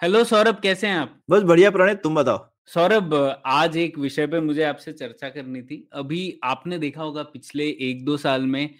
[0.00, 1.10] Hello Saurabh कैसे हैं आप?
[1.30, 2.38] बस बढ़िया प्रणय तुम बताओ?
[2.66, 3.14] सौरभ
[3.46, 8.04] आज एक विषय पे मुझे आपसे चर्चा करनी थी। अभी आपने देखा होगा पिछले एक
[8.04, 8.70] दो साल में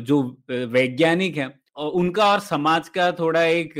[0.00, 0.20] जो
[0.50, 1.46] वैज्ञानिक है
[1.76, 3.74] उनका और समाज का थोड़ा एक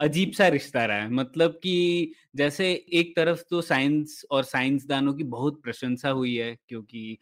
[0.00, 5.24] अजीब सा रिश्ता रहा है। मतलब कि जैसे एक तरफ़ तो साइंस और साइंसदानों की
[5.26, 7.16] बहुत प्रशंसा हुई है क्योंकि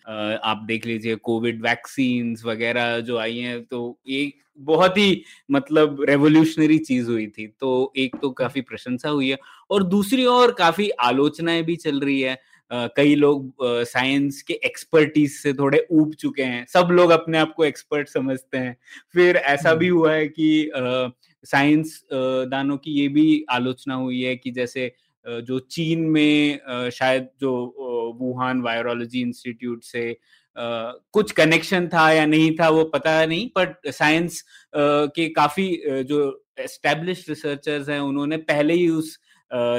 [0.45, 6.79] आप देख लीजिए कोविड वैक्सीन वगैरह जो आई हैं तो एक बहुत ही मतलब रेवोल्यूशनरी
[6.80, 9.38] चीज़ हुई थी तो एक तो काफ़ी प्रशंसा हुई है
[9.70, 12.34] और दूसरी ओर काफ़ी आलोचनाएँ भी चल रही है।
[12.71, 13.54] अ, कई लोग
[13.87, 18.59] साइंस के एक्सपर्टीज से थोड़े ऊब चुके हैं सब लोग अपने आप को एक्सपर्ट समझते
[18.59, 18.77] हैं।
[19.15, 20.49] फिर ऐसा भी हुआ है कि
[21.45, 24.92] साइंस दानों की ये भी आलोचना हुई है कि जैसे
[25.26, 27.52] जो चीन में शायद जो
[28.20, 30.16] वुहान वायरोलॉजी इंस्टीट्यूट से
[30.56, 34.42] कुछ कनेक्शन था या नहीं था वो पता नहीं, बट साइंस
[34.76, 36.18] के काफ़ी जो
[36.60, 39.18] एस्टेब्लिश रिसर्चर्स हैं उन्होंने पहले ही उस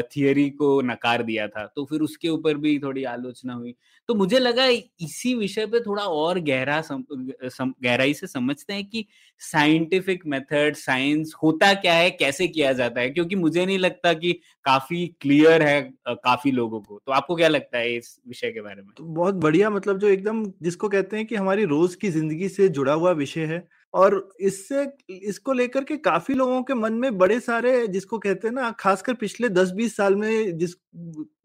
[0.08, 3.76] थियरी को नकार दिया था तो फिर उसके ऊपर भी थोड़ी आलोचना हुई।
[4.10, 7.04] तो मुझे लगा इसी विषय पे थोड़ा और गहरा सम,
[7.46, 9.06] सम, गहराई से समझते हैं कि
[9.42, 13.10] साइंटिफिक मेथड साइंस होता क्या है कैसे किया जाता है?
[13.10, 14.32] क्योंकि मुझे नहीं लगता कि
[14.66, 18.82] काफ़ी क्लियर है काफ़ी लोगों को। तो आपको क्या लगता है इस विषय के बारे
[18.82, 18.92] में?
[18.98, 22.70] तो बहुत बढ़िया मतलब जो एकदम जिसको कहते हैं कि हमारी रोज की ज़िंदगी से
[22.70, 27.40] जुड़ा हुआ विषय है और इससे इसको लेकर के काफ़ी लोगों के मन में बड़े
[27.40, 30.74] सारे जिसको कहते हैं ना खासकर पिछले 10-20 साल में जिस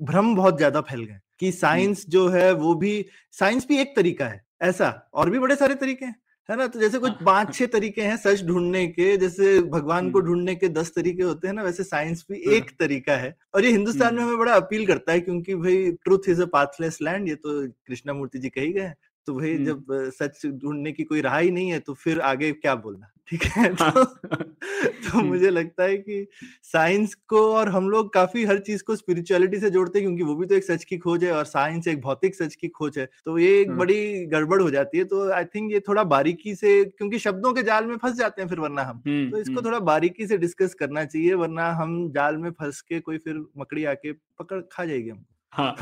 [0.03, 4.27] भ्रम बहुत ज़्यादा फैल गए कि साइंस जो है वो भी साइंस भी एक तरीका
[4.27, 6.15] है ऐसा और भी बड़े सारे तरीके हैं
[6.49, 6.67] है ना?
[6.67, 10.69] तो जैसे कुछ पाँच छह तरीके हैं सच ढूँढने के जैसे भगवान को ढूँढने के
[10.69, 14.23] दस तरीके होते हैं ना वैसे साइंस भी एक तरीका है और ये हिंदुस्तान में
[14.23, 18.13] हमें बड़ा अपील करता है क्योंकि भाई truth is a pathless land ये तो कृष्णा
[18.13, 18.93] मूर्ति जी कही गए
[19.31, 22.75] तो भाई जब सच ढूँढने की कोई राह ही नहीं है तो फिर आगे क्या
[22.75, 23.11] बोलना?
[23.29, 23.69] ठीक है?
[23.75, 26.27] तो, तो मुझे लगता है कि
[26.63, 30.35] साइंस को और हम लोग काफ़ी हर चीज़ को स्पिरिचुअलिटी से जोड़ते हैं क्योंकि वो
[30.35, 33.09] भी तो एक सच की खोज है और साइंस एक भौतिक सच की खोज है
[33.25, 36.85] तो ये एक बड़ी गड़बड़ हो जाती है। तो आई थिंक ये थोड़ा बारीकी से
[36.85, 40.27] क्योंकि शब्दों के जाल में फंस जाते हैं फिर वरना हम तो इसको थोड़ा बारीकी
[40.27, 44.61] से डिस्कस करना चाहिए वरना हम जाल में फंस के कोई फिर मकड़ी आके पकड़
[44.73, 45.75] खा जाएगी हमको। हाँ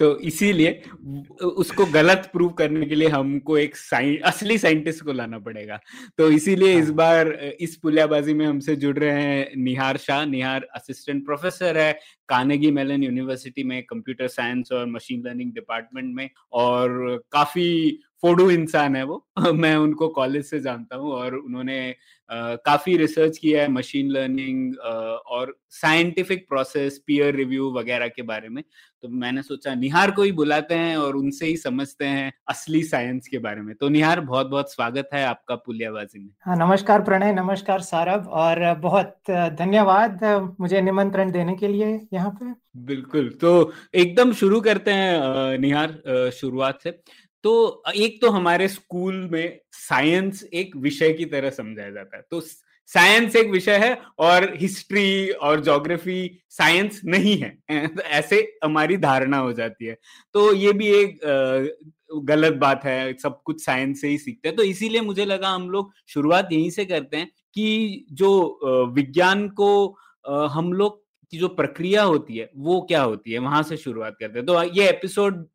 [0.00, 0.82] तो इसीलिए
[1.42, 5.78] उसको गलत प्रूव करने के लिए हमको एक साइं, असली साइंटिस्ट को लाना पड़ेगा
[6.18, 6.82] तो इसीलिए हाँ.
[6.82, 7.28] इस बार
[7.60, 11.92] इस पुलियाबाजी में हमसे जुड़ रहे हैं निहार शाह निहार असिस्टेंट प्रोफेसर है
[12.28, 18.96] कानेगी मेलन यूनिवर्सिटी में कंप्यूटर साइंस और मशीन लर्निंग डिपार्टमेंट में और काफ़ी फोडू इंसान
[18.96, 21.94] है वो। मैं उनको कॉलेज से जानता हूँ और उन्होंने
[22.32, 28.22] Uh, काफ़ी रिसर्च किया है मशीन लर्निंग uh, और साइंटिफिक प्रोसेस पीयर रिव्यू वगैरह के
[28.22, 28.64] बारे में।
[29.02, 33.28] तो मैंने सोचा निहार को ही बुलाते हैं और उनसे ही समझते हैं असली साइंस
[33.28, 37.32] के बारे में। तो निहार बहुत बहुत स्वागत है आपका पुलियाबाजी में। हाँ नमस्कार प्रणय
[37.32, 40.24] नमस्कार सारभ और बहुत धन्यवाद
[40.60, 46.80] मुझे निमंत्रण देने के लिए यहाँ पे। बिल्कुल तो एकदम शुरू करते हैं निहार शुरुआत
[46.82, 47.02] से।
[47.42, 52.40] तो एक तो हमारे स्कूल में साइंस एक विषय की तरह समझाया जाता है। तो
[52.86, 57.62] साइंस एक विषय है और हिस्ट्री और ज्योग्राफी साइंस नहीं है।
[58.04, 59.98] ऐसे हमारी धारणा हो जाती है।
[60.32, 61.20] तो ये भी एक
[62.14, 65.70] गलत बात है, सब कुछ साइंस से ही सीखते हैं। तो इसीलिए मुझे लगा हम
[65.70, 68.60] लोग शुरुआत यहीं से करते हैं कि जो
[68.94, 69.96] विज्ञान को
[70.28, 73.38] हम लोग की जो प्रक्रिया होती है, वो क्या होती है?
[73.38, 75.46] वहाँ से शुरुआत करते हैं। तो ये एपिसोड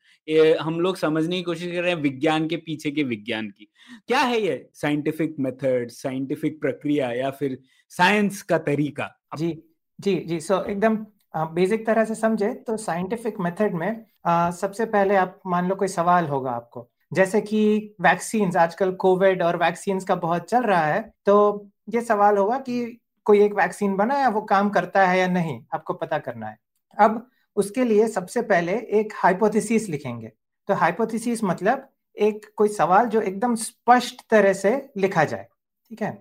[0.61, 3.67] हम लोग समझने की कोशिश कर रहे हैं विज्ञान के पीछे के विज्ञान की।
[4.07, 7.57] क्या है ये साइंटिफिक मेथड साइंटिफिक प्रक्रिया या फिर
[7.91, 9.09] साइंस का तरीका?
[9.37, 9.51] जी
[9.99, 10.97] जी जी। सो एकदम
[11.35, 15.87] बेसिक तरह से समझे तो साइंटिफिक मेथड में आ, सबसे पहले आप मान लो कोई
[15.87, 21.01] सवाल होगा आपको। जैसे कि वैक्सीन आजकल कोविड और वैक्सीन का बहुत चल रहा है
[21.25, 25.27] तो ये सवाल होगा कि कोई एक वैक्सीन बना है वो काम करता है या
[25.27, 25.59] नहीं?
[25.73, 26.57] आपको पता करना है।
[26.97, 27.27] अब
[27.57, 30.31] उसके लिए सबसे पहले एक हाइपोथेसिस लिखेंगे।
[30.69, 31.87] तो हाइपोथेसिस मतलब
[32.17, 35.47] एक कोई सवाल जो एकदम स्पष्ट तरह से लिखा जाए,
[35.91, 36.17] ठीक है?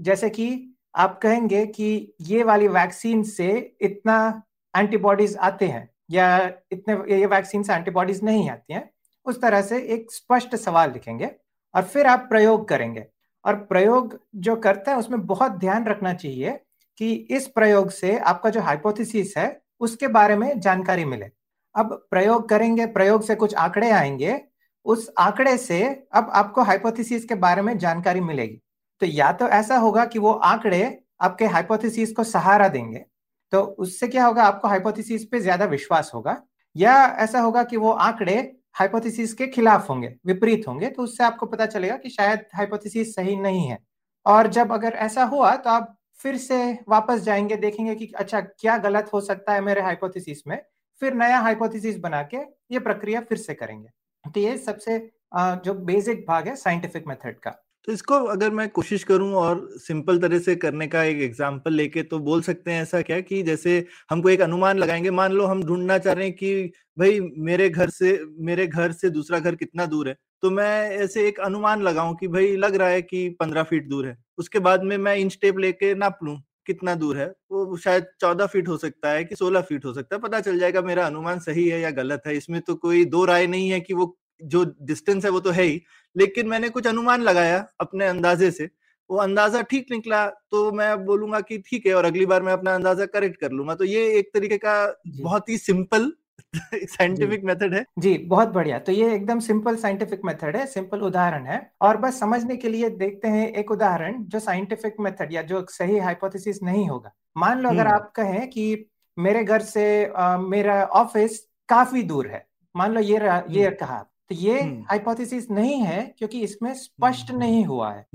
[0.00, 3.50] जैसे कि आप कहेंगे कि ये वाली वैक्सीन से
[3.80, 4.42] इतना
[4.74, 6.36] एंटीबॉडीज आते हैं या
[6.72, 8.88] इतने, ये वैक्सीन से एंटीबॉडीज नहीं आती हैं,
[9.26, 11.30] उस तरह से एक स्पष्ट सवाल लिखेंगे
[11.74, 13.06] और फिर आप प्रयोग करेंगे।
[13.44, 16.58] और प्रयोग जो करते हैं उसमें बहुत ध्यान रखना चाहिए
[17.00, 21.26] कि इस प्रयोग से आपका जो हाइपोथेसिस है उसके बारे में जानकारी मिले।
[21.74, 24.40] अब प्रयोग करेंगे, प्रयोग से कुछ आंकड़े आएँगे।
[24.86, 25.82] उस आंकड़े से
[26.14, 28.60] अब आपको हाइपोथेसिस के बारे में जानकारी मिलेगी।
[29.00, 33.04] तो या तो ऐसा होगा कि वो आंकड़े आपके हाइपोथेसिस को सहारा देंगे।
[33.52, 34.42] तो उससे क्या होगा?
[34.44, 36.36] आपको हाइपोथेसिस पे ज़्यादा विश्वास होगा।
[36.76, 38.34] या ऐसा होगा कि वो आंकड़े
[38.76, 43.36] हाइपोथेसिस के खिलाफ होंगे, विपरीत होंगे तो उससे आपको पता चलेगा कि शायद हाइपोथेसिस सही
[43.38, 43.78] नहीं है।
[44.26, 46.56] और जब अगर ऐसा हुआ तो आप फिर से
[46.88, 50.60] वापस जाएँगे, देखेंगे कि अच्छा क्या गलत हो सकता है मेरे हाइपोथेसिस में।
[51.02, 52.36] फिर नया हाइपोथेसिस बना के
[52.72, 53.88] ये प्रक्रिया फिर से करेंगे।
[54.24, 54.98] तो ये सबसे
[55.36, 57.50] जो बेसिक भाग है साइंटिफिक मेथड का।
[57.88, 62.02] तो इसको अगर मैं कोशिश करूँ और सिंपल तरह से करने का एक एग्ज़ाम्पल लेके
[62.02, 65.62] तो बोल सकते हैं ऐसा क्या कि जैसे हमको एक अनुमान लगाएँगे, मान लो हम
[65.64, 69.86] ढूंढना चाह रहे हैं कि भाई मेरे घर से, मेरे घर से दूसरा घर कितना
[69.86, 73.62] दूर है। तो मैं ऐसे एक अनुमान लगाऊँ कि भाई लग रहा है कि पंद्रह
[73.62, 76.36] फीट दूर है। उसके बाद में मैं इंच टेप लेके नाप लू
[76.66, 77.26] कितना दूर है?
[77.50, 80.58] वो शायद चौदह फीट हो सकता है कि सोलह फीट हो सकता है पता चल
[80.58, 83.80] जाएगा मेरा अनुमान सही है या गलत है। इसमें तो कोई दो राय नहीं है
[83.80, 85.80] कि वो जो डिस्टेंस है वो तो है ही
[86.16, 88.68] लेकिन मैंने कुछ अनुमान लगाया अपने अंदाजे से।
[89.10, 92.74] वो अंदाज़ा ठीक निकला तो मैं बोलूँगा कि ठीक है और अगली बार मैं अपना
[92.74, 94.74] अंदाज़ा करेक्ट कर लूँगा। तो ये एक तरीके का
[95.08, 96.12] बहुत ही सिंपल
[96.74, 97.84] साइंटिफिक मेथड है?
[97.98, 102.20] जी बहुत बढ़िया। तो ये एकदम सिंपल साइंटिफिक मेथड है सिंपल उदाहरण है। और बस
[102.20, 106.88] समझने के लिए देखते हैं एक उदाहरण जो साइंटिफिक मेथड या जो सही हाइपोथेसिस नहीं
[106.88, 108.86] होगा। मान लो अगर हम्म। आप कहें कि
[109.18, 112.46] मेरे घर से आ, मेरा ऑफ़िस काफ़ी दूर है।
[112.76, 113.98] मान लो ये ये हम्म। कहा।
[114.28, 114.60] तो ये
[114.90, 118.06] हाइपोथेसिस हम्म। नहीं है क्योंकि इसमें स्पष्ट नहीं हुआ है।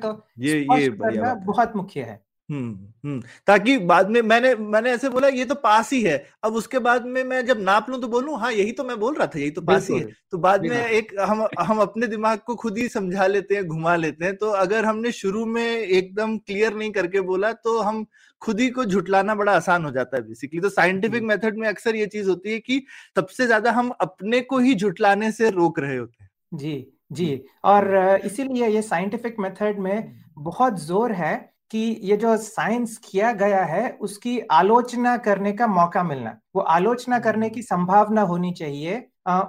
[0.00, 0.88] तो ये ये
[1.34, 2.72] बहुत मुख्य है। हम्म
[3.04, 6.78] हम्म ताकि बाद में मैंने मैंने ऐसे बोला ये तो पास ही है। अब उसके
[6.78, 9.38] बाद में मैं जब नाप लूँ तो बोलूँ हाँ यही तो मैं बोल रहा था
[9.38, 12.78] यही तो पास ही है। तो बाद में एक हम हम अपने दिमाग को खुद
[12.78, 16.90] ही समझा लेते हैं घुमा लेते हैं। तो अगर हमने शुरू में एकदम क्लियर नहीं
[16.92, 18.04] करके बोला तो हम
[18.42, 21.96] खुद ही को झुटलाना बड़ा आसान हो जाता है बेसिकली तो साइंटिफिक मेथड में अक्सर
[21.96, 22.82] ये चीज़ होती है कि
[23.16, 28.20] सबसे ज़्यादा हम अपने को ही झुटलाने से रोक रहे होते हैं। जी जी। और
[28.24, 33.88] इसीलिए ये साइंटिफिक मेथड में बहुत ज़ोर है कि ये जो साइंस किया गया है
[34.00, 38.96] उसकी आलोचना करने का मौका मिलना। वो आलोचना करने की संभावना होनी चाहिए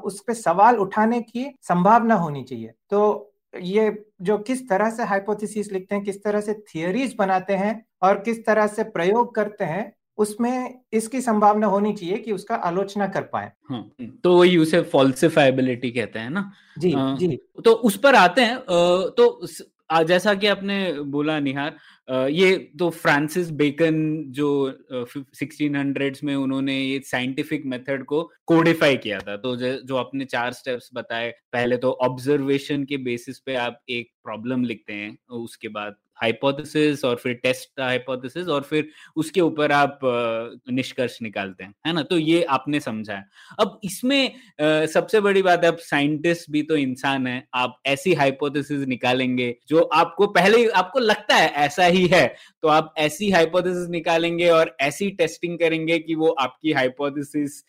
[0.05, 5.71] उस पर सवाल उठाने की संभावना होनी चाहिए। तो ये जो किस तरह से हाइपोथेसिस
[5.71, 9.91] लिखते हैं किस तरह से थियोरीज बनाते हैं और किस तरह से प्रयोग करते हैं
[10.17, 13.89] उसमें इसकी संभावना होनी चाहिए कि उसका आलोचना कर पाए। हाँ,
[14.23, 16.51] तो वही उसे फॉल्सिफाइबिलिटी कहते हैं ना?
[16.79, 18.59] जी आ, जी। तो उस पर आते हैं
[19.17, 19.47] तो
[20.05, 21.75] जैसा कि आपने बोला निहार
[22.07, 23.95] ये तो फ्रांसिस बेकन
[24.29, 24.47] जो
[24.91, 30.51] सिक्सटीन हंड्रेड्स में उन्होंने ये साइंटिफिक मेथड को कोडिफाई किया था। तो जो आपने चार
[30.53, 35.95] स्टेप्स बताए, पहले तो ऑब्जर्वेशन के बेसिस पे आप एक प्रॉब्लम लिखते हैं, उसके बाद
[36.17, 39.99] हाइपोथेसिस और फिर टेस्ट हाइपोथेसिस और फिर उसके ऊपर आप
[40.71, 42.01] निष्कर्ष निकालते हैं, है ना?
[42.03, 43.25] तो ये आपने समझा है।
[43.59, 44.35] अब इसमें
[44.87, 49.81] सबसे बड़ी बात है, अब साइंटिस्ट भी तो इंसान है, आप ऐसी हाइपोथेसिस निकालेंगे जो
[49.81, 52.27] आपको पहले आपको लगता है ऐसा ही है
[52.63, 57.63] तो आप ऐसी हाइपोथेसिस निकालेंगे और ऐसी टेस्टिंग करेंगे कि वो आपकी हाइपोथेसिस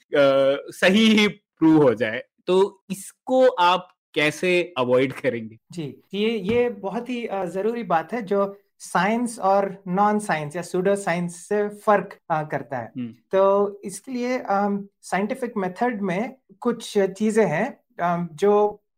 [0.80, 5.58] सही ही प्रूव हो जाए। तो इसको आप कैसे अवॉइड करेंगे?
[5.72, 5.84] जी
[6.14, 11.36] ये ये बहुत ही ज़रूरी बात है जो साइंस और नॉन साइंस या सुडो साइंस
[11.38, 12.18] से फ़र्क
[12.50, 14.42] करता है। हम्म। तो इसके लिए
[15.04, 18.52] साइंटिफिक मेथड में कुछ चीज़ें हैं जो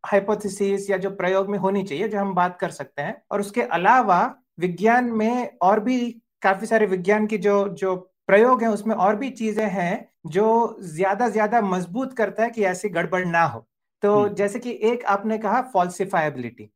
[0.05, 3.61] हाइपोथेसिस या जो प्रयोग में होनी चाहिए जो हम बात कर सकते हैं। और उसके
[3.73, 4.21] अलावा
[4.59, 5.99] विज्ञान में और भी
[6.41, 7.95] काफ़ी सारे विज्ञान की जो जो
[8.27, 12.89] प्रयोग है उसमें और भी चीज़ें हैं जो ज़्यादा ज़्यादा मज़बूत करता है कि ऐसी
[12.89, 13.65] गड़बड़ ना हो।
[14.03, 16.69] तो। जैसे कि एक आपने कहा फॉल्सिफाइबिलिटी।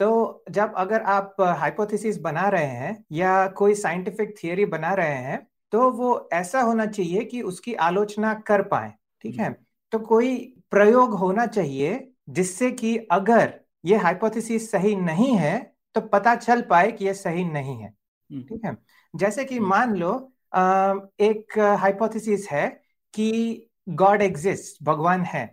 [0.00, 5.46] तो जब अगर आप हाइपोथेसिस बना रहे हैं या कोई साइंटिफिक थियरी बना रहे हैं
[5.72, 8.92] तो वो ऐसा होना चाहिए कि उसकी आलोचना कर पाए
[9.22, 9.56] ठीक है।
[9.92, 10.36] तो कोई
[10.70, 15.58] प्रयोग होना चाहिए जिससे कि अगर ये हाइपोथेसिस सही नहीं है
[15.94, 17.90] तो पता चल पाए कि ये सही नहीं है
[18.30, 18.76] ठीक है
[19.14, 20.12] जैसे कि मान लो
[21.20, 22.68] एक हाइपोथेसिस है
[23.14, 25.46] कि गॉड एग्जिस्ट भगवान है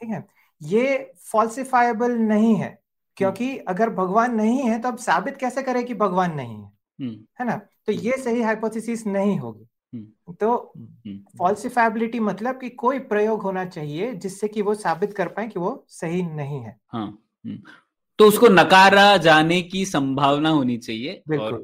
[0.00, 0.24] ठीक है
[0.62, 2.82] ये फॉल्सिफाइबल नहीं है
[3.16, 6.72] क्योंकि हम्म। अगर भगवान नहीं है तो अब साबित कैसे करे कि भगवान नहीं है?
[7.00, 7.56] हम्म। है ना?
[7.56, 9.66] तो हम्म। ये सही हाइपोथेसिस नहीं होगी।
[10.40, 10.72] तो
[11.38, 15.84] फॉल्सिफाइबिलिटी मतलब कि कोई प्रयोग होना चाहिए जिससे कि वो साबित कर पाए कि वो
[15.88, 17.18] सही नहीं है। हाँ।
[18.18, 21.54] तो उसको नकारा जाने की संभावना होनी चाहिए और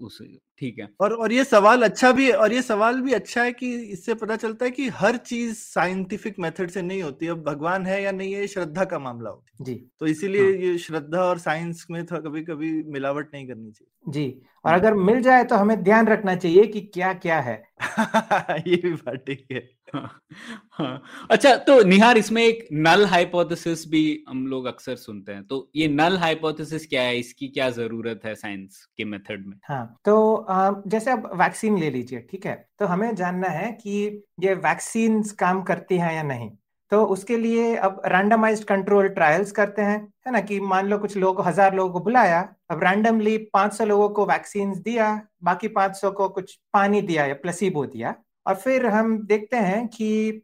[0.00, 0.18] उस
[0.58, 3.52] ठीक है। और और ये सवाल अच्छा भी है और ये सवाल भी अच्छा है
[3.52, 7.86] कि इससे पता चलता है कि हर चीज़ साइंटिफिक मेथड से नहीं होती। अब भगवान
[7.86, 11.22] है या नहीं है ये श्रद्धा का मामला होता जी। तो इसीलिए हाँ। ये श्रद्धा
[11.24, 15.44] और साइंस में थोड़ा कभी कभी मिलावट नहीं करनी चाहिए। जी। और। अगर मिल जाए
[15.44, 17.62] तो हमें ध्यान रखना चाहिए कि क्या क्या है।
[18.68, 24.46] ये भी बात ठीक है। हाँ। अच्छा तो निहार, इसमें एक नल हाइपोथेसिस भी हम
[24.46, 27.18] लोग अक्सर सुनते हैं। तो ये नल हाइपोथेसिस क्या है?
[27.18, 29.56] इसकी क्या ज़रूरत है साइंस के मेथड में?
[29.64, 30.46] हाँ तो
[30.88, 32.54] जैसे अब वैक्सीन ले लीजिए, ठीक है?
[32.78, 36.50] तो हमें जानना है कि ये वैक्सीन काम करती हैं या नहीं?
[36.92, 40.40] तो उसके लिए अब रैंडमाइज्ड कंट्रोल ट्रायल्स करते हैं, है ना?
[40.40, 42.40] कि मान लो कुछ लोग हज़ार लोगों को बुलाया,
[42.70, 45.08] अब रैंडमली 500 लोगों को वैक्सीन दिया,
[45.42, 48.14] बाकी 500 को कुछ पानी दिया या प्लेसिबो दिया।
[48.46, 50.42] और फिर हम देखते हैं कि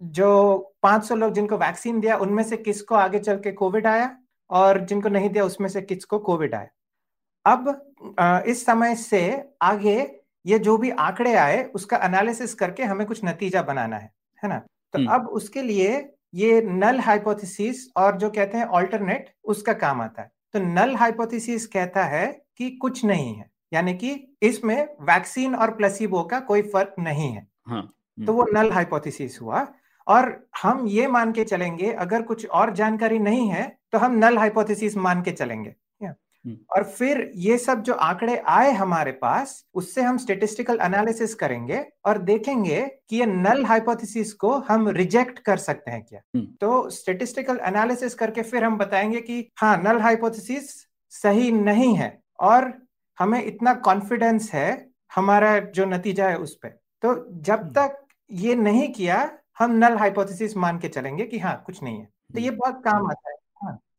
[0.00, 0.30] जो
[0.82, 4.16] 500 लोग जिनको वैक्सीन दिया उनमें से किसको आगे चल के कोविड आया
[4.50, 6.68] और जिनको नहीं दिया उसमें से किसको कोविड आया।
[7.46, 9.20] अब इस समय से
[9.62, 9.96] आगे
[10.46, 14.10] ये जो भी आंकड़े आए उसका एनालिसिस करके हमें कुछ नतीजा बनाना है
[14.42, 14.58] है ना?
[14.58, 20.00] तो हम्म। अब उसके लिए ये नल हाइपोथेसिस और जो कहते हैं ऑल्टरनेट उसका काम
[20.00, 22.26] आता है। तो नल हाइपोथेसिस कहता है
[22.58, 27.46] कि कुछ नहीं है। यानी कि इसमें वैक्सीन और प्लेसिबो का कोई फ़र्क नहीं है।
[27.66, 29.66] हाँ तो वो नल हाइपोथेसिस हुआ
[30.06, 34.38] और हम ये मान के चलेंगे अगर कुछ और जानकारी नहीं है तो हम नल
[34.38, 35.74] हाइपोथेसिस मान के चलेंगे।
[36.44, 41.82] हम्म। और फिर ये सब जो आंकड़े आए हमारे पास उससे हम स्टेटिस्टिकल एनालिसिस करेंगे
[42.04, 42.80] और देखेंगे
[43.10, 48.14] कि ये नल हाइपोथेसिस को हम रिजेक्ट कर सकते हैं क्या। हम्म। तो स्टेटिस्टिकल एनालिसिस
[48.14, 50.70] करके फिर हम बताएँगे कि हाँ नल हाइपोथेसिस
[51.12, 52.72] सही नहीं है और
[53.18, 56.68] हमें इतना कॉन्फिडेंस है हमारा जो नतीजा है उस पर
[57.02, 61.62] तो जब हम्म। तक ये नहीं किया हम नल हाइपोथेसिस मान के चलेंगे कि हाँ
[61.66, 63.36] कुछ नहीं है। तो ये बहुत काम आता है।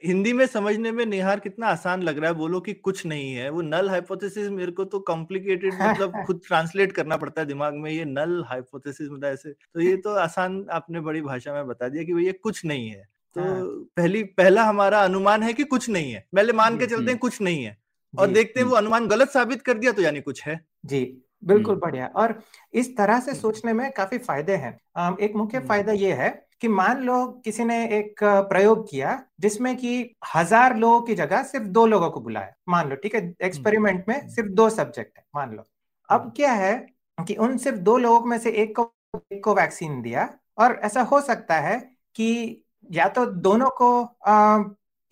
[0.05, 3.49] हिंदी में समझने में निहार कितना आसान लग रहा है बोलो कि कुछ नहीं है।
[3.49, 7.91] वो नल हाइपोथेसिस मेरे को तो कॉम्प्लिकेटेड मतलब खुद ट्रांसलेट करना पड़ता है दिमाग में
[7.91, 12.03] ये नल हाइपोथेसिस मतलब ऐसे। तो ये तो आसान आपने बड़ी भाषा में बता दिया
[12.03, 13.61] कि भैया कुछ नहीं है। तो हाँ।
[13.97, 17.17] पहली पहला हमारा अनुमान है कि कुछ नहीं है। पहले मान के चलते हम्म। हैं
[17.17, 17.77] कुछ नहीं है।
[18.19, 21.73] और देखते हैं वो अनुमान गलत साबित कर दिया तो यानी कुछ है जी बिल्कुल
[21.73, 22.39] हम्म। बढ़िया और
[22.73, 26.29] इस तरह से हम्म। सोचने में काफ़ी फ़ायदे हैं एक मुख्य हम्म। फ़ायदा ये है
[26.61, 31.65] कि मान लो किसी ने एक प्रयोग किया जिसमें कि हज़ार लोगों की जगह सिर्फ़
[31.67, 35.55] दो लोगों को बुलाया मान लो ठीक है एक्सपेरिमेंट में। सिर्फ़ दो सब्जेक्ट है मान
[35.55, 35.63] लो
[36.09, 36.73] अब। क्या है
[37.17, 38.91] कि उन सिर्फ़ दो लोगों में से एक को
[39.33, 41.77] एक को वैक्सीन दिया और ऐसा हो सकता है
[42.15, 43.89] कि या तो दोनों को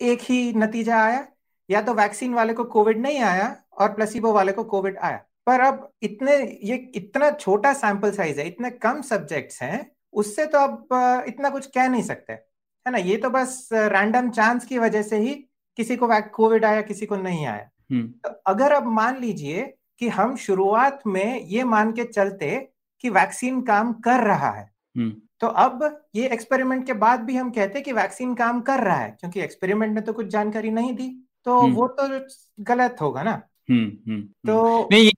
[0.00, 1.26] एक ही नतीजा आया
[1.70, 5.60] या तो वैक्सीन वाले को कोविड नहीं आया और प्लेसिबो वाले को कोविड आया। पर
[5.60, 11.24] अब इतने ये इतना छोटा सैंपल साइज़ है इतने कम सब्जेक्ट्स हैं उससे तो अब
[11.28, 12.98] इतना कुछ कह नहीं सकते। है ना?
[12.98, 15.34] ये तो बस रैंडम चांस की वजह से ही
[15.78, 19.62] किसी को कोविड आया किसी को नहीं आया। हम्म। तो अगर अब मान लीजिए
[19.98, 22.56] कि हम शुरुआत में ये मान के चलते
[23.00, 24.64] कि वैक्सीन काम कर रहा है
[24.96, 28.80] हम्म। तो अब ये एक्सपेरिमेंट के बाद भी हम कहते हैं कि वैक्सीन काम कर
[28.80, 31.08] रहा है क्योंकि एक्सपेरिमेंट ने तो कुछ जानकारी नहीं दी।
[31.46, 32.26] तो हम्म। वो तो
[32.60, 35.10] गलत होगा ना। हम्म हम्म। तो नहीं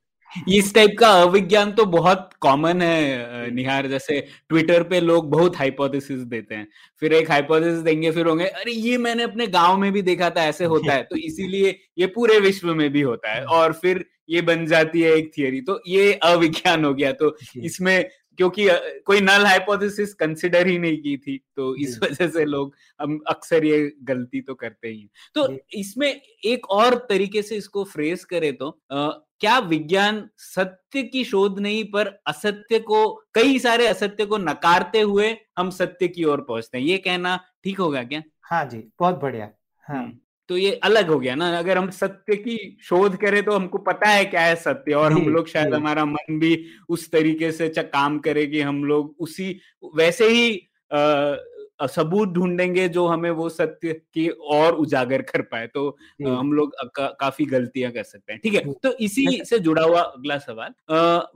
[0.49, 6.19] इस टाइप का अविज्ञान तो बहुत कॉमन है निहार। जैसे ट्विटर पे लोग बहुत हाइपोथेसिस
[6.19, 6.69] देते हैं।
[7.01, 10.45] फिर एक हाइपोथेसिस देंगे फिर होंगे अरे ये मैंने अपने गाँव में भी देखा था
[10.45, 14.43] ऐसे होता है। तो इसीलिए ये पूरे विश्व में भी होता है। और फिर ये
[14.43, 18.67] बन जाती है एक थियरी तो ये अविज्ञान हो गया। तो इसमें क्योंकि
[19.07, 23.65] कोई नल हाइपोथेसिस कंसिडर ही नहीं की थी तो इस वजह से लोग हम अक्सर
[23.65, 26.09] ये गलती तो करते ही तो इसमें
[26.45, 31.85] एक और तरीके से इसको फ्रेस करें तो अ, क्या विज्ञान सत्य की शोध नहीं
[31.85, 33.05] पर असत्य को
[33.35, 36.85] कई सारे असत्य को नकारते हुए हम सत्य की ओर पहुँचते हैं?
[36.85, 38.23] ये कहना ठीक होगा क्या?
[38.43, 39.51] हाँ जी बहुत बढ़िया।
[39.85, 40.19] हाँ। हम्म,
[40.49, 44.09] तो ये अलग हो गया ना। अगर हम सत्य की शोध करें तो हमको पता
[44.09, 48.19] है क्या है सत्य और हम लोग शायद हमारा मन भी उस तरीके से काम
[48.19, 49.61] करे कि हम लोग उसी
[49.97, 50.57] वैसे ही
[50.93, 51.37] आ,
[51.81, 56.73] सबूत ढूंढेंगे जो हमें वो सत्य की और उजागर कर पाए। तो। अ, हम लोग
[56.97, 60.73] का, काफ़ी गलतियाँ कर सकते हैं। ठीक है तो इसी से जुड़ा हुआ अगला सवाल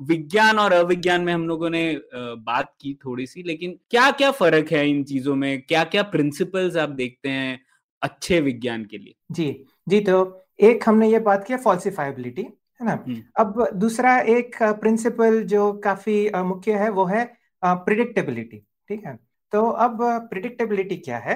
[0.06, 4.72] विज्ञान और अविज्ञान में हम लोगों ने बात की थोड़ी सी लेकिन क्या क्या फ़र्क
[4.72, 5.62] है इन चीज़ों में?
[5.62, 7.60] क्या क्या प्रिंसिपल्स आप देखते हैं?
[8.02, 10.22] अच्छे विज्ञान के लिए। जी जी तो
[10.60, 12.92] एक हमने ये बात किया फॉल्सिफाइबिलिटी है ना?
[13.06, 17.24] हम्म। अब दूसरा एक प्रिंसिपल जो काफ़ी मुख्य है वो है
[17.64, 19.18] प्रिडिक्टेबिलिटी ठीक है?
[19.52, 19.98] तो अब
[20.30, 21.34] प्रिडिक्टेबिलिटी क्या है?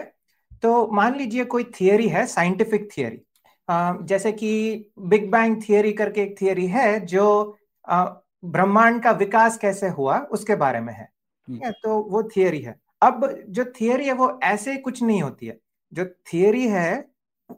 [0.62, 3.22] तो मान लीजिए कोई थियरी है साइंटिफिक थियोरी
[4.06, 4.50] जैसे कि
[5.08, 7.26] बिग बैंग थियोरी करके एक थियोरी है जो
[7.84, 11.70] ब्रह्मांड का विकास कैसे हुआ उसके बारे में है ठीक है?
[11.72, 15.58] तो वो थियोरी है। अब जो थियोरी है वो ऐसे कुछ नहीं होती है।
[15.96, 17.08] जो थियरी है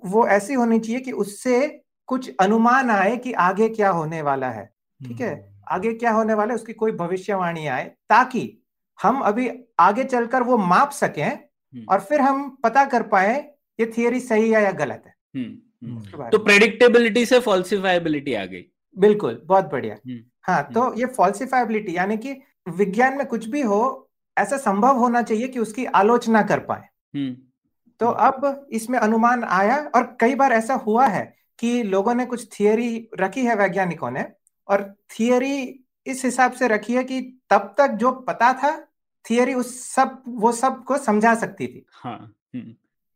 [0.07, 4.65] वो ऐसी होनी चाहिए कि उससे कुछ अनुमान आए कि आगे क्या होने वाला है।
[5.01, 5.55] ठीक है?
[5.69, 8.63] आगे क्या होने वाला है उसकी कोई भविष्यवाणी आए ताकि
[9.03, 11.39] हम अभी आगे चलकर वो माप सकें
[11.89, 13.37] और फिर हम पता कर पाए
[13.81, 15.15] ये थियरी सही है या गलत है।
[16.31, 18.65] तो प्रेडिक्टेबिलिटी से फॉल्सिफाइबिलिटी आ गई।
[18.99, 19.97] बिल्कुल बहुत बढ़िया।
[20.43, 25.49] हाँ तो ये फॉल्सिफाइबिलिटी यानी कि विज्ञान में कुछ भी हो ऐसा संभव होना चाहिए
[25.49, 26.89] कि उसकी आलोचना कर पाए।
[28.01, 32.61] तो अब इसमें अनुमान आया और कई बार ऐसा हुआ है कि लोगों ने कुछ
[32.61, 34.25] थियोरी रखी है वैज्ञानिकों ने
[34.69, 38.89] और थियोरी इस हिसाब से रखी है कि तब तक जो पता था
[39.31, 42.35] थियोरी उस सब वो सबको समझा सकती थी। हाँ,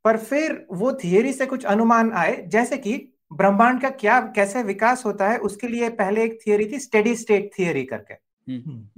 [0.04, 5.04] पर फिर वो थियोरी से कुछ अनुमान आए जैसे कि ब्रह्मांड का क्या कैसे विकास
[5.06, 8.14] होता है उसके लिए पहले एक थियोरी थी स्टेडी स्टेट थियोरी करके।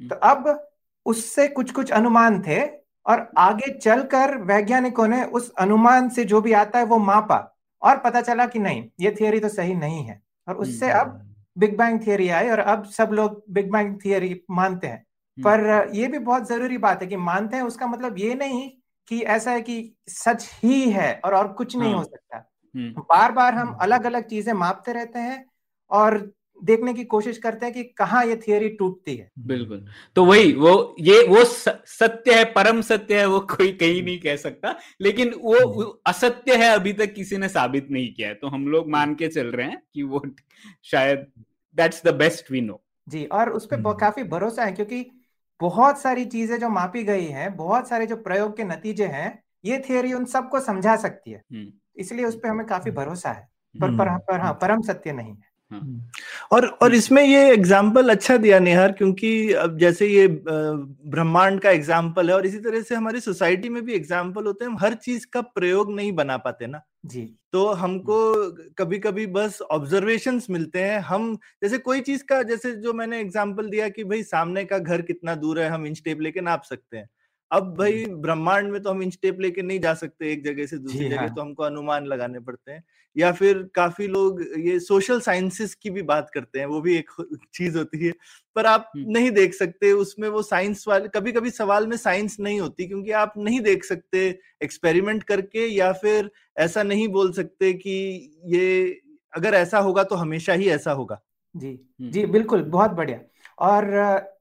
[0.08, 0.68] तो अब
[1.06, 6.52] उससे कुछ कुछ अनुमान थे और आगे चलकर वैज्ञानिकों ने उस अनुमान से जो भी
[6.52, 7.38] आता है वो मापा
[7.82, 11.20] और पता चला कि नहीं ये थियोरी तो सही नहीं है। और उससे अब
[11.58, 15.04] बिग बैंग थियोरी आई और अब सब लोग बिग बैंग थियोरी मानते हैं।
[15.38, 18.70] पर ये भी बहुत ज़रूरी बात है कि मानते हैं उसका मतलब ये नहीं
[19.08, 22.50] कि ऐसा है कि सच ही है और और कुछ नहीं हाँ। हो सकता।
[23.00, 25.44] बार बार हम अलग अलग चीज़ें मापते रहते हैं
[25.90, 26.16] और
[26.62, 29.84] देखने की कोशिश करते हैं कि कहाँ ये थियोरी टूटती है। बिल्कुल।
[30.16, 34.36] तो वही वो ये वो सत्य है परम सत्य है वो कोई कहीं नहीं कह
[34.36, 38.48] सकता लेकिन वो हम्म। असत्य है अभी तक किसी ने साबित नहीं किया है। तो
[38.48, 40.22] हम लोग मान के चल रहे हैं कि वो
[40.84, 41.26] शायद
[41.76, 45.06] that's the best we know जी और उस पर हम्म। काफ़ी भरोसा है क्योंकि
[45.60, 49.78] बहुत सारी चीज़ें जो मापी गई है बहुत सारे जो प्रयोग के नतीजे हैं ये
[49.88, 53.90] थियरी उन सबको समझा सकती है। हम्म। इसलिए उस पर हमें काफ़ी भरोसा है। पर,
[53.90, 55.53] पर, पर हाँ परम सत्य नहीं है।
[56.52, 62.28] और और इसमें ये एग्ज़ाम्पल अच्छा दिया निहार क्योंकि अब जैसे ये ब्रह्मांड का एग्ज़ाम्पल
[62.28, 65.26] है और इसी तरह से हमारी सोसाइटी में भी एग्ज़ाम्पल होते हैं हम हर चीज़
[65.32, 68.18] का प्रयोग नहीं बना पाते ना। जी। तो हमको
[68.78, 73.68] कभी कभी बस ऑब्जर्वेशन मिलते हैं हम जैसे कोई चीज़ का जैसे जो मैंने एग्ज़ाम्पल
[73.70, 76.96] दिया कि भाई सामने का घर कितना दूर है हम इंच टेप लेके नाप सकते
[76.96, 77.08] हैं।
[77.54, 80.78] अब भाई ब्रह्मांड में तो हम इंच टेप लेके नहीं जा सकते एक जगह से
[80.78, 82.84] दूसरी जगह हाँ। तो हमको अनुमान लगाने पड़ते हैं।
[83.16, 87.10] या फिर काफ़ी लोग ये सोशल साइंसेस की भी बात करते हैं वो भी एक
[87.54, 88.12] चीज़ होती है।
[88.56, 92.60] पर आप नहीं देख सकते उसमें वो साइंस वाले कभी कभी सवाल में साइंस नहीं
[92.60, 97.96] होती क्योंकि आप नहीं देख सकते एक्सपेरिमेंट करके या फिर ऐसा नहीं बोल सकते कि
[98.44, 99.00] ये
[99.34, 101.20] अगर ऐसा होगा तो हमेशा ही ऐसा होगा।
[101.56, 103.20] जी जी बिल्कुल बहुत बढ़िया।
[103.58, 103.84] और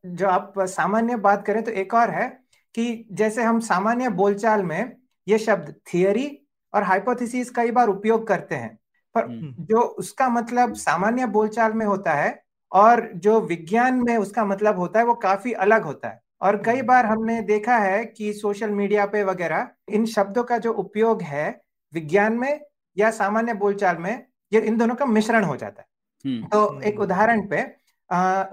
[0.05, 2.42] जो आप सामान्य बात करें तो एक और है
[2.75, 4.95] कि जैसे हम सामान्य बोलचाल में
[5.27, 6.27] ये शब्द थियरी
[6.73, 8.77] और हाइपोथेसिस कई बार उपयोग करते हैं
[9.15, 14.45] पर हम्म। जो उसका मतलब सामान्य बोलचाल में होता है और जो विज्ञान में उसका
[14.45, 18.03] मतलब होता है वो काफ़ी अलग होता है और कई हम्म। बार हमने देखा है
[18.05, 21.49] कि सोशल मीडिया पे वगैरह इन शब्दों का जो उपयोग है
[21.93, 22.59] विज्ञान में
[22.97, 25.87] या सामान्य बोलचाल में ये इन दोनों का मिश्रण हो जाता है
[26.25, 27.61] हम्म। तो एक उदाहरण पे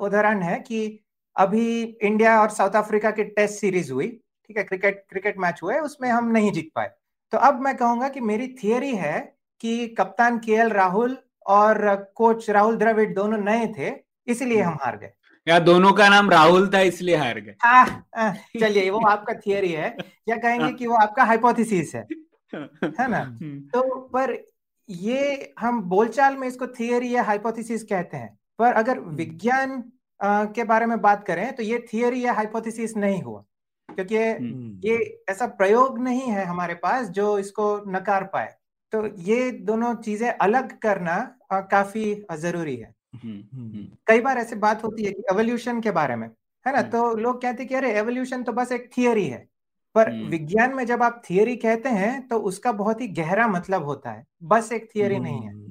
[0.01, 1.01] उदाहरण है कि
[1.41, 5.79] अभी इंडिया और साउथ अफ्रीका की टेस्ट सीरीज़ हुई ठीक है क्रिकेट क्रिकेट मैच हुए
[5.81, 6.91] उसमें हम नहीं जीत पाए
[7.33, 9.19] तो अब मैं कहूँगा कि मेरी थियरी है
[9.61, 13.93] कि कप्तान के राहुल और कोच राहुल द्रविड दोनों नए थे
[14.27, 15.13] इसलिए हम हार गए
[15.47, 17.55] या दोनों का नाम राहुल था इसलिए हार गए
[18.61, 19.97] चलिए वो आपका थियरी है
[20.29, 22.07] या कहेंगे कि वो आपका हाइपोथेसिस है
[22.55, 23.25] है ना।
[23.75, 24.37] तो पर
[24.89, 29.83] ये हम बोलचाल में इसको थियरी या हाइपोथेसिस कहते हैं पर अगर हम्म। विज्ञान
[30.23, 33.45] के बारे में बात करें तो ये थियरी या हाइपोथेसिस नहीं हुआ।
[33.89, 38.55] क्योंकि हम्म। ये ऐसा प्रयोग नहीं है हमारे पास जो इसको नकार पाए।
[38.93, 41.17] तो ये दोनों चीज़ें अलग करना
[41.53, 46.17] काफ़ी ज़रूरी है। हम्म, हम्म, कई बार ऐसे बात होती है कि एवोल्यूशन के बारे
[46.17, 46.29] में
[46.67, 46.83] है ना?
[46.83, 49.49] तो लोग कहते हैं कि अरे एवोल्यूशन तो बस एक थियरी है।
[49.95, 54.11] पर विज्ञान में जब आप थियरी कहते हैं तो उसका बहुत ही गहरा मतलब होता
[54.11, 55.70] है। बस एक थियरी नहीं है।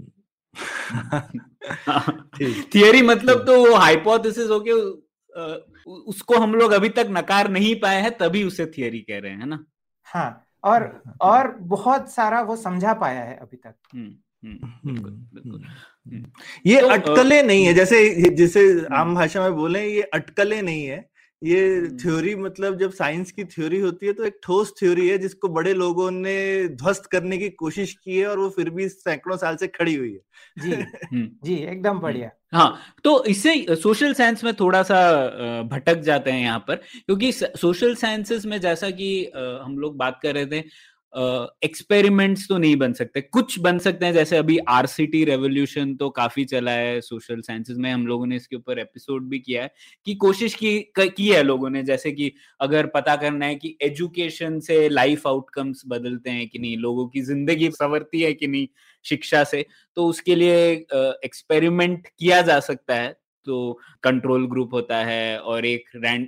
[2.76, 4.76] थियरी मतलब तो वो हाइपोथेसिस हो गया
[5.86, 9.46] उसको हम लोग अभी तक नकार नहीं पाए हैं तभी उसे थियरी कह रहे हैं
[9.46, 9.66] ना?
[10.04, 14.16] हाँ और हाँ, हाँ, हाँ। और बहुत सारा वो समझा पाया है अभी तक। हम्म,
[14.46, 16.26] हम्म, हम्म,
[16.66, 21.10] ये तो, अटकले नहीं है जैसे जैसे आम भाषा में बोले ये अटकले नहीं है
[21.44, 25.48] ये थ्योरी मतलब जब साइंस की थ्योरी होती है तो एक ठोस थ्योरी है जिसको
[25.48, 29.56] बड़े लोगों ने ध्वस्त करने की कोशिश की है और वो फिर भी सैकड़ों साल
[29.56, 30.20] से खड़ी हुई है।
[30.60, 30.76] जी
[31.44, 35.00] जी एकदम बढ़िया। हाँ तो इससे सोशल साइंस में थोड़ा सा
[35.64, 40.34] भटक जाते हैं यहाँ पर क्योंकि सोशल साइंसेस में जैसा कि हम लोग बात कर
[40.34, 40.64] रहे थे
[41.14, 46.46] एक्सपेरिमेंट्स तो नहीं बन सकते। कुछ बन सकते हैं, जैसे अभी आरसीटी रेवोल्यूशन तो काफ़ी
[46.46, 49.72] चला है सोशल साइंसेज में हम लोगों ने इसके ऊपर एपिसोड भी किया है,
[50.08, 54.60] कि कोशिश की की है लोगों ने, जैसे कि अगर पता करना है कि एजुकेशन
[54.60, 58.68] से लाइफ आउटकम्स बदलते हैं कि नहीं, लोगों की ज़िंदगी संवरती है कि नहीं
[59.06, 59.66] शिक्षा से
[59.98, 60.72] तो उसके लिए
[61.26, 63.16] एक्सपेरिमेंट किया जा सकता है।
[63.46, 66.28] तो कंट्रोल ग्रुप होता है और एक रैंड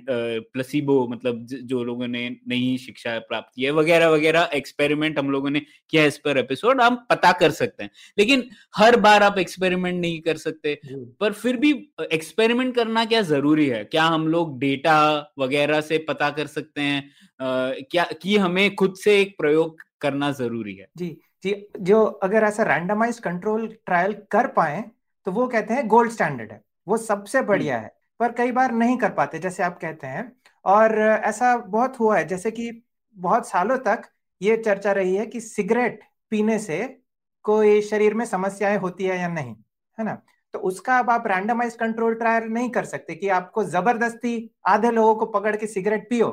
[0.52, 5.50] प्लसीबो मतलब जो लोगों ने नई शिक्षा प्राप्त की है वगैरह वगैरह एक्सपेरिमेंट हम लोगों
[5.50, 8.44] ने किया इस पर एपिसोड हम पता कर सकते हैं। लेकिन
[8.76, 10.78] हर बार आप एक्सपेरिमेंट नहीं कर सकते।
[11.20, 11.72] पर फिर भी
[12.12, 13.84] एक्सपेरिमेंट करना क्या ज़रूरी है?
[13.84, 17.04] क्या हम लोग डेटा वगैरह से पता कर सकते हैं?
[17.40, 20.86] आ, क्या कि हमें खुद से एक प्रयोग करना ज़रूरी है?
[20.96, 24.82] जी जी जो अगर ऐसा रैंडमाइज कंट्रोल ट्रायल कर पाए
[25.26, 28.72] तो वो कहते हैं गोल्ड स्टैंडर्ड है। वो सबसे हम्म। बढ़िया है पर कई बार
[28.72, 30.32] नहीं कर पाते जैसे आप कहते हैं।
[30.64, 32.70] और ऐसा बहुत हुआ है जैसे कि
[33.16, 34.02] बहुत सालों तक
[34.40, 37.02] ये चर्चा रही है कि सिगरेट पीने से
[37.44, 39.54] कोई शरीर में समस्याएँ होती है या नहीं
[39.98, 40.22] है ना?
[40.54, 45.14] तो उसका अब आप रैंडमाइज कंट्रोल ट्रायल नहीं कर सकते कि आपको ज़बरदस्ती आधे लोगों
[45.14, 46.28] को पकड़ के सिगरेट पियो।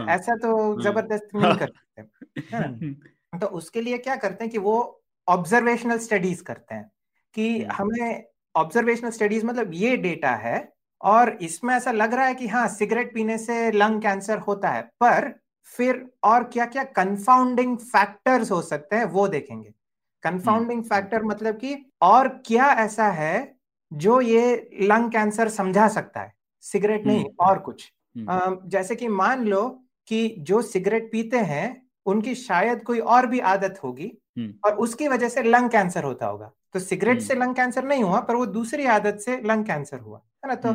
[0.00, 4.50] हाँ, ऐसा तो हाँ, ज़बरदस्ती नहीं कर सकते है तो उसके लिए क्या करते हैं
[4.50, 6.90] कि वो ऑब्जर्वेशनल स्टडीज़ करते हैं
[7.34, 8.24] कि हम्म। हमें
[8.56, 10.56] ऑब्जर्वेशनल स्टडीज़ मतलब ये डेटा है
[11.00, 14.82] और इसमें ऐसा लग रहा है कि हाँ सिगरेट पीने से लंग कैंसर होता है
[15.00, 15.32] पर
[15.72, 19.72] फिर और क्या क्या कंफाउंडिंग फैक्टर्स हो सकते हैं वो देखेंगे
[20.22, 23.56] कंफाउंडिंग फैक्टर हम्म। मतलब कि और क्या ऐसा है
[23.92, 26.32] जो ये लंग कैंसर समझा सकता है
[26.64, 29.68] सिगरेट नहीं हम्म। और कुछ हम्म। जैसे कि मान लो
[30.08, 31.66] कि जो सिगरेट पीते हैं
[32.06, 34.12] उनकी शायद कोई और भी आदत होगी
[34.64, 38.20] और उसकी वजह से लंग कैंसर होता होगा तो सिगरेट से लंग कैंसर नहीं हुआ
[38.20, 40.54] पर वो दूसरी आदत से लंग कैंसर हुआ है ना?
[40.54, 40.68] तो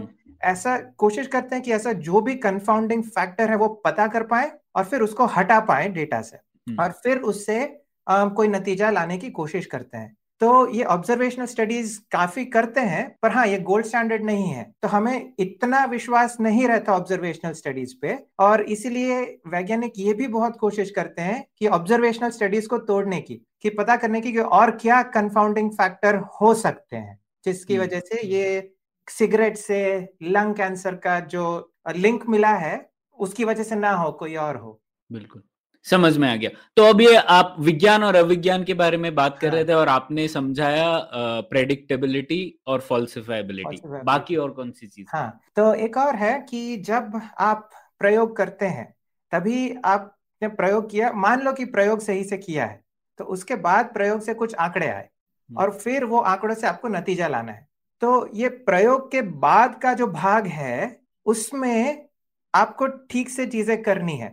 [0.43, 4.51] ऐसा कोशिश करते हैं कि ऐसा जो भी कंफाउंडिंग फैक्टर है वो पता कर पाए
[4.75, 6.37] और फिर उसको हटा पाए डेटा से
[6.79, 12.45] और फिर उससे कोई नतीजा लाने की कोशिश करते हैं। तो ये ऑब्जर्वेशनल स्टडीज़ काफ़ी
[12.45, 16.93] करते हैं पर हाँ ये गोल्ड स्टैंडर्ड नहीं है। तो हमें इतना विश्वास नहीं रहता
[16.93, 22.67] ऑब्जर्वेशनल स्टडीज़ पे और इसीलिए वैज्ञानिक ये भी बहुत कोशिश करते हैं कि ऑब्जर्वेशनल स्टडीज़
[22.67, 27.19] को तोड़ने की कि पता करने की कि और क्या कंफाउंडिंग फैक्टर हो सकते हैं
[27.45, 28.73] जिसकी हम्म। वजह से ये
[29.07, 29.79] सिगरेट से
[30.23, 31.45] लंग कैंसर का जो
[31.95, 32.75] लिंक मिला है
[33.17, 35.41] उसकी वजह से ना हो कोई और हो। बिल्कुल।
[35.85, 39.37] समझ में आ गया। तो अब ये आप विज्ञान और अविज्ञान के बारे में बात
[39.39, 39.55] कर हाँ.
[39.55, 40.87] रहे थे और आपने समझाया
[41.49, 47.19] प्रेडिक्टेबिलिटी और फॉल्सिफाइबिलिटी बाकी और कौन सी चीज़ हाँ तो एक और है कि जब
[47.39, 48.93] आप प्रयोग करते हैं
[49.31, 52.81] तभी आपने प्रयोग किया मान लो कि प्रयोग सही से किया है
[53.19, 55.09] तो उसके बाद प्रयोग से कुछ आंकड़े आए।
[55.49, 57.67] और फिर वो आंकड़ों से आपको नतीजा लाना है।
[58.01, 62.05] तो ये प्रयोग के बाद का जो भाग है उसमें
[62.53, 64.29] आपको ठीक से चीज़ें करनी है।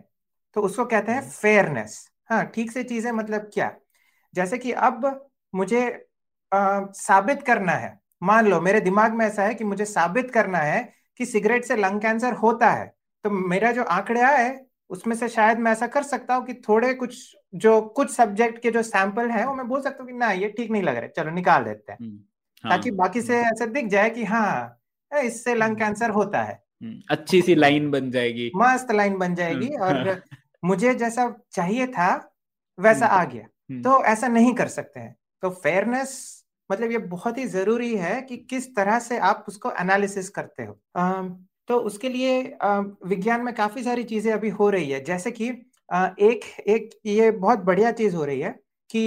[0.59, 3.77] तो उसको कहते हैं फेयरनेस हम्म। हाँ ठीक से चीज़ें मतलब क्या?
[4.35, 6.07] जैसे कि अब मुझे
[6.53, 10.59] आ, साबित करना है। मान लो मेरे दिमाग में ऐसा है कि मुझे साबित करना
[10.59, 12.87] है कि सिगरेट से लंग कैंसर होता है।
[13.25, 16.95] तो मेरा जो आंकड़े आए उसमें से शायद मैं ऐसा कर सकता हूँ कि थोड़े
[16.95, 20.31] कुछ जो कुछ सब्जेक्ट के जो सैंपल है वो मैं बोल सकता हूँ कि ना
[20.33, 22.19] ये ठीक नहीं लग रहा चलो निकाल देते हैं। हम्म,
[22.65, 24.81] हाँ, ताकि बाकी से ऐसे दिख जाए कि हाँ
[25.25, 26.63] इससे लंग कैंसर होता है।
[27.11, 30.23] अच्छी सी लाइन बन जाएगी। मस्त लाइन बन जाएगी और
[30.63, 32.09] मुझे जैसा चाहिए था
[32.79, 33.47] वैसा आ गया।
[33.85, 36.15] तो ऐसा नहीं कर सकते हैं। तो फेयरनेस
[36.71, 40.79] मतलब ये बहुत ही ज़रूरी है कि किस तरह से आप उसको एनालिसिस करते हो।
[41.69, 42.43] तो उसके लिए
[43.07, 47.59] विज्ञान में काफ़ी सारी चीज़ें अभी हो रही है। जैसे कि एक एक ये बहुत
[47.61, 48.51] बढ़िया चीज़ हो रही है
[48.91, 49.05] कि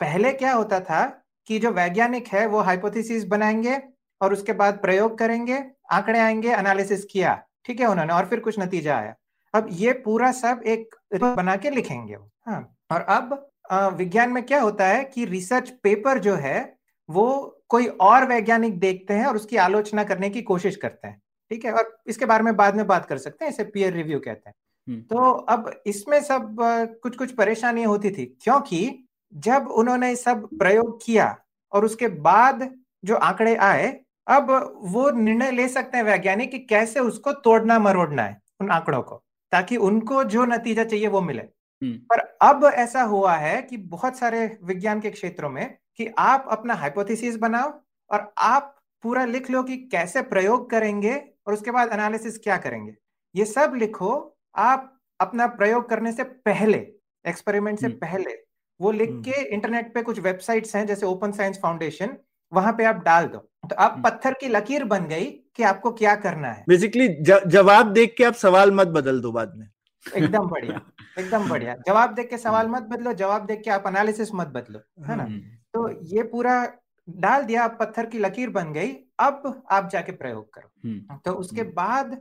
[0.00, 1.04] पहले क्या होता था
[1.48, 3.76] कि जो वैज्ञानिक है वो हाइपोथेसिस बनाएँगे
[4.20, 8.58] और उसके बाद प्रयोग करेंगे आंकड़े आएँगे एनालिसिस किया। ठीक है उन्होंने और फिर कुछ
[8.58, 9.14] नतीजा आया।
[9.56, 12.16] अब ये पूरा सब एक बना के लिखेंगे
[12.46, 12.60] हाँ
[12.92, 13.50] और अब
[13.96, 16.76] विज्ञान में क्या होता है कि रिसर्च पेपर जो है
[17.08, 17.26] वो
[17.68, 21.72] कोई और वैज्ञानिक देखते हैं और उसकी आलोचना करने की कोशिश करते हैं ठीक है?
[21.72, 24.54] और इसके बारे में बाद में बात कर सकते हैं इसे पीयर रिव्यू कहते हैं।
[24.88, 26.56] हम्म। तो अब इसमें सब
[27.02, 31.36] कुछ कुछ परेशानियाँ होती थी क्योंकि जब उन्होंने सब प्रयोग किया
[31.72, 32.68] और उसके बाद
[33.04, 34.50] जो आंकड़े आए अब
[34.82, 39.22] वो निर्णय ले सकते हैं वैज्ञानिक कि कैसे उसको तोड़ना मरोड़ना है उन आंकड़ों को।
[39.52, 44.18] ताकि उनको जो नतीजा चाहिए वो मिले हम्म। पर अब ऐसा हुआ है कि बहुत
[44.18, 47.72] सारे विज्ञान के क्षेत्रों में कि आप अपना हाइपोथेसिस बनाओ
[48.10, 51.14] और आप पूरा लिख लो कि कैसे प्रयोग करेंगे
[51.46, 52.94] और उसके बाद एनालिसिस क्या करेंगे
[53.34, 54.12] ये सब लिखो
[54.60, 56.78] आप अपना प्रयोग करने से पहले
[57.24, 58.34] एक्सपेरिमेंट से हम्म। पहले
[58.80, 62.16] वो लिख हम्म। के इंटरनेट पे कुछ वेबसाइट्स हैं जैसे ओपन साइंस फाउंडेशन
[62.52, 65.26] वहाँ पे आप डाल दो तो हम्म। पत्थर की लकीर बन गई
[65.56, 67.08] कि आपको क्या करना है। बेसिकली
[67.46, 69.68] जवाब देख के आप सवाल मत बदल दो बाद में।
[70.16, 70.80] एकदम बढ़िया
[71.18, 75.04] एकदम बढ़िया। जवाब देख के सवाल मत बदलो जवाब देख के आप एनालिसिस मत बदलो
[75.04, 75.22] है ना?
[75.22, 75.38] हम्म,
[75.74, 76.72] तो ये पूरा
[77.10, 81.32] डाल दिया आप पत्थर की लकीर बन गई अब आप जाके प्रयोग करो। हम्म, तो
[81.32, 82.20] उसके हम्म। बाद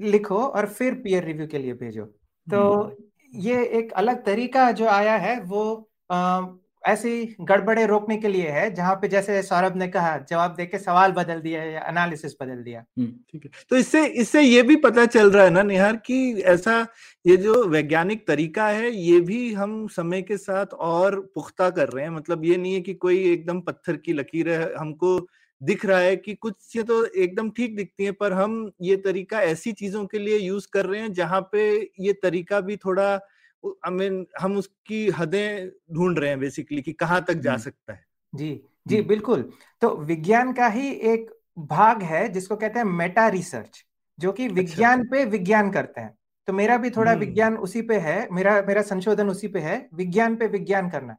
[0.00, 2.04] लिखो और फिर पीयर रिव्यू के लिए भेजो।
[2.46, 2.96] तो
[3.34, 5.90] ये एक अलग तरीका जो आया है वो
[6.84, 11.12] ऐसी गड़बड़े रोकने के लिए है, जहाँ पे जैसे सौरभ ने कहा, जवाब देके सवाल
[11.12, 15.30] बदल दिया या एनालिसिस बदल दिया। ठीक है। तो इससे इससे ये भी पता चल
[15.30, 16.86] रहा है ना, निहार, कि ऐसा
[17.24, 22.04] ये जो वैज्ञानिक तरीका है, ये भी हम समय के साथ और पुख्ता कर रहे
[22.04, 25.18] हैं। मतलब ये नहीं है कि कोई एकदम पत्थर की लकीर है, हमको
[25.60, 29.40] दिख रहा है कि कुछ चीज़ें तो एकदम ठीक दिखती हैं, पर हम ये तरीका
[29.42, 31.68] ऐसी चीज़ों के लिए यूज़ कर रहे हैं, जहाँ पे
[32.00, 33.16] ये तरीका भी थोड़ा
[33.64, 38.04] आई मीन हम उसकी हदें ढूंढ रहे हैं बेसिकली कि कहाँ तक जा। सकता है
[38.34, 39.50] जी जी हम्म। बिल्कुल
[39.82, 43.84] तो विज्ञान का ही एक भाग है जिसको कहते हैं मेटा रिसर्च
[44.18, 46.14] जो कि विज्ञान पे विज्ञान करते हैं
[46.48, 49.88] तो मेरा भी थोड़ा हम्म। विज्ञान उसी पे है मेरा मेरा संशोधन उसी पे है
[49.94, 51.16] विज्ञान पे विज्ञान करना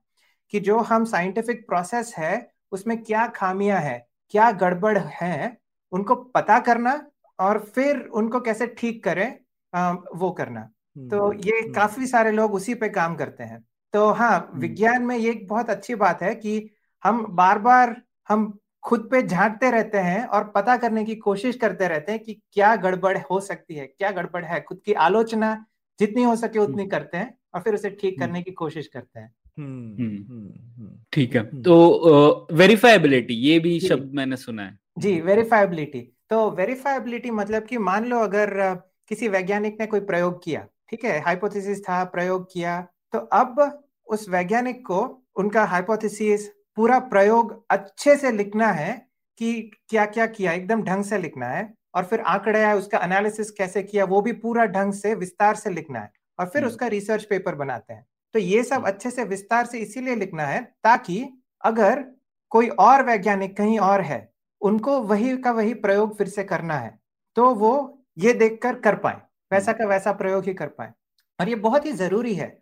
[0.53, 3.97] कि जो हम साइंटिफिक प्रोसेस है उसमें क्या खामियाँ है
[4.29, 5.57] क्या गड़बड़ है
[5.91, 7.01] उनको पता करना
[7.39, 9.27] और फिर उनको कैसे ठीक करें
[9.73, 13.63] अ, वो करना तो हम्म, ये हम्म, काफ़ी सारे लोग उसी पे काम करते हैं।
[13.93, 16.69] तो हाँ विज्ञान में ये एक बहुत अच्छी बात है कि
[17.03, 21.87] हम बार बार हम खुद पे झांकते रहते हैं और पता करने की कोशिश करते
[21.87, 25.65] रहते हैं कि क्या गड़बड़ हो सकती है क्या गड़बड़ है। खुद की आलोचना
[25.99, 29.35] जितनी हो सके उतनी करते हैं और फिर उसे ठीक करने की कोशिश करते हैं।
[29.57, 34.79] हम्म, हम्म। हम्म, हम्म, ठीक है। हम्म। तो वेरीफाइबिलिटी ये भी शब्द मैंने सुना है।
[34.97, 38.75] जी वेरीफाइबिलिटी तो वेरीफाइबिलिटी मतलब कि मान लो अगर
[39.07, 42.79] किसी वैज्ञानिक ने कोई प्रयोग किया ठीक है हाइपोथेसिस था प्रयोग किया
[43.13, 43.59] तो अब
[44.07, 44.99] उस वैज्ञानिक को
[45.35, 48.93] उनका हाइपोथेसिस पूरा प्रयोग अच्छे से लिखना है
[49.39, 49.51] कि
[49.89, 51.61] क्या क्या किया एकदम ढंग से लिखना है
[51.95, 55.69] और फिर आंकड़े है उसका एनालिसिस कैसे किया वो भी पूरा ढंग से विस्तार से
[55.69, 59.11] लिखना है और फिर हम्म। उसका रिसर्च पेपर बनाते हैं तो ये सब हम्म। अच्छे
[59.11, 61.23] से विस्तार से इसीलिए लिखना है ताकि
[61.63, 62.03] अगर
[62.51, 64.21] कोई और वैज्ञानिक कहीं और है
[64.61, 66.97] उनको वही का वही प्रयोग फिर से करना है
[67.37, 67.73] तो वो
[68.17, 69.21] ये देखकर कर पाए
[69.53, 70.91] वैसा का वैसा प्रयोग ही कर पाए।
[71.39, 72.61] और ये बहुत ही ज़रूरी है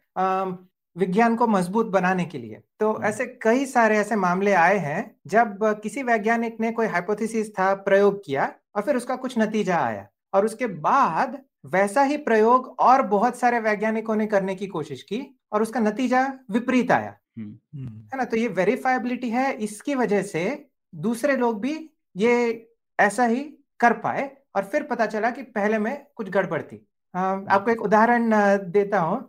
[0.98, 5.16] विज्ञान को मज़बूत बनाने के लिए। तो हम्म। ऐसे कई सारे ऐसे मामले आए हैं
[5.28, 10.08] जब किसी वैज्ञानिक ने कोई हाइपोथेसिस था प्रयोग किया और फिर उसका कुछ नतीजा आया
[10.34, 15.40] और उसके बाद वैसा ही प्रयोग और बहुत सारे वैज्ञानिकों ने करने की कोशिश की
[15.52, 18.24] और उसका नतीजा विपरीत आया। हम्म, हम्म, है ना?
[18.24, 22.68] तो ये वेरीफाइबिलिटी है इसकी वजह से दूसरे लोग भी ये
[23.00, 23.40] ऐसा ही
[23.80, 26.78] कर पाए। और फिर पता चला कि पहले में कुछ गड़बड़ थी।
[27.14, 28.32] आपको एक उदाहरण
[28.72, 29.20] देता हूँ।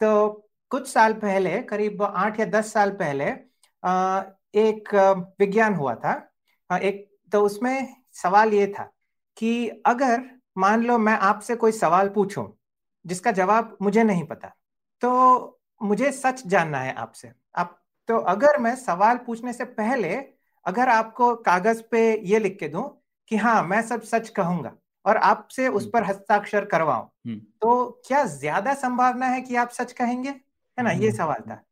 [0.00, 0.30] तो
[0.70, 3.24] कुछ साल पहले करीब आठ या दस साल पहले
[4.60, 4.94] एक
[5.40, 6.14] विज्ञान हुआ था।
[6.70, 8.90] एक तो उसमें सवाल ये था
[9.36, 10.22] कि अगर
[10.58, 12.46] मान लो मैं आपसे कोई सवाल पूछूँ
[13.04, 14.54] जिसका जवाब मुझे नहीं पता
[15.02, 20.14] तो मुझे सच जानना है आपसे। आप तो अगर मैं सवाल पूछने से पहले
[20.66, 22.90] अगर आपको कागज़ पे ये लिख के दूँ
[23.28, 24.72] कि हाँ मैं सब सच कहूँगा
[25.04, 29.92] और आपसे उस पर हस्ताक्षर करवाऊं। हम्म, तो क्या ज़्यादा संभावना है कि आप सच
[29.92, 30.28] कहेंगे?
[30.30, 31.62] है ना ये हम्म, सवाल था।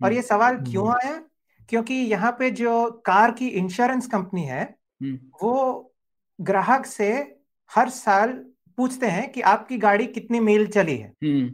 [0.00, 1.20] और ये हम्म, सवाल हम्म। क्यों आया?
[1.68, 4.62] क्योंकि यहाँ पे जो कार की इंश्योरेंस कंपनी है
[5.02, 5.94] हम्म, वो
[6.40, 7.10] ग्राहक से
[7.70, 8.32] हर साल
[8.78, 11.46] पूछते हैं कि आपकी गाड़ी कितनी मील चली है। हम्म,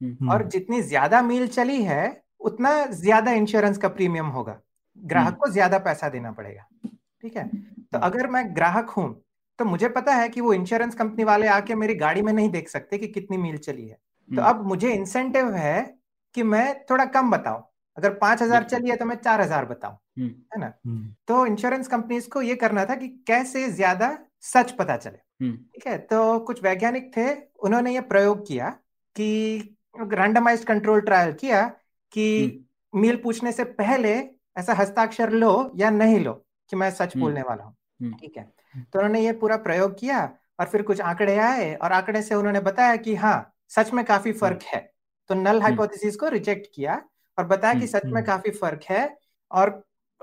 [0.00, 4.60] हम्म, और जितनी ज़्यादा मील चली है उतना ज़्यादा इंश्योरेंस का प्रीमियम होगा।
[4.98, 6.88] ग्राहक को ज़्यादा पैसा देना पड़ेगा।
[7.22, 7.50] ठीक है?
[7.92, 9.24] तो अगर मैं ग्राहक हूँ
[9.58, 12.68] तो मुझे पता है कि वो इंश्योरेंस कंपनी वाले आके मेरी गाड़ी में नहीं देख
[12.68, 15.96] सकते कि कितनी मील चली है। तो हम्म, अब मुझे इंसेंटिव है
[16.34, 17.62] कि मैं थोड़ा कम बताऊँ।
[17.96, 20.72] अगर पाँच हज़ार। चली है तो मैं चार हज़ार बताऊँ हम्म, है ना?
[20.86, 25.56] हम्म, तो इंश्योरेंस कंपनीज़ को ये करना था कि कैसे ज़्यादा सच पता चले। हम्म,
[25.56, 25.98] ठीक है?
[25.98, 28.70] तो कुछ वैज्ञानिक थे उन्होंने ये प्रयोग किया
[29.16, 31.66] कि रैंडमाइज्ड कंट्रोल ट्रायल किया
[32.12, 34.14] कि मील पूछने से पहले
[34.58, 36.32] ऐसा हस्ताक्षर लो या नहीं लो
[36.70, 38.42] कि मैं सच हम्म, बोलने वाला हूँ। हम्म, ठीक है।
[38.92, 40.22] तो उन्होंने ये पूरा प्रयोग किया
[40.60, 44.32] और फिर कुछ आंकड़े आए और आंकड़े से उन्होंने बताया कि हाँ सच में काफ़ी
[44.32, 44.80] फ़र्क है।
[45.30, 47.02] तो नल हाइपोथेसिस को रिजेक्ट किया
[47.38, 49.16] और बताया कि हम्म, सच में हम्म। काफ़ी फ़र्क है
[49.50, 49.82] और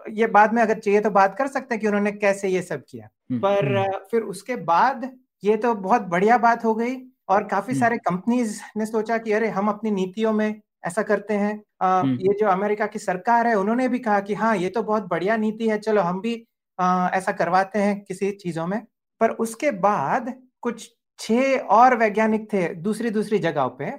[0.09, 2.83] ये बाद में अगर चाहिए तो बात कर सकते हैं कि उन्होंने कैसे ये सब
[2.89, 5.09] किया। हम्म, पर हम्म। फिर उसके बाद
[5.43, 6.95] ये तो बहुत बढ़िया बात हो गई
[7.29, 11.33] और काफ़ी हम्म। सारे कंपनीज़ ने सोचा कि अरे हम अपनी नीतियों में ऐसा करते
[11.33, 14.83] हैं। हम्म। ये जो अमेरिका की सरकार है उन्होंने भी कहा कि हाँ ये तो
[14.83, 16.35] बहुत बढ़िया नीति है चलो हम भी
[16.79, 18.81] अ, ऐसा करवाते हैं किसी चीज़ों में
[19.21, 23.91] पर उसके बाद कुछ छह और वैज्ञानिक थे दूसरी दूसरी जगहों पे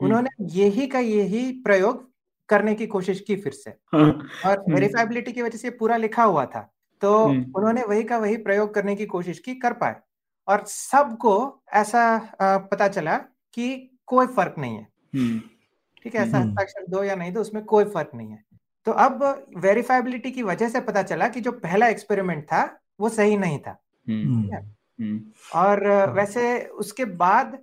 [0.00, 2.08] उन्होंने यही का यही प्रयोग
[2.48, 4.12] करने की कोशिश की फिर से। हाँ,
[4.44, 6.62] और वेरीफाइबिलिटी की वजह से पूरा लिखा हुआ था
[7.02, 7.14] तो।
[7.54, 9.96] उन्होंने वही का वही प्रयोग करने की कोशिश की कर पाए।
[10.48, 11.34] और सबको
[11.74, 12.02] ऐसा
[12.64, 13.16] पता चला
[13.54, 13.68] कि
[14.06, 14.88] कोई फ़र्क नहीं है।
[15.96, 18.42] ठीक है ऐसा। हस्ताक्षर दो या नहीं दो उसमें कोई फ़र्क नहीं है।
[18.90, 23.36] तो अब वेरीफाइबिलिटी की वजह से पता चला कि जो पहला एक्सपेरिमेंट था वो सही
[23.36, 24.56] नहीं था। हम्म हम्म,
[25.00, 25.20] हम्म।
[25.54, 27.58] और वैसे उसके बाद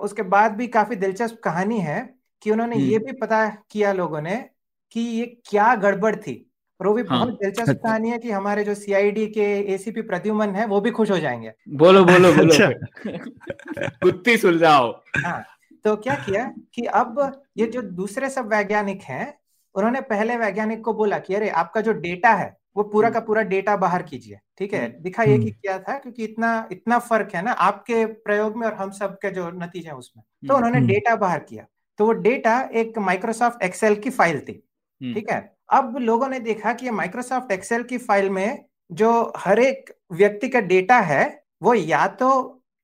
[0.00, 4.50] उसके बाद भी काफ़ी दिलचस्प कहानी है कि उन्होंने ये। भी पता किया लोगों ने
[4.92, 6.50] कि ये क्या गड़बड़ थी।
[6.80, 10.02] और वो भी हाँ। बहुत दिलचस्प अच्छा। कहानी है कि हमारे जो सीआईडी के एसीपी
[10.02, 12.70] प्रद्युमन है वो भी खुश हो जाएँगे। बोलो बोलो बोलो। अच्छा।
[13.88, 15.44] कुत्ती सुलझाओ। हाँ
[15.84, 19.38] तो क्या किया कि अब ये जो दूसरे सब वैज्ञानिक हैं
[19.74, 23.42] उन्होंने पहले वैज्ञानिक को बोला कि अरे आपका जो डेटा है वो पूरा का पूरा
[23.42, 24.86] डेटा बाहर कीजिए ठीक है?
[24.86, 28.66] हम्म। दिखाइए कि हम्म। क्या था क्योंकि इतना इतना फ़र्क है ना आपके प्रयोग में
[28.66, 31.66] और हम सब के जो नतीजे हैं उसमें। तो हम्म, उन्होंने हम्म। डेटा बाहर किया।
[31.98, 34.62] तो वो डेटा एक माइक्रोसॉफ्ट एक्सेल की फ़ाइल थी
[35.00, 35.56] हम्म, ठीक है?
[35.70, 40.60] अब लोगों ने देखा कि माइक्रोसॉफ्ट एक्सेल की फ़ाइल में जो हर एक व्यक्ति का
[40.60, 41.24] डेटा है
[41.62, 42.30] वो या तो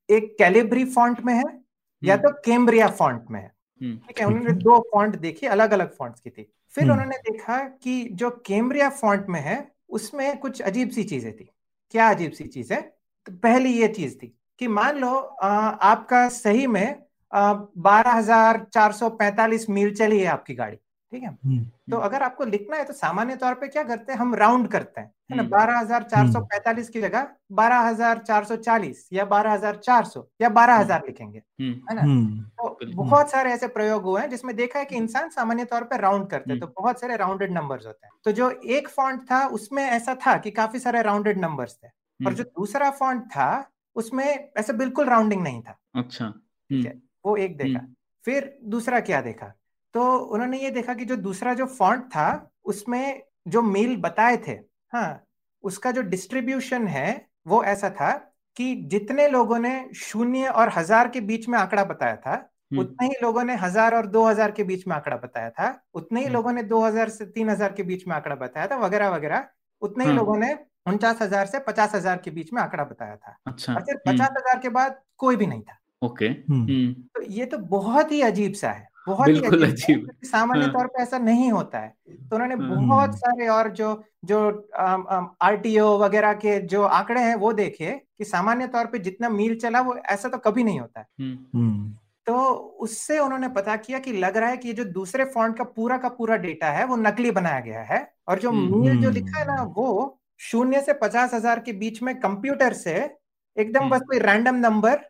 [0.08, 1.44] एक कैलिब्री फॉन्ट में है
[2.02, 5.72] या हम्म, तो कैम्ब्रिया फॉन्ट में है। हम्म, ठीक है उन्होंने दो फॉन्ट देखे अलग
[5.72, 9.56] अलग फॉन्ट्स की थी। फिर हम्म। उन्होंने देखा कि जो कैम्ब्रिया फॉन्ट में है
[9.90, 11.50] उसमें कुछ अजीब सी चीज़ें थी।
[11.90, 12.72] क्या अजीब सी चीज़?
[12.72, 12.80] है
[13.26, 19.08] तो पहली ये चीज़ थी कि मान लो आपका सही में बारह हज़ार चार सौ
[19.10, 20.76] पैंतालीस मील चली है आपकी गाड़ी।
[21.12, 21.28] ठीक है?
[21.28, 24.18] हम्म, तो अगर आपको लिखना है तो सामान्य तौर पे क्या करते हैं?
[24.18, 25.42] हम राउंड करते हैं। है ना?
[25.42, 29.52] हम्म। बारह हज़ार चार सौ पैंतालीस की जगह बारह हज़ार चार सौ चालीस या बारह
[29.52, 32.02] हज़ार चार सौ या बारह हज़ार लिखेंगे। हम्म, है ना?
[32.02, 35.84] हम्म, तो बहुत सारे ऐसे प्रयोग हुए हैं जिसमें देखा है कि इंसान सामान्य तौर
[35.84, 38.88] पे राउंड करते हैं तो हम्म। बहुत सारे राउंडेड नंबर्स होते हैं। तो जो एक
[38.88, 42.90] फॉन्ट था उसमें ऐसा था कि काफ़ी सारे राउंडेड नंबर्स थे। और हम्म, जो दूसरा
[42.92, 43.50] फॉन्ट था
[43.96, 44.24] उसमें
[44.58, 46.28] ऐसे बिल्कुल राउंडिंग नहीं था। अच्छा।
[46.70, 46.98] ठीक है?
[47.26, 47.94] वो एक देखा। हम्म।
[48.24, 49.52] फिर दूसरा क्या देखा?
[49.94, 54.52] तो उन्होंने ये देखा कि जो दूसरा जो फॉन्ट था उसमें जो मील बताए थे
[54.92, 55.24] हाँ
[55.64, 58.12] उसका जो डिस्ट्रीब्यूशन है वो ऐसा था
[58.56, 63.06] कि जितने लोगों ने शून्य और हज़ार के बीच में आंकड़ा बताया था हम्म, उतने
[63.06, 66.26] ही लोगों ने हज़ार और दो हज़ार के बीच में आंकड़ा बताया था उतने ही
[66.26, 69.08] हम्म। लोगों ने दो हज़ार से तीन हज़ार के बीच में आंकड़ा बताया था वगैरह
[69.08, 69.46] वगैरह
[69.82, 73.16] उतने ही हाँ। लोगों ने उनचास हज़ार से पचास हज़ार के बीच में आंकड़ा बताया
[73.16, 76.92] था। अच्छा और हम्म, पचास हज़ार के बाद कोई भी नहीं था। ओके हम्म, हम्म,
[76.92, 80.64] तो ये तो बहुत ही अजीब सा है। बहुत ही बिल्कुल अजीब है, क्योंकि सामान्य
[80.64, 84.38] हाँ। तौर पे ऐसा नहीं होता है। तो उन्होंने हम्म। बहुत सारे और जो जो
[84.78, 89.54] आर आरटीओ वगैरह के जो आंकड़े हैं वो देखे कि सामान्य तौर पे जितना मील
[89.56, 91.92] चला वो ऐसा तो कभी नहीं होता है। हम्म, हम्म,
[92.26, 92.36] तो
[92.80, 95.96] उससे उन्होंने पता किया कि लग रहा है कि ये जो दूसरे फॉन्ट का पूरा
[95.98, 99.38] का पूरा डेटा है वो नकली बनाया गया है और जो हम्म। मील जो लिखा
[99.38, 102.94] है ना वो शून्य से पचास हज़ार के बीच में कंप्यूटर से
[103.56, 105.00] एकदम बस। कोई रैंडम नंबर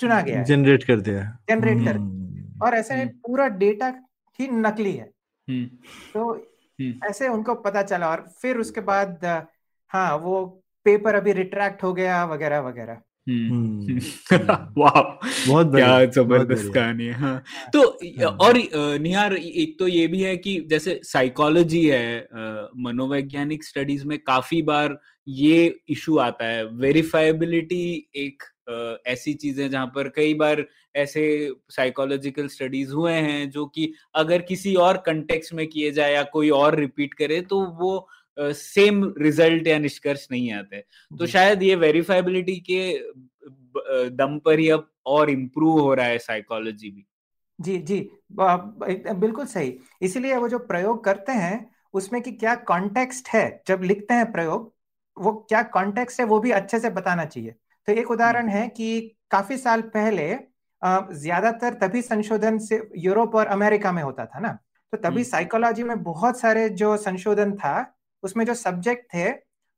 [0.00, 2.23] चुना गया जनरेट कर दिया। जनरेट कर हम्म,
[2.62, 3.88] और ऐसे हम्म। पूरा डेटा
[4.38, 5.10] ही नकली है।
[5.48, 5.64] हम्म,
[6.14, 6.32] तो
[6.80, 9.24] हम्म। ऐसे उनको पता चला और फिर उसके बाद
[9.92, 10.44] हाँ वो
[10.86, 13.00] पेपर अभी रिट्रैक्ट हो गया वगैरह वगैरह।
[14.78, 15.00] वाह।
[15.48, 17.82] बहुत बढ़िया, क्या ज़बरदस्त कहानी है हाँ। हाँ। तो।
[18.28, 18.54] और
[19.00, 22.28] निहार एक तो ये भी है कि जैसे साइकोलॉजी है
[22.78, 28.42] मनोवैज्ञानिक स्टडीज़ में काफ़ी बार ये इशू आता है। वेरिफाइबिलिटी एक
[29.06, 31.24] ऐसी चीज़ें जहाँ पर कई बार ऐसे
[31.70, 36.50] साइकोलॉजिकल स्टडीज़ हुए हैं जो कि अगर किसी और कंटेक्स्ट में किए जाए या कोई
[36.50, 42.56] और रिपीट करे तो वो सेम रिज़ल्ट या निष्कर्ष नहीं आते। तो शायद ये वेरीफाइबिलिटी
[42.70, 42.80] के
[44.10, 47.04] दम पर ही अब और इम्प्रूव हो रहा है साइकोलॉजी भी।
[47.58, 48.00] जी जी।
[48.32, 54.14] बिल्कुल सही। इसीलिए वो जो प्रयोग करते हैं उसमें कि क्या कॉन्टेक्स्ट है जब लिखते
[54.14, 54.72] हैं प्रयोग
[55.16, 57.54] वो क्या कॉन्टेक्स्ट है वो भी अच्छे से बताना चाहिए।
[57.88, 60.28] तो एक उदाहरण है कि काफ़ी साल पहले
[60.82, 64.48] ज़्यादातर तभी संशोधन से यूरोप और अमेरिका में होता था ना?
[64.92, 69.30] तो तभी हम्म। साइकोलॉजी में बहुत सारे जो संशोधन था उसमें जो सब्जेक्ट थे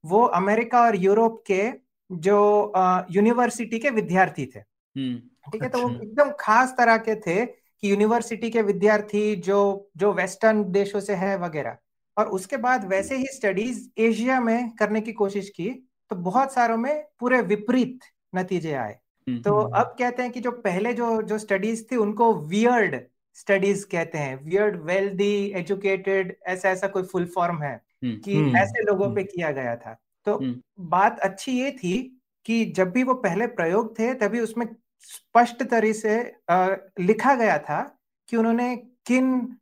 [0.05, 1.63] वो अमेरिका और यूरोप के
[2.11, 2.73] जो
[3.11, 5.17] यूनिवर्सिटी के विद्यार्थी थे। हम्म।
[5.53, 5.69] ठीक है?
[5.69, 10.63] तो वो अच्छा। एकदम खास तरह के थे कि यूनिवर्सिटी के विद्यार्थी जो जो वेस्टर्न
[10.73, 11.77] देशों से है वगैरह।
[12.17, 15.69] और उसके बाद वैसे ही स्टडीज़ एशिया में करने की कोशिश की
[16.11, 18.01] तो बहुत सारों में पूरे विपरीत
[18.35, 21.97] नतीजे आए हम्म, तो हम्म। अब कहते हैं कि जो पहले जो जो स्टडीज़ थी
[21.97, 23.01] उनको वियर्ड
[23.35, 28.83] स्टडीज़ कहते हैं वियर्ड वेल्दी एजुकेटेड ऐसा ऐसा कोई फुल फॉर्म है हम्म, कि ऐसे
[28.83, 30.39] लोगों। पे किया गया था तो।
[30.81, 34.67] बात अच्छी ये थी कि जब भी वो पहले प्रयोग थे तभी उसमें
[35.01, 36.37] स्पष्ट तरीके से
[37.01, 39.57] लिखा गया था कि उन्होंने किन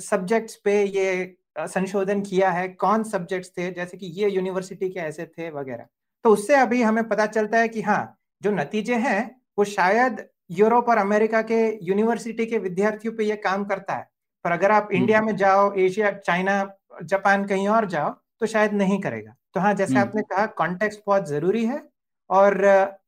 [0.00, 5.26] सब्जेक्ट्स पे ये संशोधन किया है कौन सब्जेक्ट्स थे जैसे कि ये यूनिवर्सिटी के ऐसे
[5.28, 5.86] थे वगैरह
[6.24, 8.02] तो उससे अभी हमें पता चलता है कि हाँ
[8.42, 9.20] जो नतीजे हैं
[9.58, 14.08] वो शायद यूरोप और अमेरिका के यूनिवर्सिटी के विद्यार्थियों पे ये काम करता है
[14.44, 16.62] पर अगर आप इंडिया में जाओ एशिया चाइना
[17.04, 18.10] जापान कहीं और जाओ
[18.40, 21.82] तो शायद नहीं करेगा तो हाँ जैसे हम्म। आपने कहा कॉन्टेक्स्ट बहुत ज़रूरी है
[22.30, 22.58] और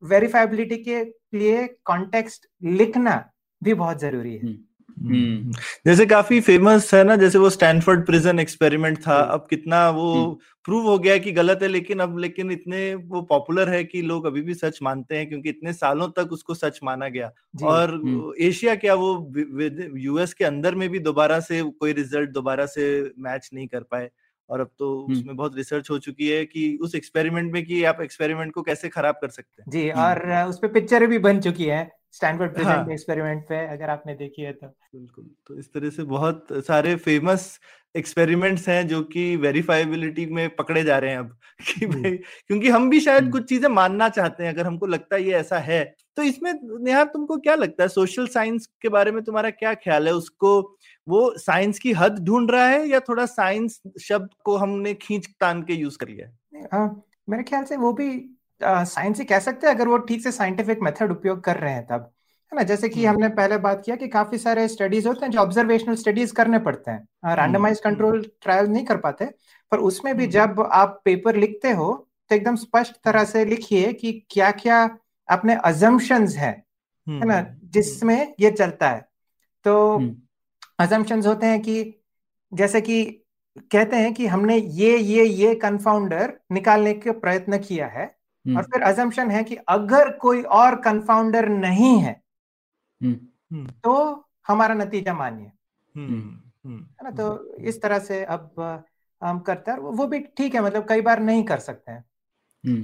[0.05, 1.03] वेरीफाइबिलिटी के
[1.35, 3.17] लिए कॉन्टेक्स्ट लिखना
[3.63, 4.65] भी बहुत ज़रूरी है हम्म। हम्म।
[5.87, 10.87] जैसे काफ़ी फ़ेमस है ना जैसे वो स्टैनफोर्ड प्रिजन एक्सपेरिमेंट था अब कितना वो प्रूव
[10.87, 14.43] हो गया कि गलत है लेकिन अब लेकिन इतने वो पॉपुलर है कि लोग अभी
[14.43, 17.31] भी सच मानते हैं क्योंकि इतने सालों तक उसको सच माना गया।
[17.63, 19.33] और एशिया क्या वो
[19.97, 24.11] यूएस के अंदर में भी दोबारा से कोई रिज़ल्ट दोबारा से मैच नहीं कर पाए।
[24.49, 28.01] और अब तो उसमें बहुत रिसर्च हो चुकी है कि उस एक्सपेरिमेंट में कि आप
[28.01, 31.65] एक्सपेरिमेंट को कैसे खराब कर सकते हैं। जी और उस पर पिक्चर भी बन चुकी
[31.65, 36.03] है। स्टैनफोर्ड प्रेजेंट एक्सपेरिमेंट पे अगर आपने देखी है तो। बिल्कुल तो इस तरह से
[36.03, 37.61] बहुत सारे फ़ेमस
[37.97, 41.37] एक्सपेरिमेंट्स हैं जो कि वेरीफाइबिलिटी में पकड़े जा रहे हैं अब
[41.79, 45.23] कि भाई क्योंकि हम भी शायद कुछ चीज़ें मानना चाहते हैं अगर हमको लगता है
[45.23, 47.89] ये ऐसा है तो इसमें नेहार तुमको क्या लगता है?
[47.89, 50.15] सोशल साइंस के बारे में तुम्हारा क्या ख्याल है?
[50.15, 55.29] उसको वो साइंस की हद ढूंढ रहा है या थोड़ा साइंस शब्द को हमने खींच
[55.41, 56.69] तान के यूज़ कर लिया है?
[56.73, 60.33] हाँ, मेरे ख्याल से वो भी साइंस ही कह सकते हैं अगर वो ठीक से
[60.33, 62.11] साइंटिफिक मेथड उपयोग कर रहे हैं तब।
[62.53, 62.63] है ना?
[62.63, 65.95] जैसे कि हम्म। हमने पहले बात किया कि काफ़ी सारे स्टडीज़ होते हैं जो ऑब्जर्वेशनल
[65.95, 69.25] स्टडीज़ करने पड़ते हैं। रैंडमाइज कंट्रोल ट्रायल नहीं कर पाते
[69.73, 71.93] पर उसमें भी हम्म। जब आप पेपर लिखते हो
[72.31, 74.99] तो एकदम स्पष्ट तरह से लिखिए कि क्या क्या
[75.29, 76.51] अपने अजम्पन्स है
[77.09, 77.39] है ना?
[77.39, 79.09] हम्म। जिसमें ये चलता है।
[79.65, 79.97] तो
[80.79, 81.95] अजम्पन्स होते हैं कि
[82.53, 83.05] जैसे कि
[83.73, 88.63] कहते हैं कि हमने ये ये ये कन्फाउंडर निकालने का प्रयत्न किया है और हम्म।
[88.63, 92.23] फिर अजम्पन है कि अगर कोई और कंफाउंडर नहीं है
[93.03, 93.21] हम्म।
[93.53, 95.53] हम्म। तो हमारा नतीजा मान्य है।
[97.03, 97.11] ना?
[97.11, 98.53] तो इस तरह से अब
[99.25, 102.05] हम करते हैं वो भी ठीक है मतलब कई बार नहीं कर सकते हैं।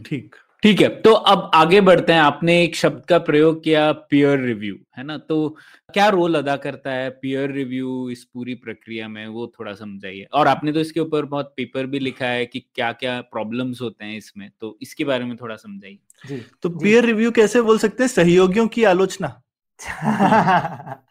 [0.03, 0.37] ठीक।
[0.67, 4.75] ठीक है तो अब आगे बढ़ते हैं। आपने एक शब्द का प्रयोग किया पियर रिव्यू
[4.97, 5.19] है ना?
[5.19, 5.57] तो
[5.95, 9.27] क्या रोल अदा करता है पियर रिव्यू इस पूरी प्रक्रिया में?
[9.27, 12.93] वो थोड़ा समझाइए। और आपने तो इसके ऊपर बहुत पेपर भी लिखा है कि क्या
[12.93, 17.63] क्या प्रॉब्लम्स होते हैं इसमें तो इसके बारे में थोड़ा समझाइए। तो पियर रिव्यू कैसे
[17.63, 18.09] बोल सकते हैं?
[18.09, 19.43] सहयोगियों की आलोचना।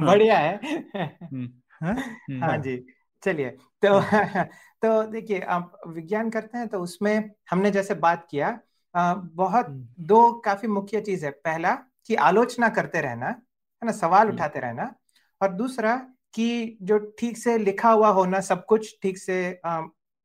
[0.00, 0.60] बढ़िया है।
[0.96, 2.86] हम्म। हाँ, हम्म। हाँ जी
[3.22, 3.50] चलिए
[3.84, 4.00] तो
[4.82, 8.58] तो देखिए आप विज्ञान करते हैं तो उसमें हमने जैसे बात किया
[8.94, 9.66] बहुत।
[10.00, 11.74] दो काफ़ी मुख्य चीज़ है पहला
[12.06, 14.94] कि आलोचना करते रहना है ना सवाल। उठाते रहना
[15.40, 15.96] और दूसरा
[16.34, 19.60] कि जो ठीक से लिखा हुआ होना सब कुछ ठीक से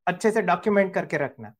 [0.06, 1.52] अच्छे से डॉक्यूमेंट करके रखना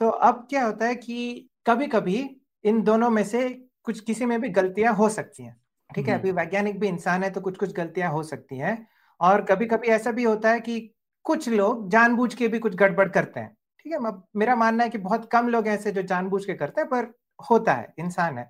[0.00, 3.48] तो अब क्या होता है कि कभी कभी इन दोनों में से
[3.82, 5.56] कुछ किसी में भी गलतियाँ हो सकती हैं
[5.90, 8.88] ठीक है। अभी वैज्ञानिक भी इंसान है तो कुछ कुछ गलतियाँ हो सकती हैं
[9.20, 10.94] और कभी कभी ऐसा भी होता है कि
[11.24, 13.55] कुछ लोग जानबूझ के भी कुछ गड़बड़ करते हैं
[13.86, 16.88] ठीक है मेरा मानना है कि बहुत कम लोग ऐसे जो जानबूझ के करते हैं
[16.90, 17.12] पर
[17.50, 18.44] होता है इंसान है।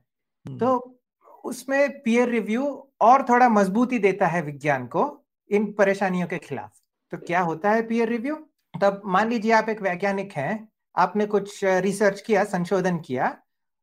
[0.46, 0.98] हम्म। तो
[1.44, 2.64] उसमें पीयर रिव्यू
[3.00, 5.04] और थोड़ा मजबूती देता है विज्ञान को
[5.50, 6.72] इन परेशानियों के खिलाफ।
[7.12, 8.36] तो क्या होता है पीयर रिव्यू
[8.74, 13.36] तब मान लीजिए आप एक वैज्ञानिक हैं आपने कुछ रिसर्च किया संशोधन किया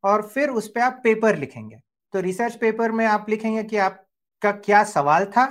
[0.04, 1.80] और फिर उस पर आप पेपर लिखेंगे।
[2.14, 5.46] तो रिसर्च पेपर में आप लिखेंगे कि आपका क्या सवाल था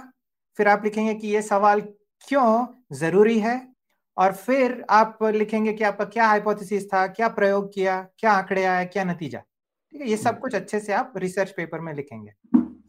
[0.60, 1.82] फिर आप लिखेंगे कि ये सवाल
[2.28, 3.73] क्यों ज़रूरी है
[4.18, 8.84] और फिर आप लिखेंगे कि आपका क्या हाइपोथेसिस था क्या प्रयोग किया क्या आंकड़े आया
[8.84, 12.32] क्या नतीजा। ठीक है ये सब कुछ अच्छे से आप रिसर्च पेपर में लिखेंगे।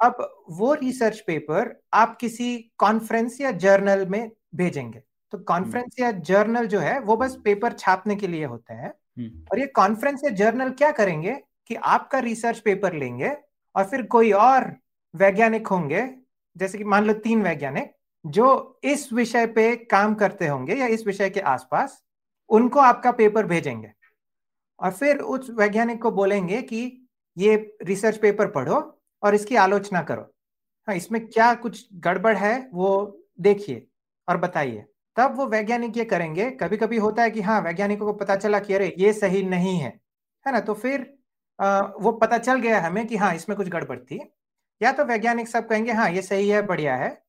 [0.04, 5.02] अब वो रिसर्च पेपर आप किसी कॉन्फ्रेंस या जर्नल में भेजेंगे।
[5.32, 9.44] तो कॉन्फ्रेंस या जर्नल जो है वो बस पेपर छापने के लिए होते हैं। हम्म।
[9.52, 11.32] और ये कॉन्फ्रेंस या जर्नल क्या करेंगे
[11.66, 13.36] कि आपका रिसर्च पेपर लेंगे
[13.74, 14.72] और फिर कोई और
[15.14, 16.08] वैज्ञानिक होंगे
[16.56, 17.93] जैसे कि मान लो तीन वैज्ञानिक
[18.24, 22.02] जो इस विषय पे काम करते होंगे या इस विषय के आसपास
[22.50, 23.92] उनको आपका पेपर भेजेंगे।
[24.80, 28.80] और फिर उस वैज्ञानिक को बोलेंगे कि ये रिसर्च पेपर पढ़ो
[29.22, 30.22] और इसकी आलोचना करो।
[30.88, 33.86] हाँ इसमें क्या कुछ गड़बड़ है वो देखिए
[34.28, 34.84] और बताइए।
[35.16, 38.58] तब वो वैज्ञानिक ये करेंगे कभी कभी होता है कि हाँ वैज्ञानिकों को पता चला
[38.58, 39.88] कि अरे ये सही नहीं है
[40.46, 40.60] है ना?
[40.60, 41.12] तो फिर
[41.58, 44.20] आ, वो पता चल गया हमें कि हाँ इसमें कुछ गड़बड़ थी।
[44.80, 47.23] या तो वैज्ञानिक सब कहेंगे हाँ ये सही है बढ़िया है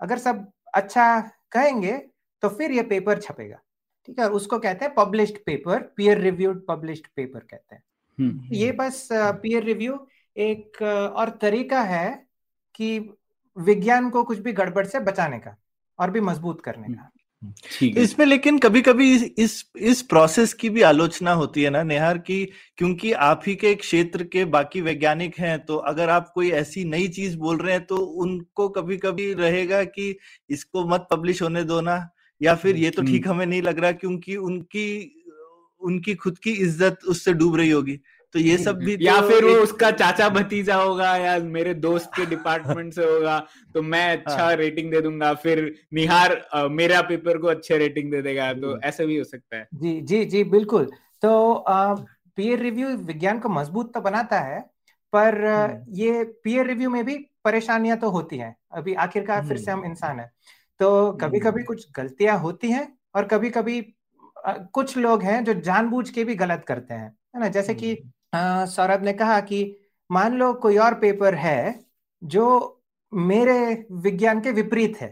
[0.00, 1.20] अगर सब अच्छा
[1.52, 1.96] कहेंगे
[2.42, 3.60] तो फिर ये पेपर छपेगा।
[4.06, 4.28] ठीक है?
[4.28, 7.82] उसको कहते हैं published paper peer reviewed published paper कहते हैं।
[8.18, 10.82] हम्म। ये बस पीयर रिव्यू एक
[11.16, 12.26] और तरीका है
[12.74, 12.98] कि
[13.56, 15.56] विज्ञान को कुछ भी गड़बड़ से बचाने का
[15.98, 17.10] और भी मज़बूत करने का।
[17.82, 22.44] इसमें लेकिन कभी कभी इस इस प्रोसेस की भी आलोचना होती है ना नेहार की
[22.78, 27.08] क्योंकि आप ही के क्षेत्र के बाकी वैज्ञानिक हैं तो अगर आप कोई ऐसी नई
[27.10, 30.14] चीज़ बोल रहे हैं तो उनको कभी कभी रहेगा कि
[30.50, 31.98] इसको मत पब्लिश होने दो ना
[32.40, 34.86] या फिर ये तो हम्म। ठीक हमें नहीं लग रहा क्योंकि उनकी
[35.80, 37.98] उनकी खुद की इज़्ज़त उससे डूब रही होगी
[38.34, 42.10] तो ये सब भी या तो फिर वो उसका चाचा भतीजा होगा या मेरे दोस्त
[42.16, 43.38] के डिपार्टमेंट से होगा
[43.74, 48.10] तो मैं अच्छा हाँ। रेटिंग दे दूँगा फिर निहार आ, मेरा पेपर को अच्छे रेटिंग
[48.10, 50.90] दे देगा तो ऐसा भी हो सकता है। जी जी जी बिल्कुल।
[51.22, 51.64] तो
[52.36, 54.60] पीयर रिव्यू विज्ञान को मज़बूत तो बनाता है
[55.12, 59.70] पर हम्म। ये पीयर रिव्यू में भी परेशानियाँ तो होती हैं। अभी आखिरकार फिर से
[59.70, 60.30] हम इंसान हैं।
[60.80, 63.80] तो कभी कभी कुछ गलतियाँ होती हैं और कभी कभी
[64.46, 67.48] कुछ लोग हैं जो जानबूझ के भी गलत करते हैं है ना?
[67.48, 67.94] जैसे कि
[68.34, 69.76] सौरभ ने कहा कि
[70.10, 71.84] मान लो कोई और पेपर है
[72.22, 72.46] जो
[73.12, 75.08] मेरे विज्ञान के विपरीत है।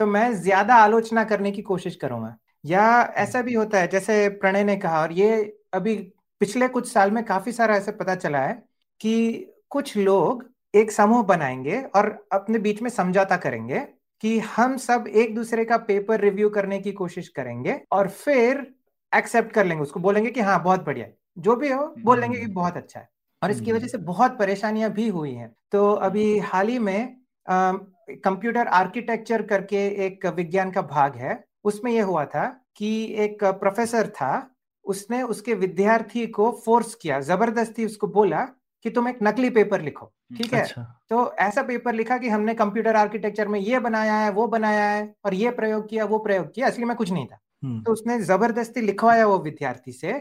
[0.00, 2.36] तो मैं ज़्यादा आलोचना करने की कोशिश करूँगा।
[2.66, 5.96] या ऐसा भी होता है जैसे प्रणय ने कहा और ये अभी
[6.40, 8.54] पिछले कुछ साल में काफ़ी सारा ऐसे पता चला है
[9.00, 13.80] कि कुछ लोग एक समूह बनाएँगे और अपने बीच में समझौता करेंगे
[14.22, 18.66] कि हम सब एक दूसरे का पेपर रिव्यू करने की कोशिश करेंगे और फिर
[19.12, 22.46] एक्सेप्ट कर लेंगे उसको बोलेंगे कि हाँ बहुत बढ़िया। जो भी हो बोल लेंगे कि
[22.48, 23.08] बहुत अच्छा है।
[23.42, 27.16] और इसकी वजह से बहुत परेशानियाँ भी हुई हैं। तो अभी हाल ही में
[27.46, 34.08] कंप्यूटर आर्किटेक्चर करके एक विज्ञान का भाग है। उसमें यह हुआ था कि एक प्रोफेसर
[34.10, 34.50] था
[34.84, 38.40] उसने उसके विद्यार्थी को फोर्स किया ज़बरदस्ती उसको बोला
[38.84, 40.60] कि तुम एक नकली पेपर लिखो ठीक है?
[40.60, 44.84] अच्छा। तो ऐसा पेपर लिखा कि हमने कंप्यूटर आर्किटेक्चर में ये बनाया है वो बनाया
[44.86, 47.38] है और ये प्रयोग किया वो प्रयोग किया असली में कुछ नहीं था।
[47.82, 50.12] तो उसने ज़बरदस्ती लिखवाया वो विद्यार्थी से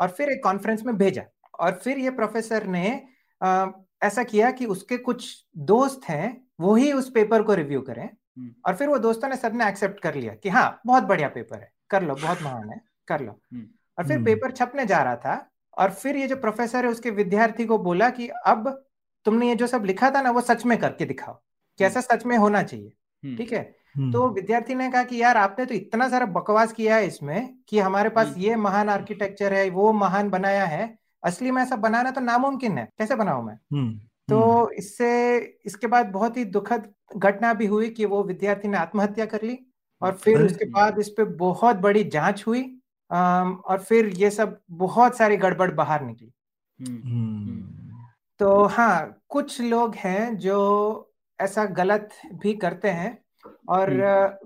[0.00, 1.22] और फिर एक कॉन्फ्रेंस में भेजा।
[1.60, 3.08] और फिर ये प्रोफेसर ने
[3.42, 3.66] आ,
[4.02, 8.08] ऐसा किया कि उसके कुछ दोस्त हैं वो ही उस पेपर को रिव्यू करें।
[8.66, 11.72] और फिर वो दोस्तों ने सबने एक्सेप्ट कर लिया कि हाँ बहुत बढ़िया पेपर है
[11.90, 13.40] कर लो बहुत महान है कर लो।
[13.98, 17.64] और फिर पेपर छपने जा रहा था और फिर ये जो प्रोफेसर है उसके विद्यार्थी
[17.64, 18.86] को बोला कि अब
[19.24, 21.34] तुमने ये जो सब लिखा था ना वो सच में करके दिखाओ।
[21.78, 22.92] कैसा सच में होना चाहिए
[23.36, 23.76] ठीक है?
[24.12, 27.78] तो विद्यार्थी ने कहा कि यार आपने तो इतना सारा बकवास किया है इसमें कि
[27.78, 32.20] हमारे पास ये महान आर्किटेक्चर है वो महान बनाया है। असली में ऐसा बनाना तो
[32.20, 33.56] नामुमकिन है कैसे बनाऊ मैं?
[34.28, 35.36] तो इससे
[35.66, 39.58] इसके बाद बहुत ही दुखद घटना भी हुई कि वो विद्यार्थी ने आत्महत्या कर ली
[40.02, 42.62] और फिर उसके बाद इस पे बहुत बड़ी जाँच हुई
[43.10, 46.32] और फिर ये सब बहुत सारी गड़बड़ बाहर निकली।
[48.40, 53.18] तो हाँ कुछ लोग हैं जो ऐसा गलत भी करते हैं
[53.68, 53.90] और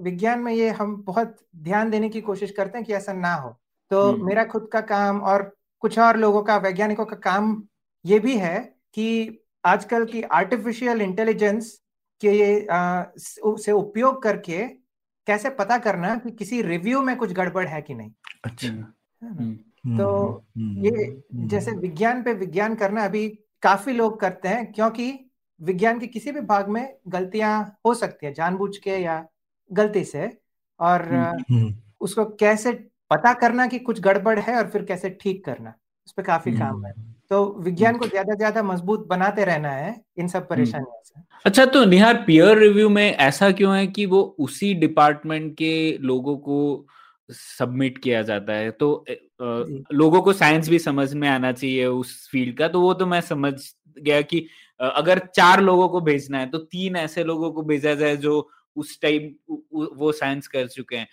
[0.00, 3.56] विज्ञान में ये हम बहुत ध्यान देने की कोशिश करते हैं कि ऐसा ना हो।
[3.90, 7.62] तो मेरा खुद का काम और कुछ और लोगों का वैज्ञानिकों का काम
[8.06, 11.80] ये भी है कि आजकल की आर्टिफिशियल इंटेलिजेंस
[12.24, 13.04] के आ,
[13.48, 14.66] से उपयोग करके
[15.26, 18.10] कैसे पता करना कि किसी रिव्यू में कुछ गड़बड़ है कि नहीं।
[18.44, 18.68] अच्छा।
[19.22, 19.54] हम्म,
[19.96, 25.29] तो हम्म, ये हम्म, जैसे विज्ञान पे विज्ञान करना अभी काफ़ी लोग करते हैं क्योंकि
[25.60, 27.52] विज्ञान के किसी भी भाग में गलतियाँ
[27.86, 29.24] हो सकती है जानबूझ के या
[29.70, 30.30] गलती से।
[30.80, 31.02] और
[32.00, 32.72] उसको कैसे
[33.10, 35.74] पता करना कि कुछ गड़बड़ है और फिर कैसे ठीक करना
[36.06, 36.92] उस पर काफ़ी काम है।
[37.30, 41.84] तो विज्ञान को ज़्यादा ज़्यादा मज़बूत बनाते रहना है इन सब परेशानियों से। अच्छा तो
[41.84, 46.86] निहार पीयर रिव्यू में ऐसा क्यों है कि वो उसी डिपार्टमेंट के लोगों को
[47.28, 48.70] सबमिट किया जाता है?
[48.70, 48.94] तो
[49.40, 49.44] आ,
[49.92, 53.20] लोगों को साइंस भी समझ में आना चाहिए उस फ़ील्ड का तो वो तो मैं
[53.20, 53.54] समझ
[53.98, 54.46] गया कि
[54.80, 59.00] अगर चार लोगों को भेजना है तो तीन ऐसे लोगों को भेजा जाए जो उस
[59.00, 59.34] टाइम
[59.96, 61.08] वो साइंस कर चुके हैं।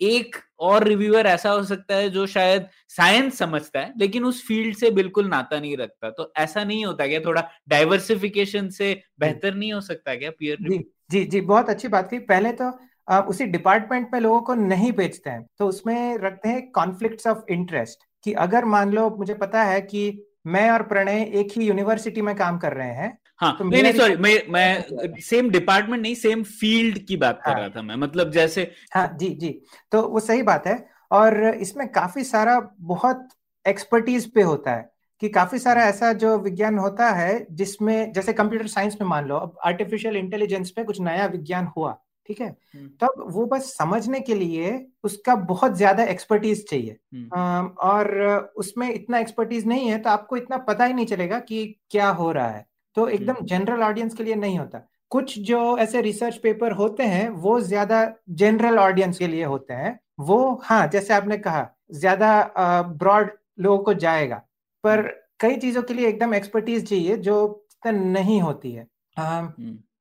[0.00, 4.76] एक और रिव्यूअर ऐसा हो सकता है जो शायद साइंस समझता है लेकिन उस फ़ील्ड
[4.76, 7.20] से बिल्कुल नाता नहीं रखता। तो ऐसा नहीं होता क्या?
[7.20, 10.78] थोड़ा डाइवर्सिफिकेशन से बेहतर नहीं हो सकता क्या पीयर जी
[11.10, 12.78] जी जी बहुत अच्छी बात की पहले तो
[13.08, 17.38] आप उसी डिपार्टमेंट में लोगों को नहीं भेजते हैं तो उसमें रखते हैं कॉन्फ्लिक्ट ऑफ़
[17.50, 22.22] इंटरेस्ट कि अगर मान लो मुझे पता है कि मैं और प्रणय एक ही यूनिवर्सिटी
[22.22, 26.14] में काम कर रहे हैं हाँ तो नहीं नहीं सॉरी मैं मैं सेम डिपार्टमेंट नहीं
[26.14, 29.50] सेम फ़ील्ड की बात हाँ, कर रहा था मैं मतलब जैसे हाँ जी जी
[29.92, 33.28] तो वो सही बात है और इसमें काफ़ी सारा बहुत
[33.66, 34.90] एक्सपर्टीज पे होता है
[35.22, 39.36] कि काफ़ी सारा ऐसा जो विज्ञान होता है जिसमें जैसे कंप्यूटर साइंस में मान लो
[39.36, 41.98] अब आर्टिफिशियल इंटेलिजेंस में कुछ नया विज्ञान हुआ
[42.28, 42.48] ठीक है?
[42.74, 44.70] हम्म। तब वो बस समझने के लिए
[45.04, 50.56] उसका बहुत ज़्यादा एक्सपर्टीज चाहिए। हम्म। और उसमें इतना एक्सपर्टीज नहीं है तो आपको इतना
[50.64, 52.66] पता ही नहीं चलेगा कि क्या हो रहा है।
[52.96, 57.02] तो हम्म। एकदम जनरल ऑडियंस के लिए नहीं होता। कुछ जो ऐसे रिसर्च पेपर होते
[57.02, 62.82] हैं वो ज़्यादा जनरल ऑडियंस के लिए होते हैं। वो हाँ जैसे आपने कहा ज़्यादा
[62.94, 64.36] ब्रॉड लोगों को जाएगा।
[64.84, 65.02] पर
[65.40, 68.86] कई चीज़ों के लिए एकदम एक्सपर्टीज चाहिए जो नहीं होती है।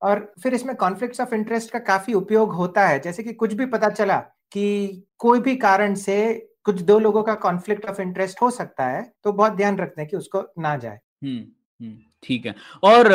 [0.02, 3.66] और फिर इसमें कॉन्फ्लिक्ट ऑफ़ इंटरेस्ट का काफ़ी उपयोग होता है। जैसे कि कुछ भी
[3.66, 4.18] पता चला
[4.52, 6.18] कि कोई भी कारण से
[6.64, 10.10] कुछ दो लोगों का कॉन्फ्लिक्ट ऑफ़ इंटरेस्ट हो सकता है तो बहुत ध्यान रखते हैं
[10.10, 11.40] कि उसको ना जाए। हम्म,
[11.80, 13.12] हम्म, ठीक है। और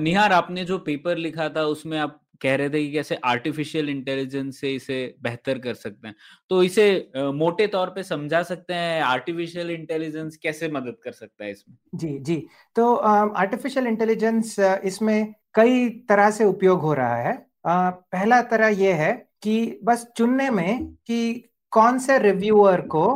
[0.00, 4.60] निहार आपने जो पेपर लिखा था उसमें आप कह रहे थे कि कैसे आर्टिफिशियल इंटेलिजेंस
[4.60, 6.14] से इसे बेहतर कर सकते हैं।
[6.50, 6.86] तो इसे
[7.34, 11.76] मोटे तौर पे समझा सकते हैं आर्टिफिशियल इंटेलिजेंस कैसे मदद कर सकता है इसमें?
[11.94, 12.36] जी जी।
[12.76, 17.34] तो आर्टिफिशियल इंटेलिजेंस इसमें कई तरह से उपयोग हो रहा है।
[17.66, 23.06] आ, पहला तरह यह है कि बस चुनने में कि कौन से रिव्यूअर को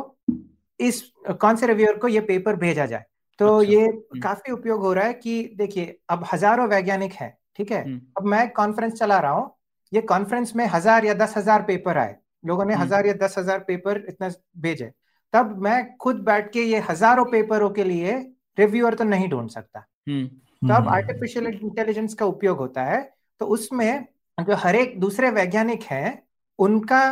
[0.81, 1.03] इस
[1.41, 3.05] कौन से रिव्यूअर को ये पेपर भेजा जाए।
[3.39, 7.38] तो अच्छा। ये हम्म, काफ़ी उपयोग हो रहा है कि देखिए अब हज़ारों वैज्ञानिक हैं
[7.59, 7.83] ठीक है?
[7.85, 9.51] हम्म, अब मैं कॉन्फ्रेंस चला रहा हूँ।
[9.93, 13.35] ये कॉन्फ्रेंस में हज़ार या दस हज़ार पेपर आए। लोगों ने हम्म, हज़ार या दस
[13.39, 14.91] हज़ार पेपर इतना भेजे।
[15.33, 18.13] तब मैं खुद बैठ के ये हज़ारों पेपरों के लिए
[18.59, 23.03] रिव्यूअर तो नहीं ढूंढ सकता। हम्म, तो अब हम्म, आर्टिफिशियल इंटेलिजेंस का उपयोग होता है।
[23.41, 24.07] तो उसमें
[24.39, 26.23] जो हर एक दूसरे वैज्ञानिक हैं
[26.59, 27.03] उनका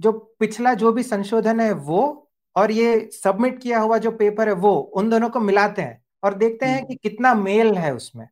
[0.00, 2.02] जो पिछला जो भी संशोधन है वो
[2.56, 6.34] और ये सबमिट किया हुआ जो पेपर है वो उन दोनों को मिलाते हैं और
[6.34, 8.26] देखते हैं कि कितना मेल है उसमें।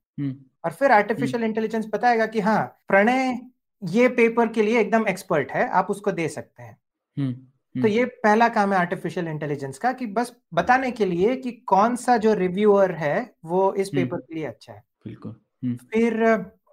[0.65, 3.39] और फिर आर्टिफिशियल इंटेलिजेंस बताएगा कि हाँ प्रणय
[3.83, 6.77] ये पेपर के लिए एकदम एक्सपर्ट है आप उसको दे सकते हैं।
[7.17, 11.37] हम्म, तो हम्म, ये पहला काम है आर्टिफिशियल इंटेलिजेंस का कि बस बताने के लिए
[11.37, 15.35] कि कौन सा जो रिव्यूअर है वो इस हम्म, पेपर के लिए अच्छा है। बिल्कुल
[15.65, 16.23] हम्म, फिर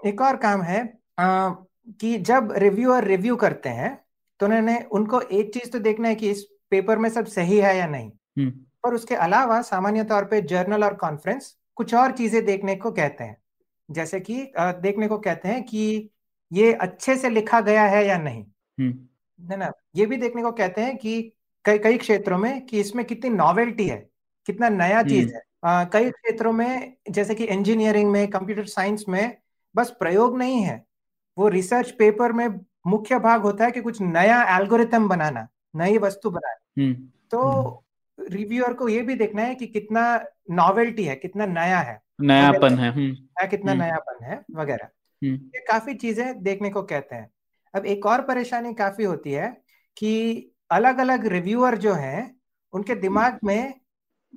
[0.06, 0.82] एक और काम है
[1.20, 1.50] अ,
[2.00, 3.96] कि जब रिव्यूअर रिव्यू करते हैं
[4.40, 7.78] तो उन्होंने उनको एक चीज़ तो देखना है कि इस पेपर में सब सही है
[7.78, 8.50] या नहीं। हम्म,
[8.84, 13.24] पर उसके अलावा सामान्य तौर पे जर्नल और कॉन्फ्रेंस कुछ और चीज़ें देखने को कहते
[13.24, 13.38] हैं।
[13.92, 16.10] जैसे कि देखने को कहते हैं कि
[16.54, 18.44] ये अच्छे से लिखा गया है या नहीं?
[18.80, 19.72] हम्म, है ना?
[19.96, 21.34] ये भी देखने को कहते हैं कि
[21.66, 24.10] कई कई क्षेत्रों में कि इसमें कितनी नॉवेल्टी है
[24.46, 29.06] कितना नया चीज़ हम्म, है। अ, कई क्षेत्रों में जैसे कि इंजीनियरिंग में कंप्यूटर साइंस
[29.10, 29.38] में
[29.76, 30.86] बस प्रयोग नहीं है।
[31.38, 32.48] वो रिसर्च पेपर में
[32.88, 36.94] मुख्य भाग होता है कि कुछ नया एल्गोरिथम बनाना नई वस्तु बनाना। हम्म,
[37.32, 37.84] तो
[38.20, 42.92] रिव्यूअर को ये भी देखना है कि कितना नॉवेल्टी है कितना नया है नयापन है
[42.92, 44.86] हम्म, कितना हम्म, नयापन है वगैरह।
[45.24, 47.32] हम्म, ये काफ़ी चीज़ें देखने को कहते हैं।
[47.76, 49.62] अब एक और परेशानी काफ़ी होती है
[49.98, 52.36] कि अलग अलग रिव्यूअर जो हैं
[52.74, 53.80] उनके दिमाग में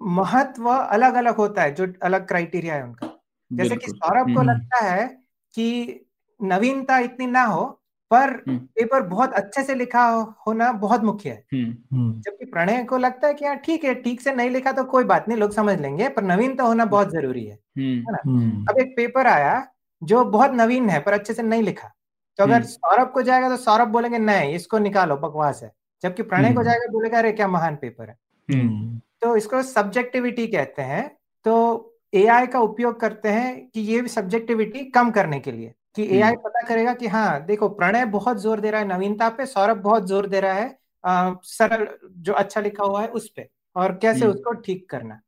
[0.02, 3.06] महत्व अलग अलग होता है जो अलग क्राइटेरिया है उनका।
[3.52, 5.06] जैसे कि सौरभ को लगता है
[5.54, 6.00] कि
[6.42, 7.77] नवीनता इतनी ना हो
[8.10, 12.44] पर हम्म, पेपर बहुत अच्छे से लिखा हो- होना बहुत मुख्य है। हम्म, हम्म, जबकि
[12.44, 15.28] प्रणय को लगता है कि हाँ ठीक है ठीक से नहीं लिखा तो कोई बात
[15.28, 18.18] नहीं लोग समझ लेंगे पर नवीन तो होना बहुत ज़रूरी है। हम्म, है ना?
[18.26, 19.68] हम्म, अब एक पेपर आया
[20.02, 21.90] जो बहुत नवीन है पर अच्छे से नहीं लिखा।
[22.36, 26.22] तो अगर हम्म, सौरभ को जाएगा तो सौरभ बोलेंगे नहीं इसको निकालो बकवास है। जबकि
[26.22, 28.16] प्रणय को हम्म। जाएगा बोलेगा अरे क्या महान पेपर है।
[28.52, 31.84] हम्म, हम्म, तो इसको सब्जेक्टिविटी कहते हैं। तो
[32.14, 36.36] एआई का उपयोग करते हैं कि ये सब्जेक्टिविटी कम करने के लिए। कि एआई हम्म,
[36.38, 40.06] पता करेगा कि हाँ देखो प्रणय बहुत ज़ोर दे रहा है नवीनता पे सौरभ बहुत
[40.06, 40.68] ज़ोर दे रहा है
[41.04, 41.86] अ, सरल
[42.18, 45.20] जो अच्छा लिखा हुआ है उस पे और कैसे हम्म, उसको ठीक करना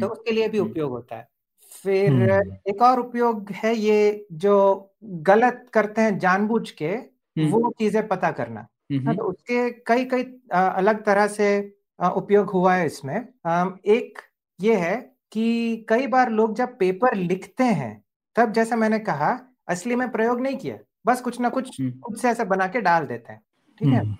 [0.00, 1.28] तो हम्म, उसके लिए भी उपयोग होता है।
[1.72, 2.22] फिर
[2.68, 4.54] एक और उपयोग है ये जो
[5.24, 6.94] गलत करते हैं जानबूझ के
[7.44, 8.66] वो चीज़ें पता करना।
[9.06, 10.22] हाँ, तो उसके कई कई
[10.54, 11.48] अलग तरह से
[12.16, 13.16] उपयोग हुआ है इसमें।
[13.88, 14.18] एक
[14.60, 14.96] ये है
[15.32, 17.92] कि कई बार लोग जब पेपर लिखते हैं
[18.36, 19.32] तब जैसा मैंने कहा
[19.68, 22.80] असली में प्रयोग नहीं किया। बस कुछ ना कुछ हम्म, खुद से ऐसे बना के
[22.80, 23.40] डाल देते हैं
[23.80, 24.00] ठीक है?
[24.00, 24.16] हम्म,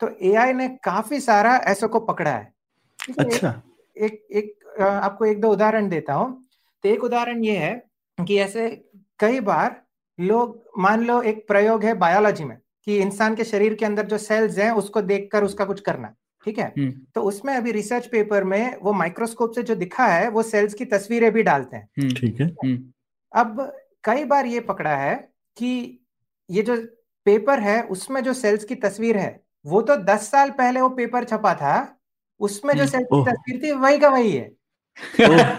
[0.00, 2.52] तो एआई ने काफ़ी सारा ऐसो को पकड़ा है।
[3.18, 3.62] अच्छा।
[3.96, 6.44] एक एक आपको एक दो उदाहरण देता हूँ।
[6.84, 7.74] तो एक उदाहरण ये है
[8.18, 8.68] कि ऐसे
[9.20, 9.82] कई बार
[10.18, 14.18] लोग मान लो एक प्रयोग है बायोलॉजी में कि इंसान के शरीर के अंदर जो
[14.18, 16.14] सेल्स हैं उसको देखकर उसका कुछ करना
[16.44, 16.66] ठीक है?
[16.78, 20.74] हम्म, तो उसमें अभी रिसर्च पेपर में वो माइक्रोस्कोप से जो दिखा है वो सेल्स
[20.74, 22.48] की तस्वीरें भी डालते हैं। ठीक है।
[23.32, 23.60] अब
[24.08, 25.14] कई बार ये पकड़ा है
[25.56, 26.00] कि
[26.50, 26.76] ये जो
[27.24, 31.24] पेपर है उसमें जो सेल्स की तस्वीर है वो तो दस साल पहले वो पेपर
[31.24, 32.00] छपा था
[32.40, 34.56] उसमें जो हम्म, सेल्स की तस्वीर थी वही का वही है।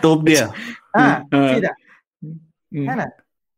[0.02, 0.45] टोक दिया।
[0.97, 1.74] हाँ हाँ, सीधा।
[2.24, 3.06] हम्म, है ना?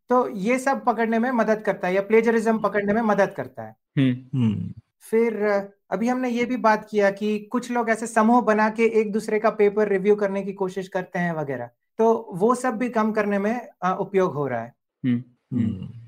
[0.10, 3.76] तो ये सब पकड़ने में मदद करता है या प्लेजरिज्म पकड़ने में मदद करता है।
[3.98, 5.44] हम्म, हम्म, फिर
[5.92, 9.40] अभी हमने ये भी बात किया कि कुछ लोग ऐसे समूह बना के एक दूसरे
[9.40, 13.40] का पेपर रिव्यू करने की कोशिश करते हैं वगैरह तो वो सब भी कम करने
[13.40, 13.70] में
[14.00, 14.81] उपयोग हो रहा है। हम्म, हम्म, हम्म,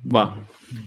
[0.08, 0.36] वाह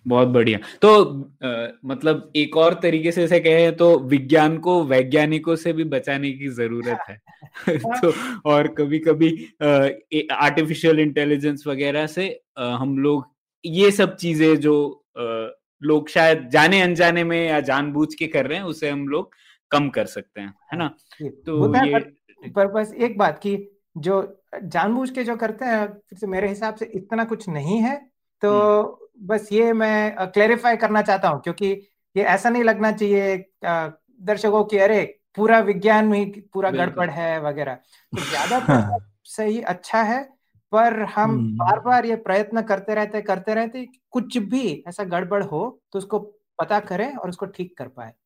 [0.07, 1.05] बहुत बढ़िया। तो
[1.43, 6.33] अ, मतलब एक और तरीके से इसे कहें तो विज्ञान को वैज्ञानिकों से भी बचाने
[6.33, 7.21] की ज़रूरत है।
[7.79, 8.13] तो
[8.51, 9.49] और कभी कभी
[10.33, 13.27] आर्टिफिशियल इंटेलिजेंस वगैरह से अ, हम लोग
[13.67, 18.59] ये सब चीज़ें जो अ, लोग शायद जाने अनजाने में या जानबूझ के कर रहे
[18.59, 19.31] हैं उसे हम लोग
[19.71, 20.95] कम कर सकते हैं है ना?
[21.47, 22.01] तो ये पर,
[22.51, 24.23] पर बस एक बात कि जो
[24.65, 27.97] जानबूझ के जो करते हैं फिर से मेरे हिसाब से इतना कुछ नहीं है।
[28.43, 31.67] तो बस ये मैं क्लेरिफाई करना चाहता हूँ क्योंकि
[32.17, 35.03] ये ऐसा नहीं लगना चाहिए दर्शकों की अरे
[35.37, 40.23] पूरा विज्ञान में पूरा गड़बड़ है वगैरह। तो ज़्यादातर हाँ। सही अच्छा है
[40.73, 45.43] पर हम हम्म। बार बार ये प्रयत्न करते रहते करते रहते कुछ भी ऐसा गड़बड़
[45.43, 46.19] हो तो उसको
[46.59, 48.26] पता करें और उसको ठीक कर पाए। हम्म,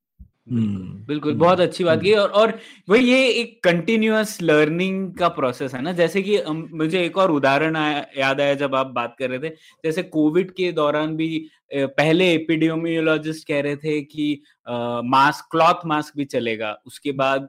[0.52, 2.52] बिल्कुल बहुत अच्छी बात की और और
[2.88, 7.76] वही ये एक कंटिन्यूअस लर्निंग का प्रोसेस है ना जैसे कि मुझे एक और उदाहरण
[8.18, 11.28] याद आया जब आप बात कर रहे थे जैसे कोविड के दौरान भी
[11.74, 14.42] पहले एपिडियोमियोलॉजिस्ट कह रहे थे कि
[15.06, 17.48] मास्क क्लॉथ मास्क भी चलेगा उसके बाद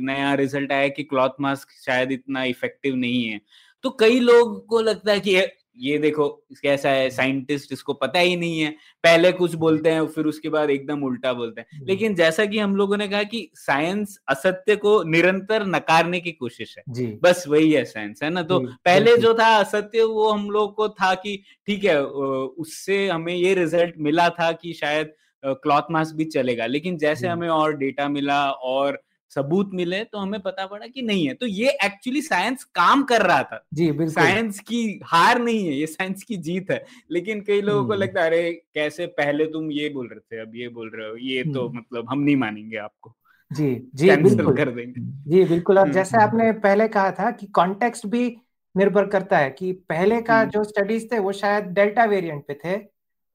[0.00, 3.40] नया रिज़ल्ट आया कि क्लॉथ मास्क शायद इतना इफ़ेक्टिव नहीं है।
[3.84, 5.36] तो कई लोग को लगता है कि
[5.80, 6.28] ये देखो
[6.62, 8.70] कैसा है साइंटिस्ट इसको पता ही नहीं है।
[9.04, 12.58] पहले कुछ बोलते हैं फिर उसके बाद एकदम उल्टा बोलते हैं। हम्म। लेकिन जैसा कि
[12.58, 17.44] हम लोगों ने कहा कि साइंस असत्य को निरंतर नकारने की कोशिश है। जी। बस
[17.48, 18.42] वही है साइंस है ना?
[18.42, 23.34] तो पहले जो था असत्य वो हम लोग को था कि ठीक है उससे हमें
[23.34, 25.12] ये रिज़ल्ट मिला था कि शायद
[25.42, 30.40] क्लॉथ मास्क भी चलेगा। लेकिन जैसे हमें और डेटा मिला और सबूत मिले तो हमें
[30.40, 34.08] पता पड़ा कि नहीं है। तो ये एक्चुअली साइंस काम कर रहा था। जी बिल्कुल।
[34.08, 38.02] साइंस की हार नहीं है ये साइंस की जीत है। लेकिन कई लोगों को हम्म।
[38.02, 41.16] लगता है अरे कैसे पहले तुम ये बोल रहे थे अब ये बोल रहे हो
[41.16, 43.16] ये तो हम्म। मतलब हम नहीं मानेंगे आपको।
[43.50, 45.00] जी जी बिल्कुल। कर देंगे।
[45.30, 48.36] जी बिल्कुल। और जैसे हम्म। आपने पहले कहा था कि कॉन्टेक्स्ट भी
[48.76, 52.74] निर्भर करता है कि पहले का जो स्टडीज़ थे वो शायद डेल्टा वेरिएंट पे थे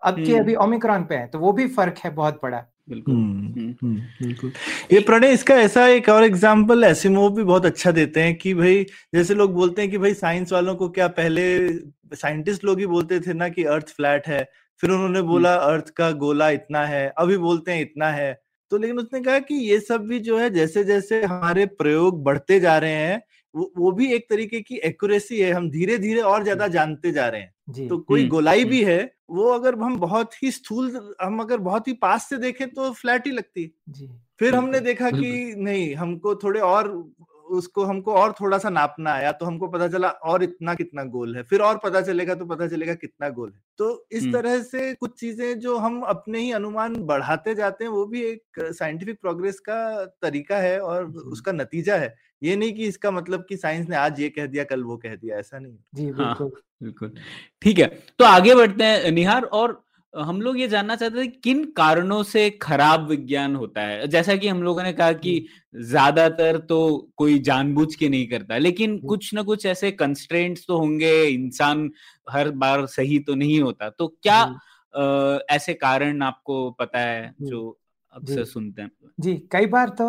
[0.02, 3.70] अब के अभी ओमिक्रॉन पे है तो वो भी फ़र्क है बहुत बड़ा। बिल्कुल। हम्म,
[3.84, 4.52] हम्म, बिल्कुल।
[4.92, 8.84] ये प्रणय इसका ऐसा एक और एग्जांपल एसिमोव भी बहुत अच्छा देते हैं कि भाई
[9.16, 11.46] जैसे लोग बोलते हैं कि भाई साइंस वालों को क्या पहले
[12.16, 14.44] साइंटिस्ट लोग ही बोलते थे ना कि अर्थ फ्लैट है
[14.84, 18.34] फिर उन्होंने बोला अर्थ का गोला इतना है अभी बोलते हैं इतना है।
[18.72, 22.60] तो लेकिन उसने कहा कि ये सब भी जो है जैसे जैसे हमारे प्रयोग बढ़ते
[22.60, 23.22] जा रहे हैं
[23.56, 27.28] वो वो भी एक तरीके की एक्यूरेसी है हम धीरे धीरे और ज़्यादा जानते जा
[27.28, 31.58] रहे हैं। तो कोई गोलाई भी है वो अगर हम बहुत ही स्थूल हम अगर
[31.58, 34.10] बहुत ही पास से देखें तो फ्लैट ही लगती जी
[34.40, 37.14] फिर हमने देखा कि नहीं हमको थोड़े और
[37.46, 41.36] उसको हमको और थोड़ा सा नापना आया तो हमको पता चला और इतना कितना गोल
[41.36, 44.94] है। फिर और पता चलेगा तो पता चलेगा कितना गोल है। तो इस तरह से
[44.94, 49.60] कुछ चीज़ें जो हम अपने ही अनुमान बढ़ाते जाते हैं वो भी एक साइंटिफिक प्रोग्रेस
[49.60, 53.96] का तरीका है और उसका नतीजा है। ये नहीं कि इसका मतलब कि साइंस ने
[53.96, 57.14] आज ये कह दिया कल वो कह दिया ऐसा नहीं जी हाँ, बिल्कुल। हाँ, बिल्कुल।
[57.62, 57.88] ठीक है
[58.20, 59.82] तो आगे बढ़ते हैं निहार और
[60.14, 64.08] हम लोग ये जानना चाहते थे किन कारणों से खराब विज्ञान होता है?
[64.08, 66.78] जैसा कि हम लोगों ने कहा कि ज़्यादातर तो
[67.18, 71.90] कोई जानबूझ के नहीं करता लेकिन कुछ ना कुछ ऐसे कंस्ट्रेंट्स तो होंगे इंसान
[72.30, 74.38] हर बार सही तो नहीं होता। तो क्या
[74.94, 77.78] आ, ऐसे कारण आपको पता है जो
[78.16, 80.08] अक्सर सुनते हैं। जी कई बार तो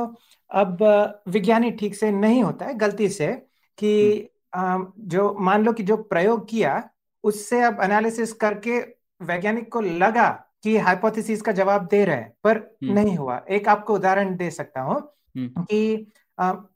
[0.50, 0.82] अब
[1.28, 3.32] विज्ञानी ठीक से नहीं होता है गलती से
[3.78, 6.82] कि जो। मान लो कि जो प्रयोग किया
[7.24, 8.78] उससे अब एनालिसिस करके
[9.22, 10.28] वैज्ञानिक को लगा
[10.62, 14.80] कि हाइपोथेसिस का जवाब दे रहे हैं पर नहीं हुआ। एक आपको उदाहरण दे सकता
[14.80, 15.00] हूँ
[15.38, 16.12] कि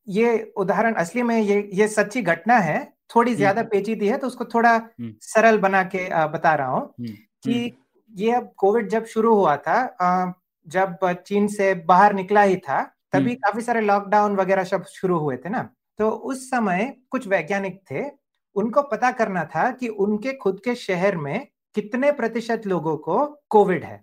[0.08, 4.44] ये उदाहरण असली में ये ये सच्ची घटना है थोड़ी ज़्यादा पेचीदी है तो उसको
[4.44, 4.80] थोड़ा
[5.22, 6.94] सरल बना के बता रहा हूँ
[7.44, 7.72] कि
[8.10, 9.78] ये अब कोविड जब शुरू हुआ था
[10.70, 15.36] जब चीन से बाहर निकला ही था तभी काफ़ी सारे लॉकडाउन वगैरह सब शुरू हुए
[15.36, 18.10] थे ना। तो उस समय कुछ वैज्ञानिक थे
[18.54, 23.84] उनको पता करना था कि उनके खुद के शहर में कितने प्रतिशत लोगों को कोविड
[23.84, 24.02] है।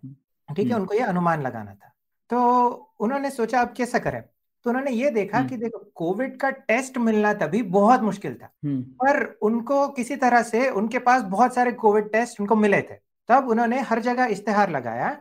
[0.55, 1.93] ठीक है हम्म। उनको ये अनुमान लगाना था।
[2.29, 4.23] तो उन्होंने सोचा अब कैसा करें?
[4.63, 8.49] तो उन्होंने ये देखा हम्म। कि देखो कोविड का टेस्ट मिलना तभी बहुत मुश्किल था।
[8.65, 12.95] हम्म। पर उनको किसी तरह से उनके पास बहुत सारे कोविड टेस्ट उनको मिले थे।
[13.27, 15.17] तब उन्होंने हर जगह इश्तेहार लगाया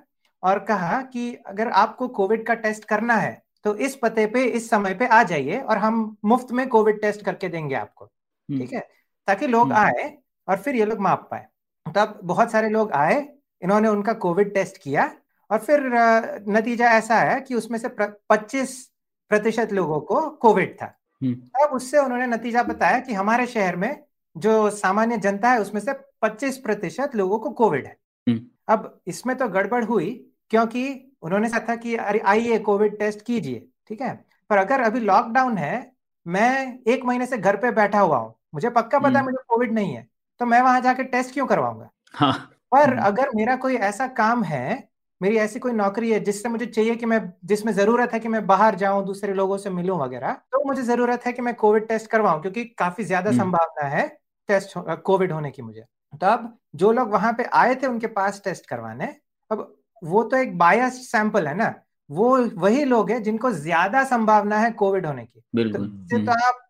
[0.46, 4.70] और कहा कि अगर आपको कोविड का टेस्ट करना है तो इस पते पे इस
[4.70, 8.80] समय पे आ जाइए और हम मुफ़्त में कोविड टेस्ट करके देंगे आपको। ठीक है?
[9.26, 10.18] ताकि लोग आए
[10.48, 11.46] और फिर ये लोग माप पाए।
[11.94, 13.28] तब बहुत सारे लोग आए
[13.62, 15.16] इन्होंने उनका कोविड टेस्ट किया
[15.50, 15.80] और फिर
[16.48, 18.92] नतीजा ऐसा है कि उसमें से पच्चीस
[19.28, 20.86] प्रतिशत लोगों को कोविड था।
[21.22, 24.04] हम्म। तब उससे उन्होंने नतीजा बताया कि हमारे शहर में
[24.36, 25.92] जो सामान्य जनता है उसमें से
[26.22, 27.96] 25 प्रतिशत लोगों को कोविड है।
[28.28, 30.84] हम्म। अब इसमें तो गड़बड़ हुई क्योंकि
[31.22, 34.14] उन्होंने कहा था कि अरे आइए कोविड टेस्ट कीजिए ठीक है
[34.50, 35.74] पर अगर अभी लॉकडाउन है
[36.26, 39.44] मैं एक महीने से घर पे बैठा हुआ हूँ मुझे पक्का पता है हम्म। मुझे
[39.48, 40.06] कोविड नहीं है
[40.40, 42.32] तो मैं वहाँ जाके टेस्ट क्यों करवाऊँगा हाँ।
[42.72, 44.88] पर हम्म। अगर मेरा कोई ऐसा काम है
[45.20, 48.46] मेरी ऐसी कोई नौकरी है जिससे मुझे चाहिए कि मैं जिसमें ज़रूरत है कि मैं
[48.46, 52.10] बाहर जाऊँ दूसरे लोगों से मिलूं वगैरह तो मुझे ज़रूरत है कि मैं कोविड टेस्ट
[52.10, 54.08] करवाऊं क्योंकि काफ़ी ज़्यादा हम्म। संभावना है
[54.48, 55.84] टेस्ट कोविड होने की मुझे
[56.14, 59.06] तो अब जो लोग वहाँ पे आए थे उनके पास टेस्ट करवाने
[59.50, 61.74] अब वो तो एक बायस्ड सैंपल है ना?
[62.10, 66.62] वो वही लोग हैं जिनको ज़्यादा संभावना है कोविड होने की। बिल्कुल। तो, तो आप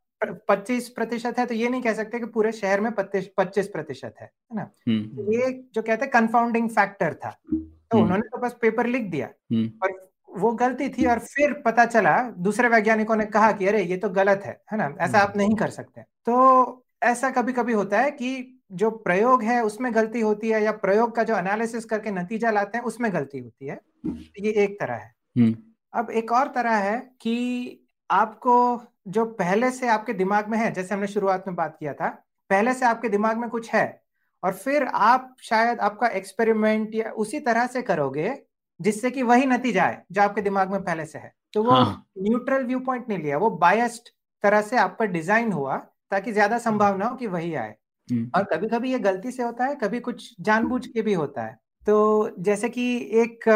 [0.49, 4.31] पच्चीस प्रतिशत है तो ये नहीं कह सकते कि पूरे शहर में पच्चीस प्रतिशत है
[4.55, 4.71] ना?
[4.89, 8.87] हम्म। तो ये जो कहते हैं कंफाउंडिंग फैक्टर था तो हम्म। उन्होंने तो बस पेपर
[8.87, 10.01] लिख दिया। हम्म। और
[10.39, 14.09] वो गलती थी और फिर पता चला दूसरे वैज्ञानिकों ने कहा कि अरे ये तो
[14.11, 14.95] गलत है है ना?
[15.01, 19.61] ऐसा आप नहीं कर सकते। तो ऐसा कभी कभी होता है कि जो प्रयोग है
[19.63, 23.39] उसमें गलती होती है या प्रयोग का जो एनालिसिस करके नतीजा लाते हैं उसमें गलती
[23.39, 23.81] होती है।
[24.41, 25.55] ये एक तरह है।
[25.93, 27.37] अब एक और तरह है कि
[28.11, 28.57] आपको
[29.09, 32.09] जो पहले से आपके दिमाग में है जैसे हमने शुरुआत में बात किया था
[32.51, 33.87] पहले से आपके दिमाग में कुछ है
[34.43, 38.33] और फिर आप शायद आपका एक्सपेरिमेंट या उसी तरह से करोगे
[38.81, 41.81] जिससे कि वही नतीजा आए जो आपके दिमाग में पहले से है। तो वो।
[42.21, 44.09] न्यूट्रल व्यू पॉइंट नहीं लिया वो बायस्ड
[44.45, 45.77] तरह से आप पर डिज़ाइन हुआ
[46.13, 47.75] ताकि ज़्यादा संभावना हो कि वही आए।
[48.09, 51.45] हम्म, और कभी कभी ये गलती से होता है कभी कुछ जानबूझ के भी होता
[51.45, 51.97] है। तो
[52.41, 52.85] जैसे कि
[53.17, 53.49] एक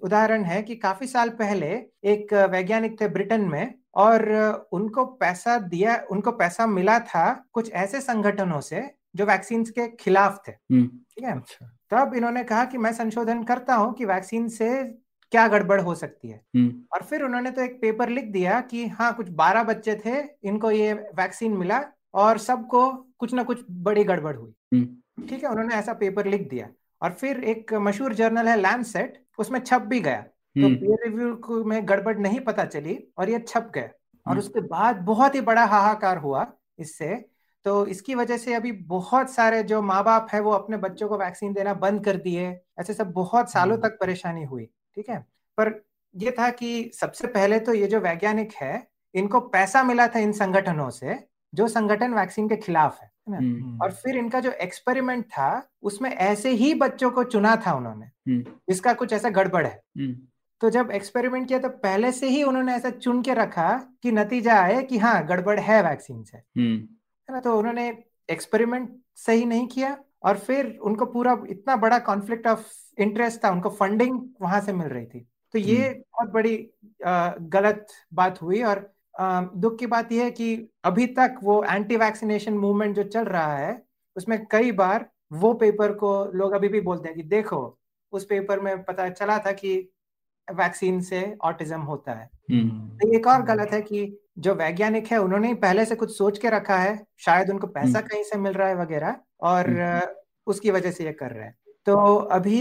[0.00, 1.68] उदाहरण है कि काफ़ी साल पहले
[2.06, 4.24] एक वैज्ञानिक थे ब्रिटेन में और
[4.72, 8.82] उनको पैसा दिया उनको पैसा मिला था कुछ ऐसे संगठनों से
[9.16, 11.32] जो वैक्सीन के खिलाफ थे। हम्म, ठीक है?
[11.32, 14.70] अच्छा। तब इन्होंने कहा कि मैं संशोधन करता हूँ कि वैक्सीन से
[15.32, 16.40] क्या गड़बड़ हो सकती है?
[16.56, 20.18] हम्म, और फिर उन्होंने तो एक पेपर लिख दिया कि हाँ कुछ बारह बच्चे थे
[20.44, 21.82] इनको ये वैक्सीन मिला
[22.14, 26.48] और सबको कुछ ना कुछ बड़ी गड़बड़ हुई। हम्म, ठीक है उन्होंने ऐसा पेपर लिख
[26.48, 26.68] दिया।
[27.02, 31.64] और फिर एक मशहूर जर्नल है लैंडसेट उसमें छप भी गया। तो हम्म, पीयर रिव्यू
[31.64, 33.90] में गड़बड़ नहीं पता चली और ये छप गए और
[34.26, 36.46] हम्म। उसके बाद बहुत ही बड़ा हाहाकार हुआ
[36.78, 37.14] इससे।
[37.64, 41.18] तो इसकी वजह से अभी बहुत सारे जो माँ बाप है वो अपने बच्चों को
[41.18, 45.18] वैक्सीन देना बंद कर दिए। ऐसे सब बहुत सालों हम्म। तक परेशानी हुई। ठीक है?
[45.58, 45.72] पर
[46.14, 50.32] ये था कि सबसे पहले तो ये जो वैज्ञानिक है इनको पैसा मिला था इन
[50.32, 51.18] संगठनों से
[51.54, 53.36] जो संगठन वैक्सीन के खिलाफ है ना?
[53.36, 58.06] हम्म, और फिर इनका जो एक्सपेरिमेंट था उसमें ऐसे ही बच्चों को चुना था उन्होंने
[58.06, 60.16] हम्म, जिसका कुछ ऐसा गड़बड़ है। हम्म,
[60.60, 63.70] तो जब एक्सपेरिमेंट किया तो पहले से ही उन्होंने ऐसा चुन के रखा
[64.02, 67.40] कि नतीजा आए कि हाँ गड़बड़ है वैक्सीन से। हम्म, है ना?
[67.40, 67.88] तो उन्होंने
[68.30, 72.66] एक्सपेरिमेंट सही नहीं किया और फिर उनको पूरा इतना बड़ा कॉन्फ्लिक्ट ऑफ़
[72.98, 76.70] इंटरेस्ट था उनको फंडिंग वहाँ से मिल रही थी। तो ये हम्म। बहुत बड़ी
[77.48, 78.90] गलत बात हुई और
[79.56, 83.56] दुख की बात यह है कि अभी तक वो एंटी वैक्सीनेशन मूवमेंट जो चल रहा
[83.56, 83.82] है
[84.16, 87.78] उसमें कई बार वो पेपर को लोग अभी भी बोलते हैं कि देखो
[88.12, 89.88] उस पेपर में पता चला था कि
[90.54, 95.18] वैक्सीन से ऑटिज्म होता है। हम्म, तो एक और गलत है कि जो वैज्ञानिक है
[95.18, 98.38] उन्होंने ही पहले से कुछ सोच के रखा है शायद उनको पैसा हम्म। कहीं से
[98.38, 100.00] मिल रहा है वगैरह और हम्म।
[100.46, 101.56] उसकी वजह से ये कर रहे हैं
[101.86, 101.96] तो
[102.32, 102.60] अभी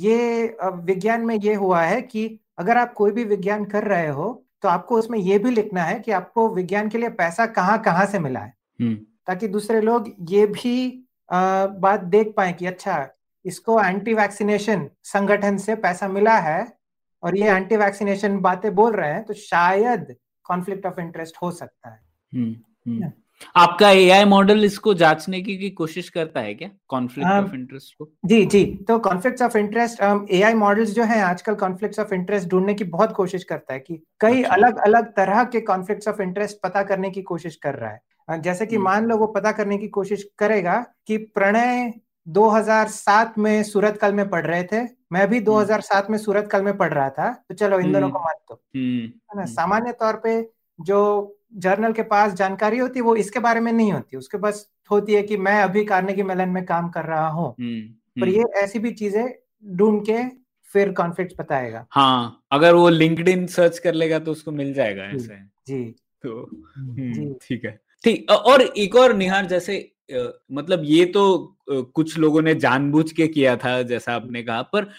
[0.00, 2.26] ये विज्ञान में ये हुआ है कि
[2.58, 5.98] अगर आप कोई भी विज्ञान कर रहे हो तो आपको उसमें ये भी लिखना है
[6.00, 8.94] कि आपको विज्ञान के लिए पैसा कहाँ कहाँ से मिला है हम्म,
[9.26, 10.76] ताकि दूसरे लोग ये भी
[11.28, 13.06] बात देख पाए कि अच्छा
[13.44, 16.60] इसको एंटी वैक्सीनेशन संगठन से पैसा मिला है
[17.22, 20.14] और ये एंटी वैक्सीनेशन बातें बोल रहे हैं तो शायद
[20.44, 22.00] कॉन्फ्लिक्ट ऑफ़ इंटरेस्ट हो सकता है
[22.34, 22.56] हम्म,
[22.88, 23.12] हम्म।
[23.56, 28.10] आपका एआई मॉडल इसको जांचने की, की कोशिश करता है क्या कॉन्फ्लिक्ट। ऑफ़ इंटरेस्ट को
[28.24, 32.74] जी जी तो conflicts of interest AI models जो है आजकल कॉन्फ्लिक्ट्स ऑफ़ इंटरेस्ट ढूँढने
[32.74, 36.56] की बहुत कोशिश करता है कि कई अच्छा। अलग अलग तरह के कॉन्फ्लिक्ट ऑफ़ इंटरेस्ट
[36.62, 38.00] पता करने की कोशिश कर रहा है
[38.40, 41.92] जैसे कि। मान लो वो पता करने की कोशिश करेगा कि प्रणय
[42.28, 46.76] 2007 में सूरत कल में पढ़ रहे थे मैं भी 2007 में सूरत कल में
[46.76, 49.52] पढ़ रहा था तो चलो इन दोनों को हम्म। मान दो हम्म, है ना हम्म।
[49.52, 51.00] सामान्य तौर पे जो
[51.56, 55.14] जर्नल के पास जानकारी होती है वो इसके बारे में नहीं होती उसके बस होती
[55.14, 57.80] है कि मैं अभी कार्नेगी मेलन में काम कर रहा हूँ हम्म,
[58.20, 59.24] पर हम्म। ये ऐसी भी चीज़ें
[59.76, 60.22] ढूंढ के
[60.70, 65.38] फिर कॉन्फ्लिक्ट बताएगा हाँ अगर वो लिंक्डइन सर्च कर लेगा तो उसको मिल जाएगा। ऐसे
[65.66, 65.84] जी
[66.22, 66.40] तो
[66.76, 69.91] हम्म। ठीक है ठीक और एक और निहार जैसे
[70.52, 74.90] मतलब ये तो कुछ लोगों ने जानबूझ के किया था जैसा आपने कहा पर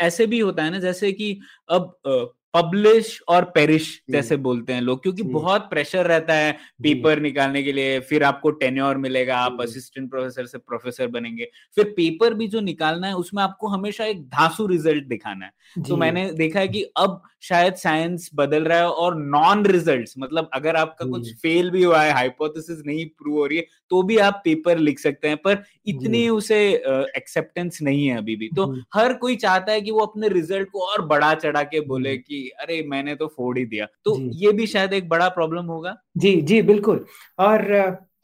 [0.00, 1.96] ऐसे भी होता है ना जैसे कि अब
[2.54, 6.52] पब्लिश और पेरिश जैसे बोलते हैं लोग क्योंकि बहुत प्रेशर रहता है
[6.82, 11.84] पेपर निकालने के लिए फिर आपको टेन्योर मिलेगा आप असिस्टेंट प्रोफेसर से प्रोफेसर बनेंगे। फिर
[11.84, 16.30] पेपर भी जो निकालना है उसमें आपको हमेशा एक धांसू रिज़ल्ट दिखाना है। तो मैंने
[16.32, 21.06] देखा है कि अब शायद साइंस बदल रहा है और नॉन रिज़ल्ट मतलब अगर आपका
[21.06, 24.78] कुछ फेल भी हुआ है हाइपोथेसिस नहीं प्रूव हो रही है तो भी आप पेपर
[24.78, 26.58] लिख सकते हैं पर इतनी उसे
[27.16, 30.80] एक्सेप्टेंस नहीं है अभी भी। तो हर कोई चाहता है कि वो अपने रिज़ल्ट को
[30.80, 34.30] और बढ़ा चढ़ा के बोले जी। कि अरे मैंने तो फोड़ ही दिया तो जी।
[34.36, 37.04] ये भी शायद एक बड़ा प्रॉब्लम होगा जी जी बिल्कुल
[37.38, 37.70] और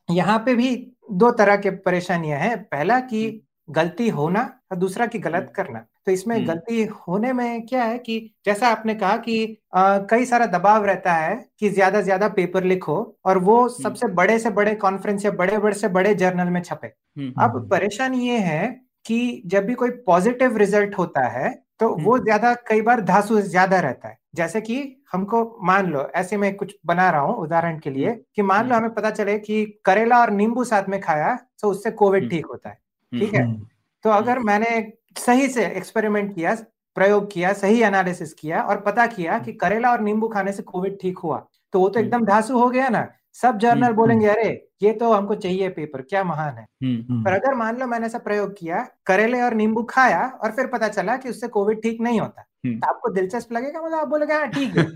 [0.08, 0.74] यहाँ पे भी
[1.12, 3.22] दो तरह के परेशानियाँ हैं पहला कि
[3.68, 4.40] गलती होना
[4.72, 8.68] और दूसरा कि गलत। करना तो इसमें हम्म। गलती होने में क्या है कि जैसा
[8.68, 9.36] आपने कहा कि
[9.74, 14.38] अ, कई सारा दबाव रहता है कि ज़्यादा ज़्यादा पेपर लिखो और वो सबसे बड़े
[14.38, 18.28] से बड़े कॉन्फ्रेंस या बड़े बड़े से बड़े जर्नल में छपे हम्म, अब हम्म। परेशानी
[18.28, 18.66] ये है
[19.06, 21.50] कि जब भी कोई पॉजिटिव रिज़ल्ट होता है
[21.80, 24.76] तो वो हम्म। ज़्यादा कई बार धासु ज़्यादा रहता है जैसे कि
[25.12, 28.74] हमको मान लो ऐसे में कुछ बना रहा हूँ उदाहरण के लिए कि मान लो
[28.74, 32.30] हम्म। हमें पता चले कि करेला और नींबू साथ में खाया तो उससे कोविड हम्म।
[32.30, 32.78] ठीक होता है
[33.12, 33.66] हम्म, ठीक है हम्म,
[34.04, 36.54] तो अगर मैंने सही से एक्सपेरिमेंट किया
[36.96, 40.98] प्रयोग किया सही एनालिसिस किया और पता किया कि करेला और नींबू खाने से कोविड
[41.00, 44.26] ठीक हुआ तो वो तो हम्म। एकदम धासु हो गया ना सब जर्नल हम्म, बोलेंगे
[44.26, 44.48] अरे
[44.82, 48.06] ये तो हमको चाहिए पेपर क्या महान है हम्म, हम्म, पर अगर मान लो मैंने
[48.06, 52.00] ऐसा प्रयोग किया करेले और नींबू खाया और फिर पता चला कि उससे कोविड ठीक
[52.00, 54.86] नहीं होता हम्म। तो आपको दिलचस्प लगेगा मतलब आप बोलोगे हाँ ठीक है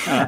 [0.08, 0.26] हाँ,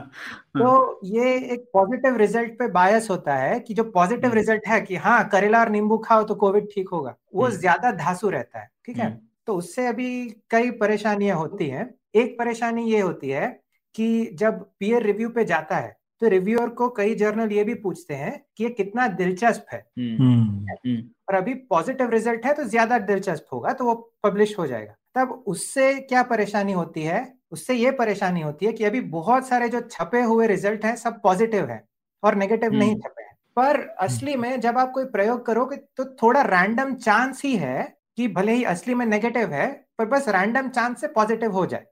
[0.55, 4.81] तो ये एक पॉजिटिव रिज़ल्ट पे बायस होता है कि जो पॉजिटिव हम्म। रिज़ल्ट है
[4.81, 8.61] कि हाँ करेला और नींबू खाओ तो कोविड ठीक होगा वो हम्म। ज़्यादा धासु रहता
[8.61, 10.09] है ठीक है हम्म। तो उससे अभी
[10.51, 13.49] कई परेशानियाँ होती हैं एक परेशानी ये होती है
[13.95, 18.15] कि जब पीयर रिव्यू पे जाता है तो रिव्यूअर को कई जर्नल ये भी पूछते
[18.15, 22.65] हैं कि ये कितना दिलचस्प है। हम्म, हम्म। हम्म, और अभी पॉजिटिव रिज़ल्ट है तो
[22.65, 23.95] ज़्यादा दिलचस्प होगा तो वो
[24.25, 27.33] पब्लिश हो जाएगा। तब उससे क्या परेशानी होती है?
[27.53, 31.21] उससे ये परेशानी होती है कि अभी बहुत सारे जो छपे हुए रिज़ल्ट हैं सब
[31.23, 31.83] पॉजिटिव है
[32.23, 36.43] और नेगेटिव नहीं। छपे हैं। पर असली में जब आप कोई प्रयोग करोगे तो थोड़ा
[36.43, 37.83] रैंडम चांस ही है
[38.17, 41.87] कि भले ही असली में नेगेटिव है पर बस रैंडम चांस से पॉजिटिव हो जाए।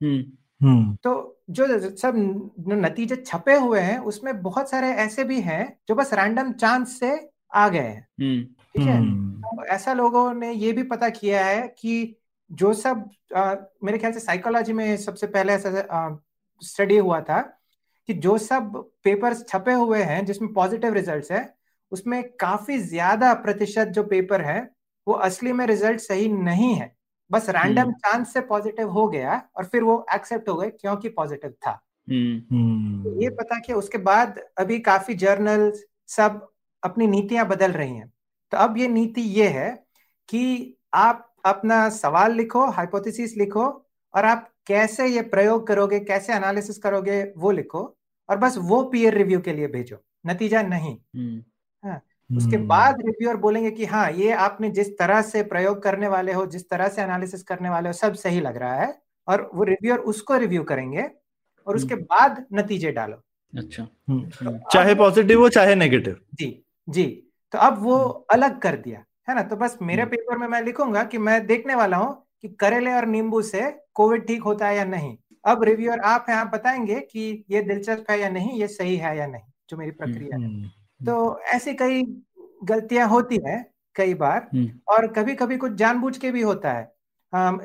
[1.05, 2.15] तो जो सब
[2.69, 7.31] नतीजे छपे हुए हैं उसमें बहुत सारे ऐसे भी हैं जो बस रैंडम चांस से
[7.55, 9.01] आ गए हैं। हम्म, ठीक है?
[9.43, 12.17] तो ऐसा लोगों ने ये भी पता किया है कि
[12.51, 16.21] जो सब अ, मेरे ख्याल से साइकोलॉजी में सबसे पहले ऐसा
[16.63, 17.41] स्टडी हुआ था
[18.09, 21.55] कि जो सब पेपर्स छपे हुए हैं जिसमें पॉजिटिव रिजल्ट्स है
[21.93, 24.71] उसमें काफ़ी ज़्यादा प्रतिशत जो पेपर है
[25.07, 26.97] वो असली में रिज़ल्ट सही नहीं है।
[27.33, 31.09] बस रैंडम हम्म। चांस से पॉजिटिव हो गया और फिर वो एक्सेप्ट हो गए क्योंकि
[31.09, 35.73] पॉजिटिव था। हम्म, हम्म। ये पता किया उसके बाद अभी काफ़ी जर्नल
[36.09, 36.49] सब
[36.85, 38.13] अपनी नीतियाँ बदल रही हैं।
[38.51, 39.85] तो अब ये नीति ये है
[40.29, 46.79] कि आप अपना सवाल लिखो हाइपोथेसिस लिखो और आप कैसे ये प्रयोग करोगे कैसे एनालिसिस
[46.79, 47.97] करोगे वो लिखो
[48.31, 51.43] और बस वो पीयर रिव्यू के लिए भेजो। नतीजा नहीं। हम्म,
[52.37, 56.33] उसके हम्म, बाद रिव्यूअर बोलेंगे कि हाँ ये आपने जिस तरह से प्रयोग करने वाले
[56.33, 59.65] हो जिस तरह से एनालिसिस करने वाले हो सब सही लग रहा है और वो
[59.65, 61.11] रिव्यूअर उसको रिव्यू करेंगे
[61.67, 63.17] और उसके बाद नतीजे डालो।
[63.53, 67.05] अच्छा। हम्म। हम्म, चाहे पॉजिटिव हो चाहे नेगेटिव जी जी।
[67.53, 67.99] तो अब वो
[68.33, 69.43] अलग कर दिया है ना?
[69.43, 72.93] तो बस मेरे हम्म। पेपर में मैं लिखूँगा कि मैं देखने वाला हूँ कि करेले
[72.93, 77.01] और नींबू से कोविड ठीक होता है या नहीं। अब रिव्यूअर आप हैं आप बताएँगे
[77.01, 80.45] कि ये दिलचस्प है या नहीं ये सही है या नहीं जो मेरी प्रक्रिया है।
[80.45, 80.71] हम्म,
[81.01, 82.03] तो ऐसी कई
[82.65, 83.65] गलतियाँ होती हैं
[83.97, 86.93] कई बार हम्म, और कभी कभी कुछ जानबूझ के भी होता है।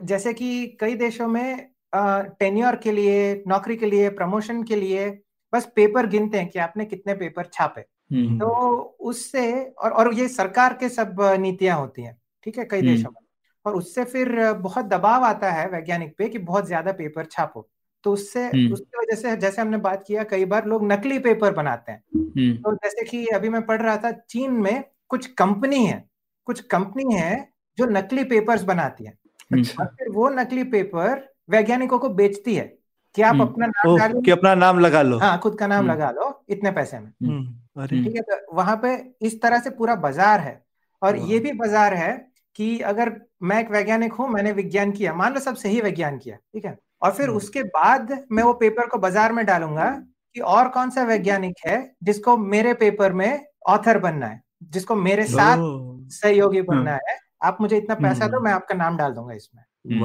[0.05, 1.69] जैसे कि कई देशों में
[2.39, 5.09] टेन्योर के लिए नौकरी के लिए प्रमोशन के लिए
[5.53, 8.49] बस पेपर गिनते हैं कि आपने कितने पेपर छापे। हम्म, तो
[9.01, 13.09] उससे और और ये सरकार के सब नीतियाँ होती हैं ठीक है कई हम्म। देशों
[13.11, 13.21] में।
[13.65, 17.67] और उससे फिर बहुत दबाव आता है वैज्ञानिक पे कि बहुत ज़्यादा पेपर छापो।
[18.05, 21.53] तो उससे हम्म। उसकी वजह से जैसे हमने बात किया कई बार लोग नकली पेपर
[21.53, 25.85] बनाते हैं। हम्म, तो जैसे कि अभी मैं पढ़ रहा था चीन में कुछ कंपनी
[25.85, 26.03] है
[26.47, 27.47] कुछ कंपनी है
[27.77, 29.13] जो नकली पेपर्स बनाती है।
[29.53, 32.65] हम्म, और फिर वो नकली पेपर वैज्ञानिकों को बेचती है
[33.15, 36.29] कि आप। अपना नाम कि अपना नाम लगा लो। हाँ खुद का नाम। लगा लो
[36.49, 37.11] इतने पैसे में।
[37.77, 40.61] अरे। ठीक है तो वहाँ पे इस तरह से पूरा बाज़ार है।
[41.01, 42.11] और ये भी बाज़ार है
[42.55, 43.11] कि अगर
[43.43, 46.77] मैं एक वैज्ञानिक हूँ मैंने विज्ञान किया मान लो सब सही विज्ञान किया ठीक है?
[47.05, 49.89] और फिर हम्म। उसके बाद मैं वो पेपर को बाज़ार में डालूँगा
[50.35, 54.41] कि और कौन सा वैज्ञानिक है जिसको मेरे पेपर में ऑथर बनना है
[54.71, 55.57] जिसको मेरे साथ
[56.11, 59.63] सहयोगी बनना है। आप मुझे इतना पैसा दो हम्म। मैं आपका नाम डाल दूँगा इसमें।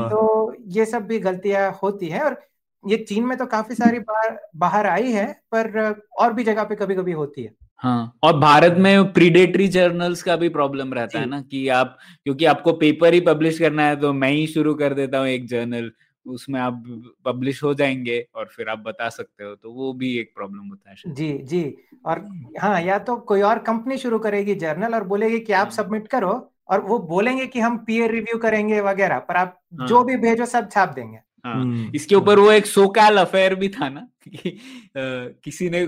[0.09, 2.36] तो ये सब भी गलतियाँ होती है और
[2.84, 6.74] ये चीन में तो काफ़ी सारी बार बाहर आई है पर और भी जगह पे
[6.74, 11.26] कभी कभी होती है। हाँ और भारत में प्रीडेटरी जर्नल्स का भी प्रॉब्लम रहता है
[11.26, 14.94] ना कि आप क्योंकि आपको पेपर ही पब्लिश करना है तो मैं ही शुरू कर
[14.94, 15.90] देता हूँ एक जर्नल
[16.27, 16.83] उसमें आप
[17.25, 20.91] पब्लिश हो जाएँगे और फिर आप बता सकते हो तो वो भी एक प्रॉब्लम होता
[20.91, 22.29] है जी जी। और
[22.61, 26.09] हाँ या तो कोई और कंपनी शुरू करेगी जर्नल और बोलेगी कि आप हाँ। सबमिट
[26.09, 30.16] करो और वो बोलेंगे कि हम पीयर रिव्यू करेंगे वगैरह पर आप हाँ। जो भी
[30.16, 34.01] भेजो सब छाप देंगे। हाँ हम्म, इसके ऊपर वो एक सोकाल अफेयर भी था ना
[34.29, 34.59] कि अ,
[35.45, 35.87] किसी ने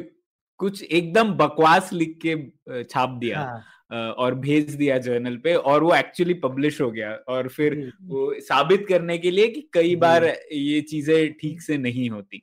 [0.56, 3.62] कुछ एकदम बकवास लिख के छाप दिया। हाँ।
[3.92, 8.86] और भेज दिया जर्नल पे और वो एक्चुअली पब्लिश हो गया। और फिर वो साबित
[8.88, 12.42] करने के लिए कि कई बार ये चीज़ें ठीक से नहीं होती।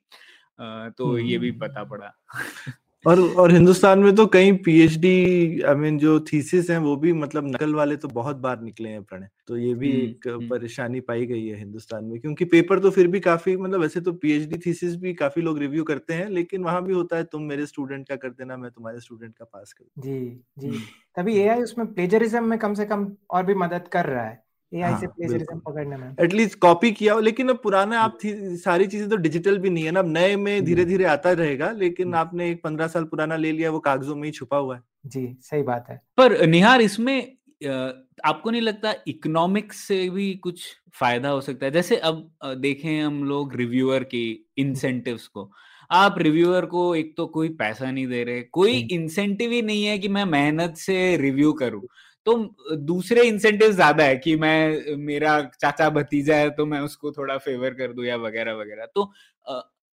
[0.97, 2.13] तो ये भी हम्म। पता पड़ा।
[3.05, 7.45] और और हिंदुस्तान में तो कई पीएचडी आई मीन जो थीसिस हैं वो भी मतलब
[7.45, 10.99] नकल वाले तो बहुत बार निकले हैं प्रणय तो ये भी हम्म, एक हम्म। परेशानी
[11.01, 14.57] पाई गई है हिंदुस्तान में क्योंकि पेपर तो फिर भी काफ़ी मतलब वैसे तो पीएचडी
[14.65, 18.07] थीसिस भी काफ़ी लोग रिव्यू करते हैं लेकिन वहाँ भी होता है तुम मेरे स्टूडेंट
[18.07, 20.19] का कर देना मैं तुम्हारे स्टूडेंट का पास कर जी
[20.57, 20.81] जी हम्म।
[21.17, 24.41] तभी एआई उसमें प्लेजरिज्म में कम से कम और भी मदद कर रहा है
[24.71, 28.17] हाँ, प्लेजरिज्म बिल्कुल। पकड़ने में। एटलीस्ट कॉपी किया लेकिन अब पुराना आप
[28.63, 31.71] सारी चीज़ें तो डिजिटल भी नहीं है ना अब नए में धीरे धीरे आता रहेगा
[31.71, 34.75] लेकिन हम्म। आपने एक पंद्रह साल पुराना ले लिया वो कागजों में ही छुपा हुआ
[34.75, 37.17] है। जी सही बात है। पर निहार इसमें
[38.25, 40.61] आपको नहीं लगता इकोनॉमिक्स से भी कुछ
[40.93, 41.71] फ़ायदा हो सकता है?
[41.71, 44.23] जैसे अब देखें हम लोग रिव्यूअर की
[44.57, 45.49] इंसेंटिव्स को।
[45.91, 49.83] आप रिव्यूअर को एक तो कोई पैसा नहीं दे रहे कोई हम्म। इंसेंटिव ही नहीं
[49.85, 51.81] है कि मैं मेहनत से रिव्यू करूँ।
[52.29, 57.37] तो दूसरे इंसेंटिव ज़्यादा है कि मैं, मेरा चाचा भतीजा है तो मैं उसको थोड़ा
[57.37, 59.11] फेवर कर दू या वगैरह वगैरह। तो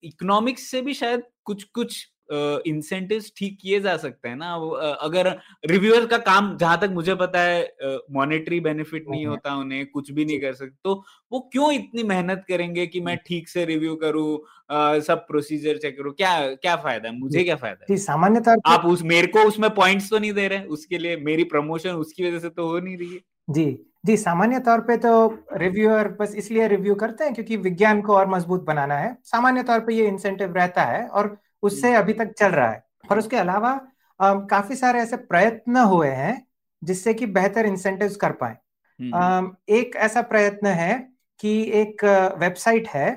[0.03, 4.53] इकोनॉमिक्स से भी शायद कुछ कुछ इंसेंटिव्स ठीक किए जा सकते हैं ना
[5.01, 5.29] अगर
[5.67, 7.63] रिव्यूअर का काम जहाँ तक मुझे पता है
[8.13, 10.95] मॉनेटरी बेनिफिट नहीं होता उन्हें कुछ भी नहीं कर सकते तो
[11.33, 14.39] वो क्यों इतनी मेहनत करेंगे कि मैं ठीक से रिव्यू करूँ
[15.03, 16.13] सब प्रोसीजर चेक करूँ?
[16.13, 17.19] क्या क्या फ़ायदा है?
[17.19, 17.97] मुझे क्या फ़ायदा है?
[17.99, 21.45] सामान्य तौर आप उस मेरे को उसमें पॉइंट्स तो नहीं दे रहे उसके लिए मेरी
[21.47, 23.65] प्रमोशन उसकी वजह से तो हो नहीं रही है। जी
[24.07, 25.13] जी सामान्य तौर पे तो
[25.55, 29.81] रिव्यूअर बस इसलिए रिव्यू करते हैं क्योंकि विज्ञान को और मज़बूत बनाना है। सामान्य तौर
[29.81, 31.37] पे ये इंसेंटिव रहता है और
[31.67, 33.79] उससे अभी तक चल रहा है और उसके अलावा
[34.51, 36.35] काफ़ी सारे ऐसे प्रयत्न हुए हैं
[36.83, 38.57] जिससे कि बेहतर इंसेंटिव्स कर पाए
[39.01, 40.95] हम्म। एक ऐसा प्रयत्न है
[41.41, 42.05] कि एक
[42.39, 43.09] वेबसाइट है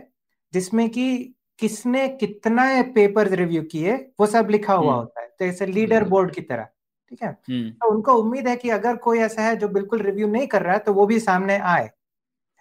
[0.54, 5.46] जिसमें कि किसने कितना पेपर रिव्यू किए वो सब लिखा हुआ हम्म। होता है तो
[5.46, 6.68] ऐसे लीडर बोर्ड की तरह
[7.12, 10.28] ठीक है हम्म। तो उनको उम्मीद है कि अगर कोई ऐसा है जो बिल्कुल रिव्यू
[10.28, 11.90] नहीं कर रहा है तो वो भी सामने आए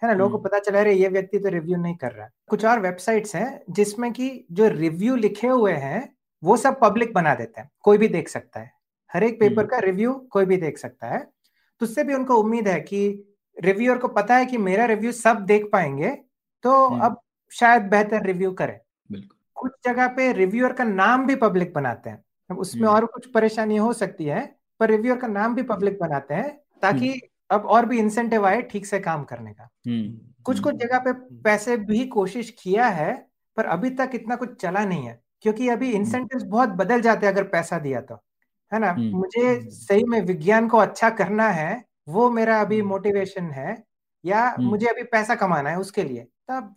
[0.01, 2.31] है ना लोगों को पता चला रहे ये व्यक्ति तो रिव्यू नहीं कर रहा। है
[2.49, 6.07] कुछ और वेबसाइट्स हैं जिसमें कि जो रिव्यू लिखे हुए हैं
[6.43, 8.71] वो सब पब्लिक बना देते हैं। कोई भी देख सकता है।
[9.11, 11.19] हर एक पेपर का रिव्यू कोई भी देख सकता है।
[11.81, 13.01] तो उससे भी उनको उम्मीद है कि
[13.57, 16.09] रिव्यूअर को पता है कि मेरा रिव्यू सब देख पाएँगे
[16.63, 17.19] तो अब
[17.51, 18.79] शायद बेहतर रिव्यू करें।
[19.57, 23.91] कुछ जगह पे रिव्यूअर का नाम भी पब्लिक बनाते हैं। उसमें और कुछ परेशानी हो
[23.93, 24.45] सकती है
[24.79, 26.49] पर रिव्यूअर का नाम भी पब्लिक बनाते हैं
[26.81, 27.09] ताकि
[27.49, 29.69] अब और भी इंसेंटिव आए ठीक से काम करने का।
[30.45, 33.13] कुछ कुछ जगह पे पैसे भी कोशिश किया है
[33.57, 37.33] पर अभी तक इतना कुछ चला नहीं है क्योंकि अभी इंसेंटिव बहुत बदल जाते हैं
[37.33, 38.15] अगर पैसा दिया तो
[38.71, 38.93] है ना?
[39.13, 43.77] मुझे सही में विज्ञान को अच्छा करना है वो मेरा अभी मोटिवेशन है
[44.23, 46.75] या मुझे अभी पैसा कमाना है उसके लिए। तब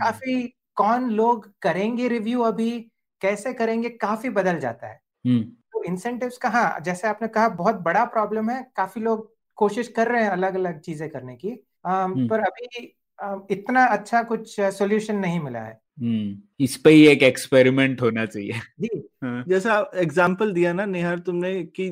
[0.00, 0.42] काफ़ी
[0.76, 2.70] कौन लोग करेंगे रिव्यू अभी
[3.22, 5.00] कैसे करेंगे काफ़ी बदल जाता है।
[5.72, 10.08] तो इंसेंटिव्स का हाँ जैसे आपने कहा बहुत बड़ा प्रॉब्लम है काफ़ी लोग कोशिश कर
[10.08, 11.50] रहे हैं अलग अलग चीज़ें करने की
[11.86, 15.80] आ, पर अभी आ, इतना अच्छा कुछ सोल्यूशन नहीं मिला है।
[16.60, 18.88] इस पे ही एक एक्सपेरिमेंट होना चाहिए। जी।
[19.22, 21.86] हाँ। जैसा एग्जांपल दिया ना निहार तुमने कि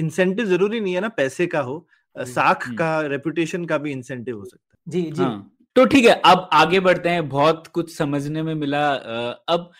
[0.00, 4.44] इंसेंटिव ज़रूरी नहीं है ना पैसे का हो साख का रेपुटेशन का भी इंसेंटिव हो
[4.44, 8.42] सकता है। जी जी। हाँ, तो ठीक है अब आगे बढ़ते हैं बहुत कुछ समझने
[8.42, 8.88] में मिला
[9.48, 9.70] अब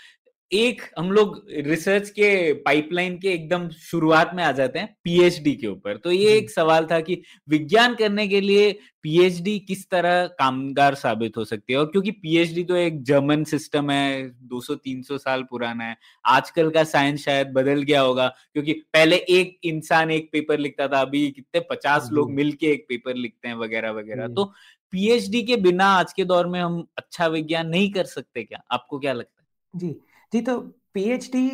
[0.52, 5.66] एक हम लोग रिसर्च के पाइपलाइन के एकदम शुरुआत में आ जाते हैं पीएचडी के
[5.66, 8.70] ऊपर। तो ये एक सवाल था कि विज्ञान करने के लिए
[9.02, 11.78] पीएचडी किस तरह कामगार साबित हो सकती है?
[11.78, 17.24] और क्योंकि पीएचडी तो एक जर्मन सिस्टम है 200-300 साल पुराना है। आजकल का साइंस
[17.24, 22.08] शायद बदल गया होगा क्योंकि पहले एक इंसान एक पेपर लिखता था अभी कितने पचास
[22.12, 24.52] लोग मिलके एक पेपर लिखते हैं वगैरह वगैरह। तो
[24.92, 28.62] पीएचडी के बिना आज के दौर में हम अच्छा विज्ञान नहीं कर सकते क्या?
[28.70, 29.46] आपको क्या लगता है?
[29.74, 29.96] जी।
[30.32, 30.58] जी तो
[30.94, 31.46] पीएचडी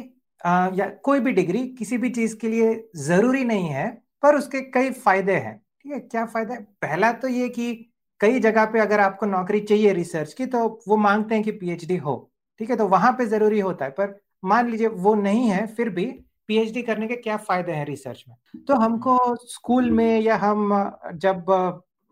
[0.78, 3.86] या कोई भी डिग्री किसी भी चीज़ के लिए ज़रूरी नहीं है,
[4.22, 5.98] पर उसके कई फ़ायदे हैं, ठीक है?
[6.00, 6.54] क्या फ़ायदा?
[6.54, 7.74] है पहला तो ये कि
[8.20, 11.96] कई जगह पे अगर आपको नौकरी चाहिए रिसर्च की तो वो मांगते हैं कि पीएचडी
[11.96, 12.14] हो,
[12.60, 12.76] ठीक है?
[12.76, 16.06] तो वहाँ पे ज़रूरी होता है, पर मान लीजिए वो नहीं है, फिर भी
[16.48, 18.36] पीएचडी करने के क्या फ़ायदे हैं रिसर्च में?
[18.66, 19.18] तो हमको
[19.48, 20.72] स्कूल में या हम
[21.16, 21.50] जब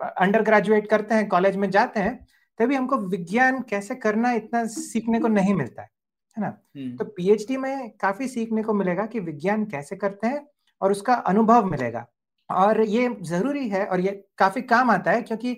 [0.00, 2.18] अंडर ग्रेजुएट करते हैं, कॉलेज में जाते हैं,
[2.58, 5.90] तभी हमको विज्ञान कैसे करना इतना सीखने को नहीं मिलता है।
[6.36, 6.50] है ना?
[6.98, 10.46] तो पीएचडी में काफ़ी सीखने को मिलेगा कि विज्ञान कैसे करते हैं
[10.80, 12.06] और उसका अनुभव मिलेगा।
[12.50, 15.56] और ये ज़रूरी है और ये काफ़ी काम आता है क्योंकि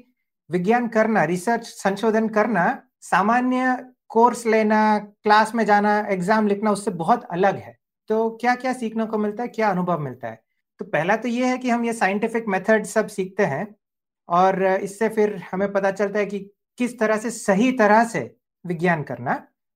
[0.50, 2.66] विज्ञान करना रिसर्च संशोधन करना
[3.02, 3.76] सामान्य
[4.08, 7.76] कोर्स लेना क्लास में जाना एग्ज़ाम लिखना उससे बहुत अलग है।
[8.10, 10.40] तो क्या क्या सीखने को मिलता है क्या अनुभव मिलता है?
[10.80, 13.66] तो पहला तो ये है कि हम ये साइंटिफिक मेथड सब सीखते हैं
[14.28, 16.38] और इससे फिर हमें पता चलता है कि
[16.78, 18.20] किस तरह से सही तरह से
[18.64, 19.34] विज्ञान करना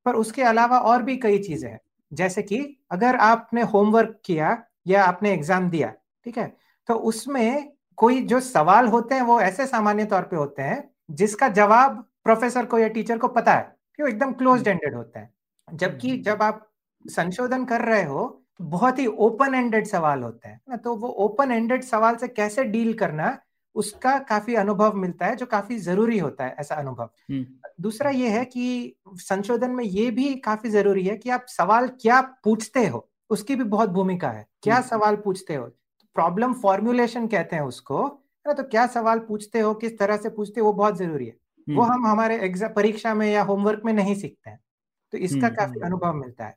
[0.09, 1.81] पर उसके अलावा और भी कई चीज़ें हैं।
[2.13, 2.59] जैसे कि
[2.93, 4.57] अगर आपने होमवर्क किया
[4.89, 5.93] या आपने एग्ज़ाम दिया
[6.27, 6.53] ठीक है
[6.89, 10.83] तो उसमें कोई जो सवाल होते हैं वो ऐसे सामान्य तौर पे होते हैं
[11.13, 13.63] जिसका जवाब प्रोफेसर को या टीचर को पता है
[13.99, 15.33] कि वो एकदम क्लोज एंडेड होते हैं।
[15.69, 16.65] जबकि हम्म। जब आप
[17.05, 18.27] संशोधन कर रहे हो
[18.59, 20.77] तो बहुत ही ओपन एंडेड सवाल होते हैं ना?
[20.77, 23.37] तो वो ओपन एंडेड सवाल से कैसे डील करना
[23.77, 27.45] उसका काफ़ी अनुभव मिलता है जो काफ़ी ज़रूरी होता है ऐसा अनुभव। हम्म।
[27.79, 32.21] दूसरा ये है कि संशोधन में ये भी काफ़ी ज़रूरी है कि आप सवाल क्या
[32.45, 35.65] पूछते हो उसकी भी बहुत भूमिका है। क्या हम्म। सवाल पूछते हो?
[36.17, 38.05] प्रॉब्लम फॉर्मुलेशन कहते हैं उसको
[38.47, 41.37] है तो क्या सवाल पूछते हो किस तरह से पूछते हो वो बहुत ज़रूरी है।
[41.67, 44.61] वो हम्म। हम हमारे एग्ज़ाम परीक्षा में या होमवर्क में नहीं सीखते हैं
[45.13, 46.57] तो इसका काफ़ी अनुभव मिलता है।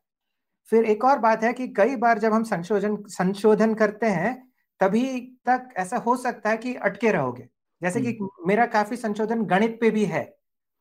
[0.72, 4.35] फिर एक और बात है कि कई बार जब हम संशोधन संशोधन करते हैं
[4.81, 5.06] तभी
[5.45, 7.48] तक ऐसा हो सकता है कि अटके रहोगे।
[7.81, 10.23] जैसे कि हम्म। मेरा काफ़ी संशोधन गणित पे भी है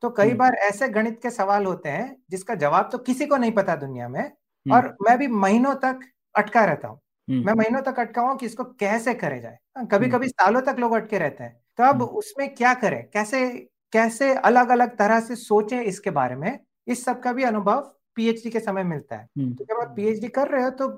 [0.03, 3.53] तो कई। बार ऐसे गणित के सवाल होते हैं जिसका जवाब तो किसी को नहीं
[3.53, 4.31] पता दुनिया में।
[4.67, 6.01] और मैं भी महीनों तक
[6.35, 7.01] अटका रहता हूँ।
[7.39, 9.59] मैं महीनों तक अटका हूँ कि इसको कैसे करे जाए।
[9.91, 13.03] कभी कभी सालों तक लोग अटके रहते हैं। तो अब उसमें क्या करें?
[13.11, 13.49] कैसे
[13.93, 16.59] कैसे अलग अलग तरह से सोचे इसके बारे में?
[16.87, 17.81] इस सब का भी अनुभव
[18.17, 19.27] पीएचडी के समय मिलता है।
[19.59, 20.89] तो जब आप पीएचडी कर रहे हो तो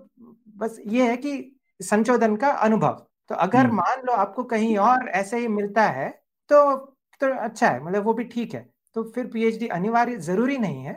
[0.59, 1.33] बस ये है कि
[1.81, 6.09] संशोधन का अनुभव। तो अगर मान लो आपको कहीं और ऐसे ही मिलता है
[6.51, 6.77] तो
[7.21, 8.67] तो अच्छा है मतलब वो भी ठीक है।
[8.97, 10.93] तो फिर पीएचडी अनिवार्य ज़रूरी नहीं है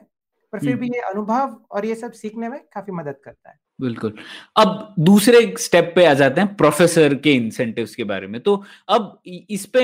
[0.53, 4.13] पर फिर भी ये अनुभव और ये सब सीखने में काफ़ी मदद करता है। बिल्कुल।
[4.55, 9.21] अब दूसरे स्टेप पे आ जाते हैं प्रोफेसर के इंसेंटिव्स के बारे में। तो अब
[9.25, 9.83] इस पे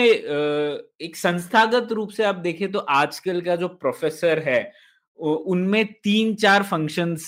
[1.02, 4.62] एक संस्थागत रूप से आप देखें तो आजकल का जो प्रोफेसर है
[5.22, 7.26] उनमें तीन चार फ़ंक्शंस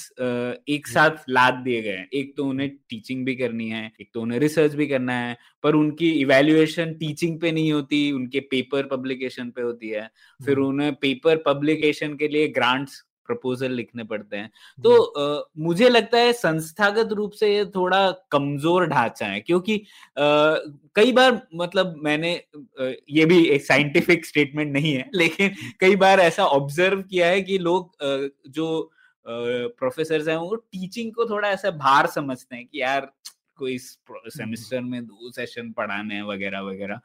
[0.70, 4.22] एक साथ लाद दिए गए हैं। एक तो उन्हें टीचिंग भी करनी है एक तो
[4.22, 9.50] उन्हें रिसर्च भी करना है पर उनकी इवेल्युएशन टीचिंग पे नहीं होती उनके पेपर पब्लिकेशन
[9.50, 10.10] पे होती है।
[10.40, 16.18] फिर उन्हें पेपर पब्लिकेशन के लिए ग्रांट्स प्रपोजल लिखने पड़ते हैं। तो आ, मुझे लगता
[16.18, 20.56] है संस्थागत रूप से ये थोड़ा कमज़ोर ढांचा है क्योंकि आ,
[20.96, 26.20] कई बार मतलब मैंने आ, ये भी एक साइंटिफिक स्टेटमेंट नहीं है लेकिन कई बार
[26.20, 28.90] ऐसा ऑब्ज़र्व किया है कि लोग आ, जो
[29.26, 33.12] प्रोफेसर हैं वो टीचिंग को थोड़ा ऐसा भार समझते हैं कि यार
[33.58, 37.00] कोई सेमेस्टर में दो सेशन पढ़ाने हैं वगैरह वगैरह।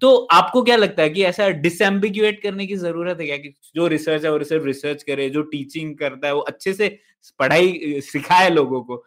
[0.00, 3.36] तो आपको क्या लगता है कि ऐसा डिसएम्बिग्यूएट करने की ज़रूरत है क्या?
[3.36, 6.98] कि जो रिसर्च है वो सिर्फ़ रिसर्च करे जो टीचिंग करता है वो अच्छे से
[7.38, 9.02] पढ़ाई सिखाए लोगों को।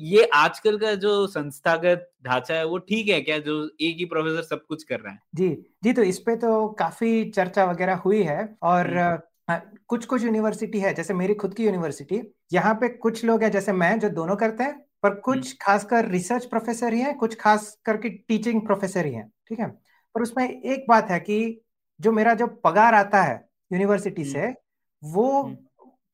[0.00, 3.38] ये आजकल का जो संस्थागत ढांचा है वो ठीक है क्या?
[3.38, 5.20] जो एक ही प्रोफेसर सब कुछ कर रहे हैं?
[5.34, 5.48] जी
[5.84, 10.80] जी तो इस पे तो काफ़ी चर्चा वगैरह हुई है और हम्म। कुछ कुछ यूनिवर्सिटी
[10.80, 12.20] है जैसे मेरी खुद की यूनिवर्सिटी
[12.52, 16.08] यहाँ पे कुछ लोग हैं जैसे मैं जो दोनों करते हैं पर कुछ हम्म। खासकर
[16.08, 19.68] रिसर्च प्रोफेसर ही हैं कुछ खास करके टीचिंग प्रोफेसर ही हैं ठीक है?
[20.14, 21.60] पर उसमें एक बात है कि
[22.00, 24.54] जो मेरा जो पगार आता है यूनिवर्सिटी हम्म। से
[25.02, 25.56] वो हम्म।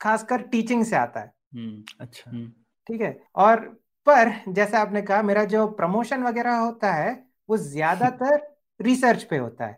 [0.00, 1.32] खासकर टीचिंग से आता है।
[2.00, 2.30] अच्छा।
[2.88, 3.16] ठीक है?
[3.36, 3.60] और
[4.06, 7.12] पर जैसे आपने कहा मेरा जो प्रमोशन वगैरह होता है
[7.48, 8.42] वो ज़्यादातर
[8.80, 9.72] रिसर्च पे होता है।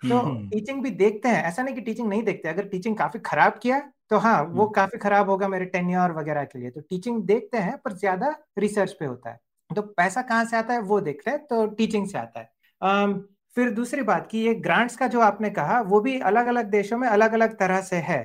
[0.00, 3.58] तो टीचिंग भी देखते हैं ऐसा नहीं कि टीचिंग नहीं देखते अगर टीचिंग काफ़ी खराब
[3.62, 3.78] किया
[4.10, 7.58] तो हाँ वो हम्म। काफ़ी खराब होगा मेरे टेन्योर वगैरह के लिए। तो टीचिंग देखते
[7.58, 9.40] हैं पर ज़्यादा रिसर्च पे होता है।
[9.70, 12.50] तो पैसा कहाँ से आता है वो देखते हैं तो टीचिंग से आता है।
[12.82, 13.20] um,
[13.56, 16.98] फिर दूसरी बात की ये ग्रांट्स का जो आपने कहा वो भी अलग अलग देशों
[16.98, 18.22] में अलग अलग तरह से है।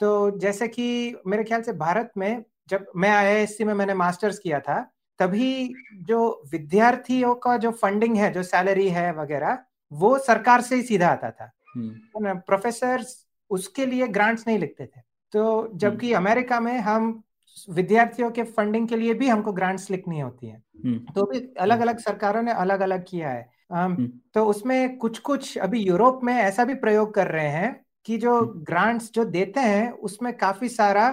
[0.00, 4.60] तो जैसे कि मेरे ख्याल से भारत में जब मैं आई में मैंने मास्टर्स किया
[4.60, 4.80] था
[5.20, 9.58] तभी जो विद्यार्थियों का जो फंडिंग है जो सैलरी है वगैरह
[9.92, 13.04] वो सरकार से ही सीधा आता था। प्रोफेसर हम्म।
[13.50, 15.00] उसके लिए ग्रांट्स नहीं लिखते थे।
[15.34, 17.22] तो जबकि हम्म। अमेरिका में हम
[17.68, 21.80] विद्यार्थियों के फंडिंग के लिए भी हमको ग्रांट्स लिखनी होती है हम्म। तो भी अलग
[21.80, 26.34] अलग सरकारों ने अलग अलग किया है हम्म। तो उसमें कुछ कुछ अभी यूरोप में
[26.34, 31.08] ऐसा भी प्रयोग कर रहे हैं कि जो ग्रांट्स जो देते हैं उसमें काफ़ी सारा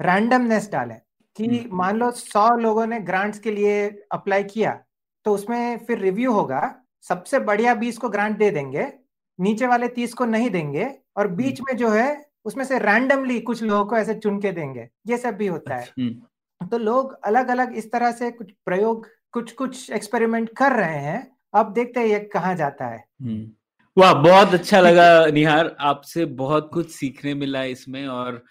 [0.00, 0.94] रैंडमनेस डाले
[1.36, 4.78] कि मान लो सौ लोगों ने ग्रांट्स के लिए अप्लाई किया
[5.26, 6.62] तो उसमें फिर रिव्यू होगा
[7.02, 8.92] सबसे बढ़िया बीस को ग्रांट दे देंगे
[9.38, 13.62] नीचे वाले तीस को नहीं देंगे और बीच में जो है उसमें से रैंडमली कुछ
[13.62, 17.12] लोगों को ऐसे चुन के देंगे। ये सब भी होता है। अच्छा, हम्म। तो लोग
[17.24, 22.00] अलग अलग इस तरह से कुछ प्रयोग कुछ कुछ एक्सपेरिमेंट कर रहे हैं। अब देखते
[22.00, 23.50] हैं ये कहाँ जाता है। हम्म।
[23.98, 28.44] वाह बहुत अच्छा लगा निहार। आपसे बहुत कुछ सीखने मिला इसमें और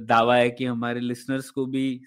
[0.00, 2.00] दावा है कि हमारे लिसनर्स को भी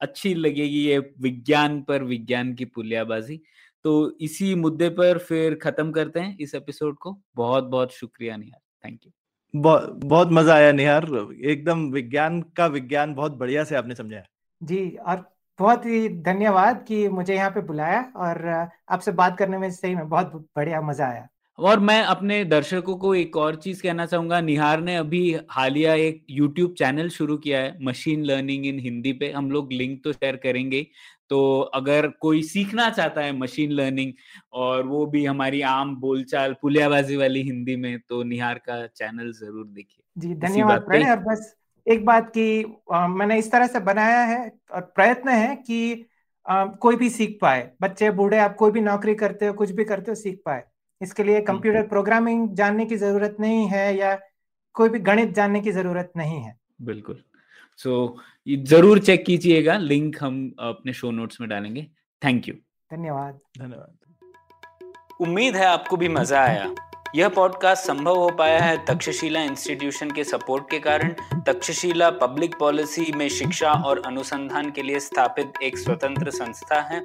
[0.00, 3.40] अच्छी लगेगी ये विज्ञान पर विज्ञान की पुलियाबाजी।
[3.84, 8.60] तो इसी मुद्दे पर फिर खत्म करते हैं इस एपिसोड को। बहुत बहुत शुक्रिया निहार।
[8.84, 9.12] थैंक यू
[9.54, 11.04] बहुत बहुत मज़ा आया निहार।
[11.44, 14.22] एकदम विज्ञान का विज्ञान बहुत बढ़िया से आपने समझाया।
[14.60, 15.24] जी, और
[15.58, 18.48] बहुत ही धन्यवाद कि मुझे यहाँ पे बुलाया और
[18.88, 21.26] आपसे बात करने में सही में बहुत बढ़िया मज़ा आया।
[21.58, 26.24] और मैं अपने दर्शकों को एक और चीज़ कहना चाहूँगा। निहार ने अभी हालिया एक
[26.30, 30.36] यूट्यूब चैनल शुरू किया है मशीन लर्निंग इन हिंदी पे। हम लोग लिंक तो शेयर
[30.36, 30.86] करेंगे।
[31.30, 34.12] तो अगर कोई सीखना चाहता है मशीन लर्निंग
[34.54, 39.66] और वो भी हमारी आम बोलचाल पुलियाबाजी वाली हिंदी में तो निहार का चैनल ज़रूर
[39.66, 41.54] देखिए। जी धन्यवाद और बस
[41.86, 44.40] एक बात की आ, मैंने इस तरह से बनाया है
[44.74, 46.06] और प्रयत्न है कि
[46.46, 49.84] आ, कोई भी सीख पाए। बच्चे बूढ़े आप कोई भी नौकरी करते हो कुछ भी
[49.84, 50.64] करते हो सीख पाए।
[51.00, 54.18] इसके लिए कंप्यूटर प्रोग्रामिंग जानने की ज़रूरत नहीं है या
[54.74, 57.22] कोई भी गणित जानने की ज़रूरत नहीं है। बिल्कुल।
[57.76, 58.16] सो
[58.46, 61.86] so, ज़रूर चेक कीजिएगा। लिंक हम अपने शो नोट्स में डालेंगे।
[62.22, 62.54] थैंक यू
[62.90, 63.94] धन्यवाद। धन्यवाद।
[65.20, 66.74] उम्मीद है आपको भी मज़ा आया।
[67.14, 71.14] यह पॉडकास्ट संभव हो पाया है तक्षशिला इंस्टीट्यूशन के सपोर्ट के कारण।
[71.46, 77.04] तक्षशिला पब्लिक पॉलिसी में शिक्षा और अनुसंधान के लिए स्थापित एक स्वतंत्र संस्था है।